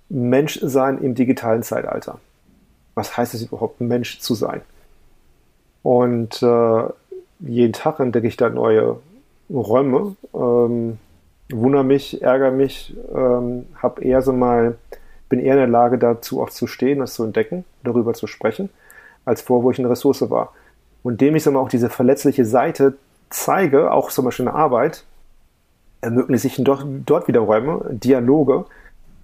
Menschsein 0.09 0.99
im 0.99 1.15
digitalen 1.15 1.63
Zeitalter. 1.63 2.19
Was 2.95 3.17
heißt 3.17 3.35
es 3.35 3.43
überhaupt, 3.43 3.81
Mensch 3.81 4.19
zu 4.21 4.35
sein? 4.35 4.63
Und 5.83 6.43
äh, 6.43 6.83
jeden 7.41 7.73
Tag 7.73 8.01
entdecke 8.01 8.27
ich 8.27 8.37
da 8.37 8.49
neue 8.49 8.99
Räume, 9.51 10.17
ähm, 10.35 10.99
wundere 11.51 11.85
mich, 11.85 12.23
ärgere 12.23 12.51
mich, 12.51 12.97
ähm, 13.15 13.67
habe 13.77 14.03
eher 14.03 14.23
so 14.23 14.33
mal 14.33 14.77
bin 15.29 15.41
eher 15.41 15.55
in 15.55 15.61
der 15.61 15.69
Lage 15.69 15.99
dazu 15.99 16.43
auch 16.43 16.51
zu 16.51 16.67
stehen, 16.67 17.01
das 17.01 17.15
zu 17.15 17.25
entdecken, 17.25 17.65
darüber 17.83 18.15
zu 18.15 18.27
sprechen, 18.27 18.71
als 19.25 19.43
vor, 19.43 19.63
wo 19.63 19.71
ich 19.71 19.79
eine 19.79 19.91
Ressource 19.91 20.29
war. 20.31 20.53
Und 21.03 21.21
dem 21.21 21.37
ich 21.37 21.43
sag 21.43 21.53
mal, 21.53 21.61
auch 21.61 21.69
diese 21.69 21.91
verletzliche 21.91 22.45
Seite 22.45 22.95
zeige, 23.31 23.93
auch 23.93 24.11
zum 24.11 24.25
Beispiel 24.25 24.47
in 24.47 24.53
der 24.53 24.61
Arbeit, 24.61 25.05
ermöglichen 26.01 26.43
sich 26.43 26.65
dort, 26.65 26.87
dort 27.07 27.29
wieder 27.29 27.41
Räume, 27.41 27.85
Dialoge, 27.91 28.67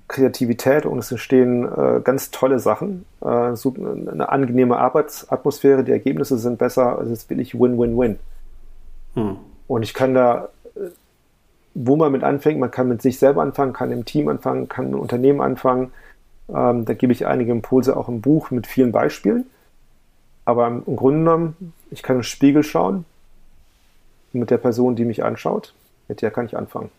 Kreativität 0.09 0.85
und 0.85 0.99
es 0.99 1.11
entstehen 1.11 1.65
äh, 1.65 2.01
ganz 2.03 2.31
tolle 2.31 2.59
Sachen. 2.59 3.05
Äh, 3.21 3.55
so 3.55 3.75
eine 3.75 4.29
angenehme 4.29 4.77
Arbeitsatmosphäre, 4.77 5.85
die 5.85 5.93
Ergebnisse 5.93 6.39
sind 6.39 6.59
besser, 6.59 7.01
es 7.03 7.11
ist 7.11 7.31
wirklich 7.31 7.55
Win-Win-Win. 7.55 8.19
Hm. 9.15 9.37
Und 9.69 9.83
ich 9.83 9.95
kann 9.95 10.15
da 10.15 10.49
wo 11.75 11.97
man 11.97 12.13
mit 12.13 12.23
anfängt. 12.23 12.61
Man 12.61 12.71
kann 12.71 12.89
mit 12.89 13.03
sich 13.03 13.19
selber 13.19 13.43
anfangen, 13.43 13.73
kann 13.73 13.93
im 13.93 14.05
Team 14.05 14.29
anfangen, 14.29 14.69
kann 14.69 14.93
im 14.93 15.01
Unternehmen 15.01 15.41
anfangen. 15.41 15.93
Ähm, 16.49 16.85
da 16.85 16.95
gebe 16.95 17.13
ich 17.13 17.27
einige 17.27 17.53
Impulse 17.53 17.97
auch 17.97 18.09
im 18.09 18.21
Buch 18.21 18.51
mit 18.51 18.67
vielen 18.67 18.93
Beispielen. 18.93 19.47
Aber 20.45 20.67
im 20.67 20.97
Grunde 20.97 21.21
genommen, 21.21 21.73
ich 21.91 22.03
kann 22.03 22.17
im 22.17 22.23
Spiegel 22.23 22.63
schauen 22.63 23.05
mit 24.33 24.51
der 24.51 24.59
Person, 24.59 24.97
die 24.97 25.05
mich 25.05 25.25
anschaut. 25.25 25.75
Mit 26.09 26.23
der 26.23 26.31
kann 26.31 26.47
ich 26.47 26.57
anfangen. 26.57 26.91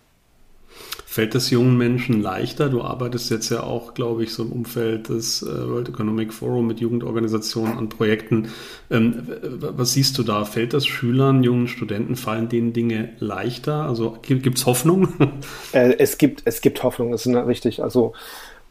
Fällt 1.14 1.36
es 1.36 1.51
jungen 1.51 1.78
Menschen 1.78 2.24
leichter? 2.24 2.70
Du 2.70 2.82
arbeitest 2.82 3.30
jetzt 3.30 3.51
ja 3.51 3.61
auch, 3.61 3.93
glaube 3.93 4.24
ich, 4.24 4.34
so 4.34 4.41
im 4.41 4.51
Umfeld 4.51 5.09
des 5.09 5.43
äh, 5.43 5.70
World 5.70 5.89
Economic 5.89 6.34
Forum 6.34 6.66
mit 6.66 6.80
Jugendorganisationen 6.80 7.78
an 7.78 7.88
Projekten. 7.88 8.47
Ähm, 8.89 9.28
was 9.43 9.93
siehst 9.93 10.18
du 10.18 10.24
da? 10.24 10.43
Fällt 10.43 10.74
das 10.74 10.88
Schülern, 10.88 11.43
jungen 11.43 11.68
Studenten, 11.68 12.16
fallen 12.16 12.49
denen 12.49 12.74
Dinge 12.74 13.09
leichter? 13.20 13.84
Also 13.84 14.18
gibt 14.24 14.57
es 14.57 14.66
Hoffnung? 14.66 15.07
Äh, 15.74 15.97
es, 15.99 16.18
gibt, 16.18 16.41
es 16.45 16.61
gibt 16.61 16.82
Hoffnung, 16.82 17.11
das 17.11 17.28
ist 17.28 17.36
richtig. 17.36 17.84
Also 17.84 18.14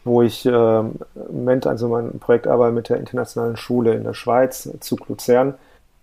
wo 0.02 0.22
ich 0.22 0.44
äh, 0.44 0.50
im 0.50 0.98
Moment 1.30 1.68
also 1.68 1.86
mein 1.86 2.18
Projekt 2.18 2.48
arbeite 2.48 2.74
mit 2.74 2.88
der 2.88 2.96
Internationalen 2.96 3.56
Schule 3.56 3.94
in 3.94 4.02
der 4.02 4.14
Schweiz 4.14 4.68
zu 4.80 4.96
Luzern 5.08 5.54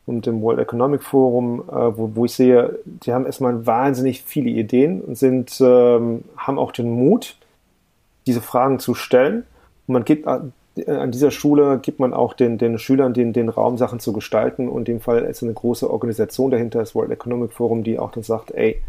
und 0.10 0.26
dem 0.26 0.42
World 0.42 0.60
Economic 0.60 1.04
Forum, 1.04 1.62
äh, 1.70 1.72
wo, 1.72 2.12
wo 2.16 2.26
ich 2.26 2.34
sehe, 2.34 2.80
die 2.86 3.14
haben 3.14 3.28
erstmal 3.28 3.68
wahnsinnig 3.68 4.24
viele 4.24 4.50
Ideen 4.50 5.02
und 5.02 5.18
sind, 5.18 5.56
ähm, 5.62 6.24
haben 6.36 6.58
auch 6.58 6.72
den 6.72 6.90
Mut, 6.90 7.38
diese 8.26 8.42
Fragen 8.42 8.80
zu 8.80 8.96
stellen. 8.96 9.44
Und 9.88 9.94
man 9.94 10.06
gibt 10.06 10.26
äh, 10.26 10.40
an 10.88 11.12
dieser 11.12 11.30
Schule 11.30 11.78
gibt 11.80 12.00
man 12.00 12.14
auch 12.14 12.34
den, 12.34 12.58
den 12.58 12.80
Schülern 12.80 13.14
den, 13.14 13.34
den 13.34 13.50
Raum, 13.50 13.78
Sachen 13.78 14.00
zu 14.00 14.12
gestalten. 14.12 14.68
Und 14.68 14.90
in 14.90 14.96
dem 14.96 15.02
Fall 15.02 15.24
ist 15.26 15.44
eine 15.44 15.54
große 15.54 15.90
Organisation 15.90 16.50
dahinter, 16.50 16.80
das 16.80 16.96
World 16.96 17.12
Economic 17.12 17.52
Forum, 17.54 17.84
die 17.84 18.00
auch 18.00 18.12
dann 18.12 18.24
sagt, 18.24 18.52
ey, 18.52 18.82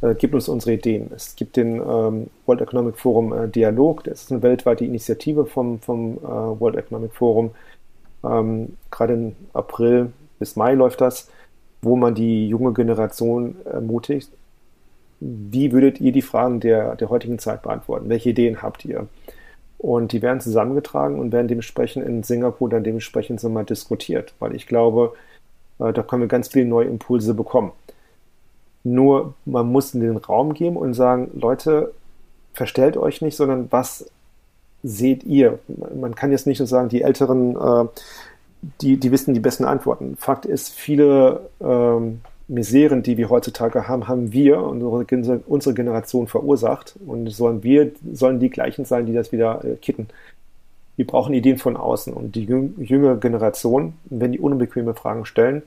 äh, 0.00 0.16
gib 0.16 0.34
uns 0.34 0.48
unsere 0.48 0.72
Ideen. 0.72 1.10
Es 1.14 1.36
gibt 1.36 1.56
den 1.56 1.76
ähm, 1.76 2.30
World 2.46 2.62
Economic 2.62 2.98
Forum 2.98 3.32
äh, 3.32 3.48
Dialog, 3.48 4.02
das 4.04 4.22
ist 4.22 4.32
eine 4.32 4.42
weltweite 4.42 4.84
Initiative 4.84 5.46
vom, 5.46 5.80
vom 5.80 6.18
äh, 6.18 6.20
World 6.26 6.76
Economic 6.76 7.12
Forum. 7.14 7.52
Ähm, 8.24 8.76
Gerade 8.90 9.12
im 9.12 9.36
April 9.52 10.12
bis 10.38 10.56
Mai 10.56 10.74
läuft 10.74 11.00
das, 11.00 11.28
wo 11.82 11.96
man 11.96 12.14
die 12.14 12.48
junge 12.48 12.72
Generation 12.72 13.56
ermutigt. 13.64 14.30
Wie 15.20 15.72
würdet 15.72 16.00
ihr 16.00 16.12
die 16.12 16.22
Fragen 16.22 16.60
der, 16.60 16.96
der 16.96 17.10
heutigen 17.10 17.38
Zeit 17.38 17.62
beantworten? 17.62 18.08
Welche 18.08 18.30
Ideen 18.30 18.62
habt 18.62 18.84
ihr? 18.84 19.06
Und 19.78 20.12
die 20.12 20.22
werden 20.22 20.40
zusammengetragen 20.40 21.18
und 21.18 21.32
werden 21.32 21.48
dementsprechend 21.48 22.04
in 22.04 22.22
Singapur 22.24 22.68
dann 22.68 22.84
dementsprechend 22.84 23.40
so 23.40 23.48
mal 23.48 23.64
diskutiert, 23.64 24.34
weil 24.40 24.54
ich 24.54 24.66
glaube, 24.66 25.14
äh, 25.78 25.92
da 25.92 26.02
können 26.02 26.22
wir 26.22 26.28
ganz 26.28 26.48
viele 26.48 26.66
neue 26.66 26.88
Impulse 26.88 27.34
bekommen. 27.34 27.72
Nur 28.84 29.34
man 29.44 29.70
muss 29.70 29.94
in 29.94 30.00
den 30.00 30.16
Raum 30.16 30.54
geben 30.54 30.76
und 30.76 30.94
sagen, 30.94 31.30
Leute, 31.34 31.92
verstellt 32.52 32.96
euch 32.96 33.22
nicht, 33.22 33.36
sondern 33.36 33.70
was 33.70 34.10
seht 34.82 35.24
ihr? 35.24 35.58
Man 35.94 36.14
kann 36.14 36.30
jetzt 36.30 36.46
nicht 36.46 36.58
nur 36.58 36.68
sagen, 36.68 36.88
die 36.88 37.02
Älteren, 37.02 37.56
äh, 37.56 37.88
die, 38.80 38.98
die 38.98 39.12
wissen 39.12 39.34
die 39.34 39.40
besten 39.40 39.64
Antworten. 39.64 40.16
Fakt 40.16 40.46
ist, 40.46 40.70
viele 40.70 41.48
ähm, 41.60 42.20
Miseren, 42.48 43.02
die 43.02 43.16
wir 43.16 43.28
heutzutage 43.28 43.88
haben, 43.88 44.08
haben 44.08 44.32
wir, 44.32 44.62
unsere, 44.62 45.40
unsere 45.46 45.74
Generation 45.74 46.26
verursacht. 46.26 46.96
Und 47.06 47.28
sollen 47.30 47.62
wir, 47.62 47.92
sollen 48.12 48.40
die 48.40 48.50
gleichen 48.50 48.84
sein, 48.84 49.06
die 49.06 49.12
das 49.12 49.32
wieder 49.32 49.64
äh, 49.64 49.76
kitten. 49.76 50.08
Wir 50.96 51.06
brauchen 51.06 51.34
Ideen 51.34 51.58
von 51.58 51.76
außen. 51.76 52.12
Und 52.12 52.34
die 52.34 52.44
jüngere 52.44 53.16
Generation, 53.16 53.94
wenn 54.06 54.32
die 54.32 54.40
unbequeme 54.40 54.94
Fragen 54.94 55.24
stellen, 55.24 55.62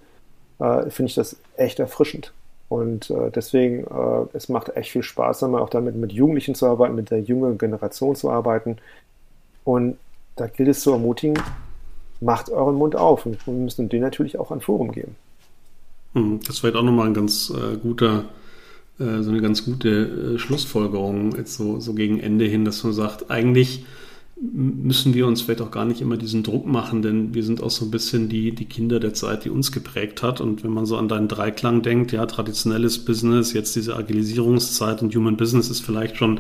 äh, 0.59 0.89
finde 0.89 1.09
ich 1.09 1.15
das 1.15 1.37
echt 1.55 1.79
erfrischend. 1.79 2.33
Und 2.67 3.09
äh, 3.09 3.29
deswegen, 3.31 3.83
äh, 3.83 4.25
es 4.33 4.49
macht 4.49 4.75
echt 4.75 4.91
viel 4.91 5.03
Spaß, 5.03 5.43
auch 5.43 5.69
damit 5.69 5.95
mit 5.95 6.13
Jugendlichen 6.13 6.55
zu 6.55 6.67
arbeiten, 6.67 6.95
mit 6.95 7.11
der 7.11 7.21
jüngeren 7.21 7.57
Generation 7.57 8.15
zu 8.15 8.29
arbeiten. 8.29 8.77
Und 9.63 9.97
da 10.35 10.47
gilt 10.47 10.69
es 10.69 10.81
zu 10.81 10.91
ermutigen, 10.91 11.37
macht 12.21 12.49
euren 12.49 12.75
Mund 12.75 12.95
auf. 12.95 13.25
Und 13.25 13.45
wir 13.45 13.53
müssen 13.53 13.89
den 13.89 14.01
natürlich 14.01 14.39
auch 14.39 14.51
an 14.51 14.61
Forum 14.61 14.91
geben. 14.91 15.15
Hm, 16.13 16.39
das 16.39 16.55
ist 16.55 16.59
vielleicht 16.59 16.75
auch 16.75 16.83
nochmal 16.83 17.07
ein 17.07 17.13
ganz 17.13 17.51
äh, 17.51 17.77
guter, 17.77 18.25
äh, 18.99 19.21
so 19.21 19.31
eine 19.31 19.41
ganz 19.41 19.65
gute 19.65 20.35
äh, 20.35 20.39
Schlussfolgerung 20.39 21.35
jetzt 21.35 21.55
so, 21.55 21.79
so 21.79 21.93
gegen 21.93 22.19
Ende 22.19 22.45
hin, 22.45 22.65
dass 22.65 22.83
man 22.83 22.93
sagt, 22.93 23.29
eigentlich 23.29 23.85
müssen 24.41 25.13
wir 25.13 25.27
uns 25.27 25.41
vielleicht 25.41 25.61
auch 25.61 25.69
gar 25.69 25.85
nicht 25.85 26.01
immer 26.01 26.17
diesen 26.17 26.41
Druck 26.41 26.65
machen, 26.65 27.03
denn 27.03 27.35
wir 27.35 27.43
sind 27.43 27.61
auch 27.61 27.69
so 27.69 27.85
ein 27.85 27.91
bisschen 27.91 28.27
die, 28.27 28.53
die 28.53 28.65
Kinder 28.65 28.99
der 28.99 29.13
Zeit, 29.13 29.45
die 29.45 29.51
uns 29.51 29.71
geprägt 29.71 30.23
hat. 30.23 30.41
Und 30.41 30.63
wenn 30.63 30.71
man 30.71 30.87
so 30.87 30.97
an 30.97 31.07
deinen 31.07 31.27
Dreiklang 31.27 31.83
denkt, 31.83 32.11
ja, 32.11 32.25
traditionelles 32.25 33.05
Business, 33.05 33.53
jetzt 33.53 33.75
diese 33.75 33.95
Agilisierungszeit 33.95 35.03
und 35.03 35.15
Human 35.15 35.37
Business 35.37 35.69
ist 35.69 35.81
vielleicht 35.81 36.17
schon 36.17 36.39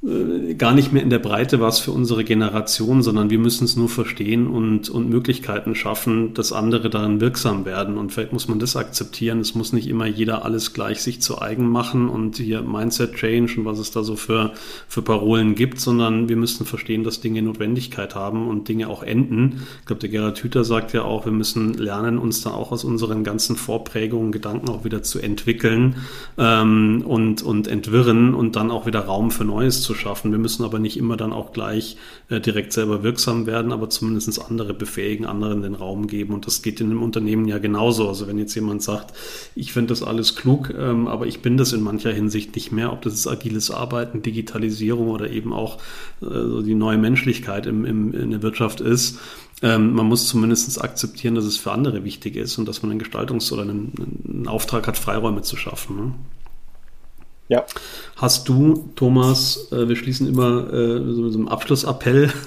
gar 0.00 0.74
nicht 0.74 0.92
mehr 0.92 1.02
in 1.02 1.10
der 1.10 1.18
Breite 1.18 1.60
was 1.60 1.80
für 1.80 1.90
unsere 1.90 2.22
Generation, 2.22 3.02
sondern 3.02 3.30
wir 3.30 3.40
müssen 3.40 3.64
es 3.64 3.74
nur 3.74 3.88
verstehen 3.88 4.46
und, 4.46 4.88
und 4.88 5.08
Möglichkeiten 5.08 5.74
schaffen, 5.74 6.34
dass 6.34 6.52
andere 6.52 6.88
darin 6.88 7.20
wirksam 7.20 7.64
werden. 7.64 7.98
Und 7.98 8.12
vielleicht 8.12 8.32
muss 8.32 8.46
man 8.46 8.60
das 8.60 8.76
akzeptieren. 8.76 9.40
Es 9.40 9.56
muss 9.56 9.72
nicht 9.72 9.88
immer 9.88 10.06
jeder 10.06 10.44
alles 10.44 10.72
gleich 10.72 11.02
sich 11.02 11.20
zu 11.20 11.42
eigen 11.42 11.68
machen 11.68 12.08
und 12.08 12.36
hier 12.36 12.62
Mindset 12.62 13.16
Change 13.16 13.58
und 13.58 13.64
was 13.64 13.80
es 13.80 13.90
da 13.90 14.04
so 14.04 14.14
für, 14.14 14.52
für 14.86 15.02
Parolen 15.02 15.56
gibt, 15.56 15.80
sondern 15.80 16.28
wir 16.28 16.36
müssen 16.36 16.64
verstehen, 16.64 17.02
dass 17.02 17.20
Dinge 17.20 17.42
Notwendigkeit 17.42 18.14
haben 18.14 18.46
und 18.46 18.68
Dinge 18.68 18.88
auch 18.88 19.02
enden. 19.02 19.66
Ich 19.80 19.86
glaube, 19.86 20.00
der 20.00 20.10
Gerhard 20.10 20.38
Hüther 20.38 20.62
sagt 20.62 20.92
ja 20.92 21.02
auch, 21.02 21.24
wir 21.24 21.32
müssen 21.32 21.74
lernen, 21.74 22.18
uns 22.18 22.42
da 22.42 22.50
auch 22.50 22.70
aus 22.70 22.84
unseren 22.84 23.24
ganzen 23.24 23.56
Vorprägungen, 23.56 24.30
Gedanken 24.30 24.68
auch 24.68 24.84
wieder 24.84 25.02
zu 25.02 25.18
entwickeln 25.18 25.96
ähm, 26.38 27.02
und, 27.04 27.42
und 27.42 27.66
entwirren 27.66 28.34
und 28.34 28.54
dann 28.54 28.70
auch 28.70 28.86
wieder 28.86 29.00
Raum 29.00 29.32
für 29.32 29.44
Neues 29.44 29.82
zu 29.82 29.87
zu 29.88 29.94
schaffen. 29.94 30.30
Wir 30.30 30.38
müssen 30.38 30.64
aber 30.64 30.78
nicht 30.78 30.98
immer 30.98 31.16
dann 31.16 31.32
auch 31.32 31.52
gleich 31.52 31.96
äh, 32.28 32.40
direkt 32.40 32.74
selber 32.74 33.02
wirksam 33.02 33.46
werden, 33.46 33.72
aber 33.72 33.88
zumindest 33.88 34.38
andere 34.44 34.74
befähigen, 34.74 35.24
anderen 35.24 35.62
den 35.62 35.74
Raum 35.74 36.06
geben. 36.06 36.34
Und 36.34 36.46
das 36.46 36.60
geht 36.60 36.80
in 36.80 36.90
einem 36.90 37.02
Unternehmen 37.02 37.48
ja 37.48 37.56
genauso. 37.56 38.06
Also 38.06 38.28
wenn 38.28 38.38
jetzt 38.38 38.54
jemand 38.54 38.82
sagt, 38.82 39.14
ich 39.54 39.72
finde 39.72 39.88
das 39.88 40.02
alles 40.02 40.36
klug, 40.36 40.74
ähm, 40.78 41.08
aber 41.08 41.26
ich 41.26 41.40
bin 41.40 41.56
das 41.56 41.72
in 41.72 41.80
mancher 41.80 42.12
Hinsicht 42.12 42.54
nicht 42.54 42.70
mehr, 42.70 42.92
ob 42.92 43.00
das 43.00 43.14
ist 43.14 43.26
agiles 43.26 43.70
Arbeiten, 43.70 44.20
Digitalisierung 44.20 45.08
oder 45.08 45.30
eben 45.30 45.54
auch 45.54 45.78
äh, 46.20 46.62
die 46.62 46.74
neue 46.74 46.98
Menschlichkeit 46.98 47.64
im, 47.64 47.86
im, 47.86 48.12
in 48.12 48.30
der 48.30 48.42
Wirtschaft 48.42 48.82
ist, 48.82 49.18
ähm, 49.62 49.94
man 49.94 50.06
muss 50.06 50.28
zumindest 50.28 50.80
akzeptieren, 50.82 51.34
dass 51.34 51.44
es 51.44 51.56
für 51.56 51.72
andere 51.72 52.04
wichtig 52.04 52.36
ist 52.36 52.58
und 52.58 52.68
dass 52.68 52.82
man 52.82 52.92
einen 52.92 53.00
Gestaltungs- 53.00 53.52
oder 53.52 53.62
einen, 53.62 53.92
einen 54.28 54.48
Auftrag 54.48 54.86
hat, 54.86 54.98
Freiräume 54.98 55.42
zu 55.42 55.56
schaffen. 55.56 55.96
Ne? 55.96 56.14
Ja. 57.48 57.64
Hast 58.16 58.48
du, 58.48 58.90
Thomas, 58.94 59.72
äh, 59.72 59.88
wir 59.88 59.96
schließen 59.96 60.28
immer 60.28 60.70
äh, 60.72 61.14
so 61.14 61.22
mit 61.22 61.32
so 61.32 61.38
einem 61.38 61.48
Abschlussappell. 61.48 62.30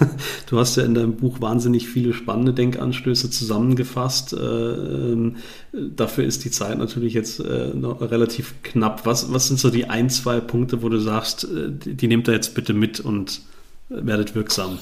Du 0.49 0.59
hast 0.59 0.75
ja 0.75 0.83
in 0.83 0.93
deinem 0.93 1.15
Buch 1.15 1.39
wahnsinnig 1.39 1.87
viele 1.87 2.13
spannende 2.13 2.53
Denkanstöße 2.53 3.29
zusammengefasst. 3.29 4.33
Äh, 4.33 4.37
ähm, 4.37 5.37
dafür 5.71 6.25
ist 6.25 6.43
die 6.43 6.51
Zeit 6.51 6.77
natürlich 6.77 7.13
jetzt 7.13 7.39
noch 7.39 8.01
relativ 8.01 8.55
knapp. 8.63 9.05
Was, 9.05 9.31
was 9.31 9.47
sind 9.47 9.59
so 9.59 9.69
die 9.69 9.89
ein, 9.89 10.09
zwei 10.09 10.41
Punkte, 10.41 10.83
wo 10.83 10.89
du 10.89 10.97
sagst, 10.97 11.47
die, 11.49 11.95
die 11.95 12.07
nehmt 12.07 12.27
ihr 12.27 12.33
jetzt 12.33 12.53
bitte 12.53 12.73
mit 12.73 12.99
und 12.99 13.41
werdet 13.87 14.35
wirksam? 14.35 14.79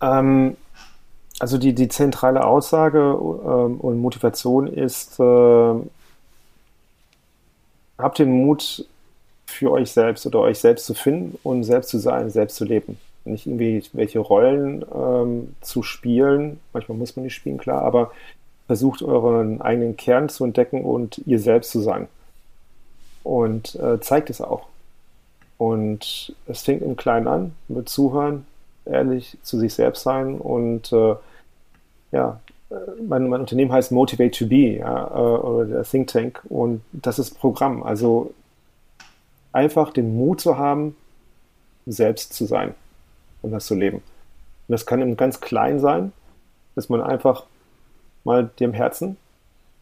Ähm, 0.00 0.56
also 1.38 1.58
die, 1.58 1.74
die 1.74 1.88
zentrale 1.88 2.44
Aussage 2.44 2.98
ähm, 2.98 3.80
und 3.80 4.00
Motivation 4.00 4.66
ist, 4.66 5.20
äh, 5.20 5.74
habt 7.98 8.18
den 8.18 8.30
Mut, 8.30 8.86
für 9.56 9.72
euch 9.72 9.90
selbst 9.90 10.26
oder 10.26 10.40
euch 10.40 10.58
selbst 10.58 10.86
zu 10.86 10.94
finden 10.94 11.38
und 11.42 11.64
selbst 11.64 11.90
zu 11.90 11.98
sein, 11.98 12.30
selbst 12.30 12.56
zu 12.56 12.64
leben. 12.64 12.98
Nicht 13.24 13.46
irgendwie 13.46 13.82
welche 13.92 14.20
Rollen 14.20 14.84
ähm, 14.94 15.54
zu 15.60 15.82
spielen, 15.82 16.60
manchmal 16.72 16.98
muss 16.98 17.16
man 17.16 17.24
nicht 17.24 17.34
spielen, 17.34 17.58
klar, 17.58 17.82
aber 17.82 18.12
versucht 18.66 19.02
euren 19.02 19.60
eigenen 19.60 19.96
Kern 19.96 20.28
zu 20.28 20.44
entdecken 20.44 20.84
und 20.84 21.18
ihr 21.26 21.38
selbst 21.38 21.70
zu 21.70 21.80
sein. 21.80 22.08
Und 23.22 23.74
äh, 23.76 24.00
zeigt 24.00 24.30
es 24.30 24.40
auch. 24.40 24.66
Und 25.58 26.34
es 26.46 26.62
fängt 26.62 26.82
im 26.82 26.96
Kleinen 26.96 27.26
an, 27.26 27.52
mit 27.68 27.88
Zuhören, 27.88 28.46
ehrlich 28.84 29.36
zu 29.42 29.58
sich 29.58 29.74
selbst 29.74 30.02
sein 30.02 30.38
und 30.38 30.92
äh, 30.92 31.14
ja, 32.12 32.40
mein, 33.06 33.28
mein, 33.28 33.40
Unternehmen 33.40 33.72
heißt 33.72 33.92
Motivate 33.92 34.30
to 34.30 34.46
Be, 34.46 34.78
ja, 34.78 35.08
äh, 35.08 35.18
oder 35.18 35.64
der 35.66 35.84
Think 35.84 36.08
Tank 36.08 36.42
und 36.48 36.82
das 36.92 37.18
ist 37.18 37.38
Programm. 37.38 37.82
Also 37.82 38.32
einfach 39.56 39.90
den 39.92 40.16
Mut 40.16 40.40
zu 40.40 40.58
haben, 40.58 40.94
selbst 41.86 42.34
zu 42.34 42.44
sein 42.44 42.74
und 43.42 43.52
das 43.52 43.66
zu 43.66 43.74
leben. 43.74 43.96
Und 43.96 44.72
das 44.72 44.84
kann 44.84 45.00
im 45.00 45.16
ganz 45.16 45.40
klein 45.40 45.80
sein, 45.80 46.12
dass 46.74 46.88
man 46.90 47.00
einfach 47.00 47.44
mal 48.24 48.50
dem 48.60 48.74
Herzen, 48.74 49.16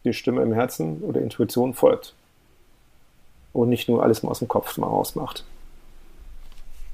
die 0.05 0.13
Stimme 0.13 0.43
im 0.43 0.53
Herzen 0.53 1.01
oder 1.01 1.19
Intuition 1.19 1.73
folgt. 1.73 2.13
Und 3.51 3.69
nicht 3.69 3.89
nur 3.89 4.01
alles 4.01 4.23
mal 4.23 4.31
aus 4.31 4.39
dem 4.39 4.47
Kopf 4.47 4.77
mal 4.77 4.87
rausmacht. 4.87 5.43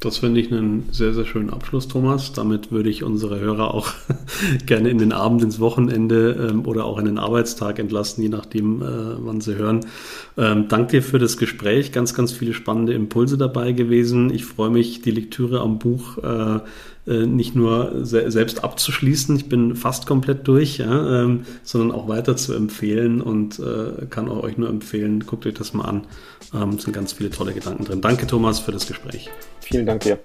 Das 0.01 0.17
finde 0.17 0.41
ich 0.41 0.51
einen 0.51 0.89
sehr, 0.91 1.13
sehr 1.13 1.25
schönen 1.25 1.51
Abschluss, 1.51 1.87
Thomas. 1.87 2.33
Damit 2.33 2.71
würde 2.71 2.89
ich 2.89 3.03
unsere 3.03 3.39
Hörer 3.39 3.71
auch 3.71 3.89
gerne 4.65 4.89
in 4.89 4.97
den 4.97 5.11
Abend, 5.11 5.43
ins 5.43 5.59
Wochenende 5.59 6.49
ähm, 6.49 6.65
oder 6.65 6.85
auch 6.85 6.97
in 6.97 7.05
den 7.05 7.19
Arbeitstag 7.19 7.77
entlassen, 7.77 8.23
je 8.23 8.29
nachdem, 8.29 8.81
äh, 8.81 8.85
wann 9.19 9.41
sie 9.41 9.57
hören. 9.57 9.81
Ähm, 10.37 10.67
dank 10.69 10.89
dir 10.89 11.03
für 11.03 11.19
das 11.19 11.37
Gespräch. 11.37 11.91
Ganz, 11.91 12.15
ganz 12.15 12.31
viele 12.31 12.55
spannende 12.55 12.93
Impulse 12.93 13.37
dabei 13.37 13.73
gewesen. 13.73 14.33
Ich 14.33 14.43
freue 14.43 14.71
mich, 14.71 15.03
die 15.03 15.11
Lektüre 15.11 15.61
am 15.61 15.77
Buch 15.77 16.17
äh, 16.17 16.61
nicht 17.05 17.55
nur 17.55 18.05
se 18.05 18.29
selbst 18.29 18.63
abzuschließen, 18.63 19.35
ich 19.35 19.49
bin 19.49 19.75
fast 19.75 20.05
komplett 20.05 20.47
durch, 20.47 20.77
ja, 20.77 21.23
ähm, 21.23 21.45
sondern 21.63 21.91
auch 21.91 22.07
weiter 22.07 22.37
zu 22.37 22.53
empfehlen 22.53 23.21
und 23.21 23.59
äh, 23.59 24.05
kann 24.09 24.29
auch 24.29 24.43
euch 24.43 24.57
nur 24.57 24.69
empfehlen, 24.69 25.25
guckt 25.25 25.45
euch 25.45 25.55
das 25.55 25.73
mal 25.73 25.85
an. 25.85 26.07
Ähm, 26.53 26.77
sind 26.77 26.93
ganz 26.93 27.13
viele 27.13 27.29
tolle 27.31 27.53
Gedanken 27.53 27.85
drin. 27.85 28.01
Danke, 28.01 28.27
Thomas, 28.27 28.59
für 28.59 28.71
das 28.71 28.87
Gespräch. 28.87 29.29
Vielen 29.61 29.85
Dank 29.85 30.01
dir. 30.01 30.19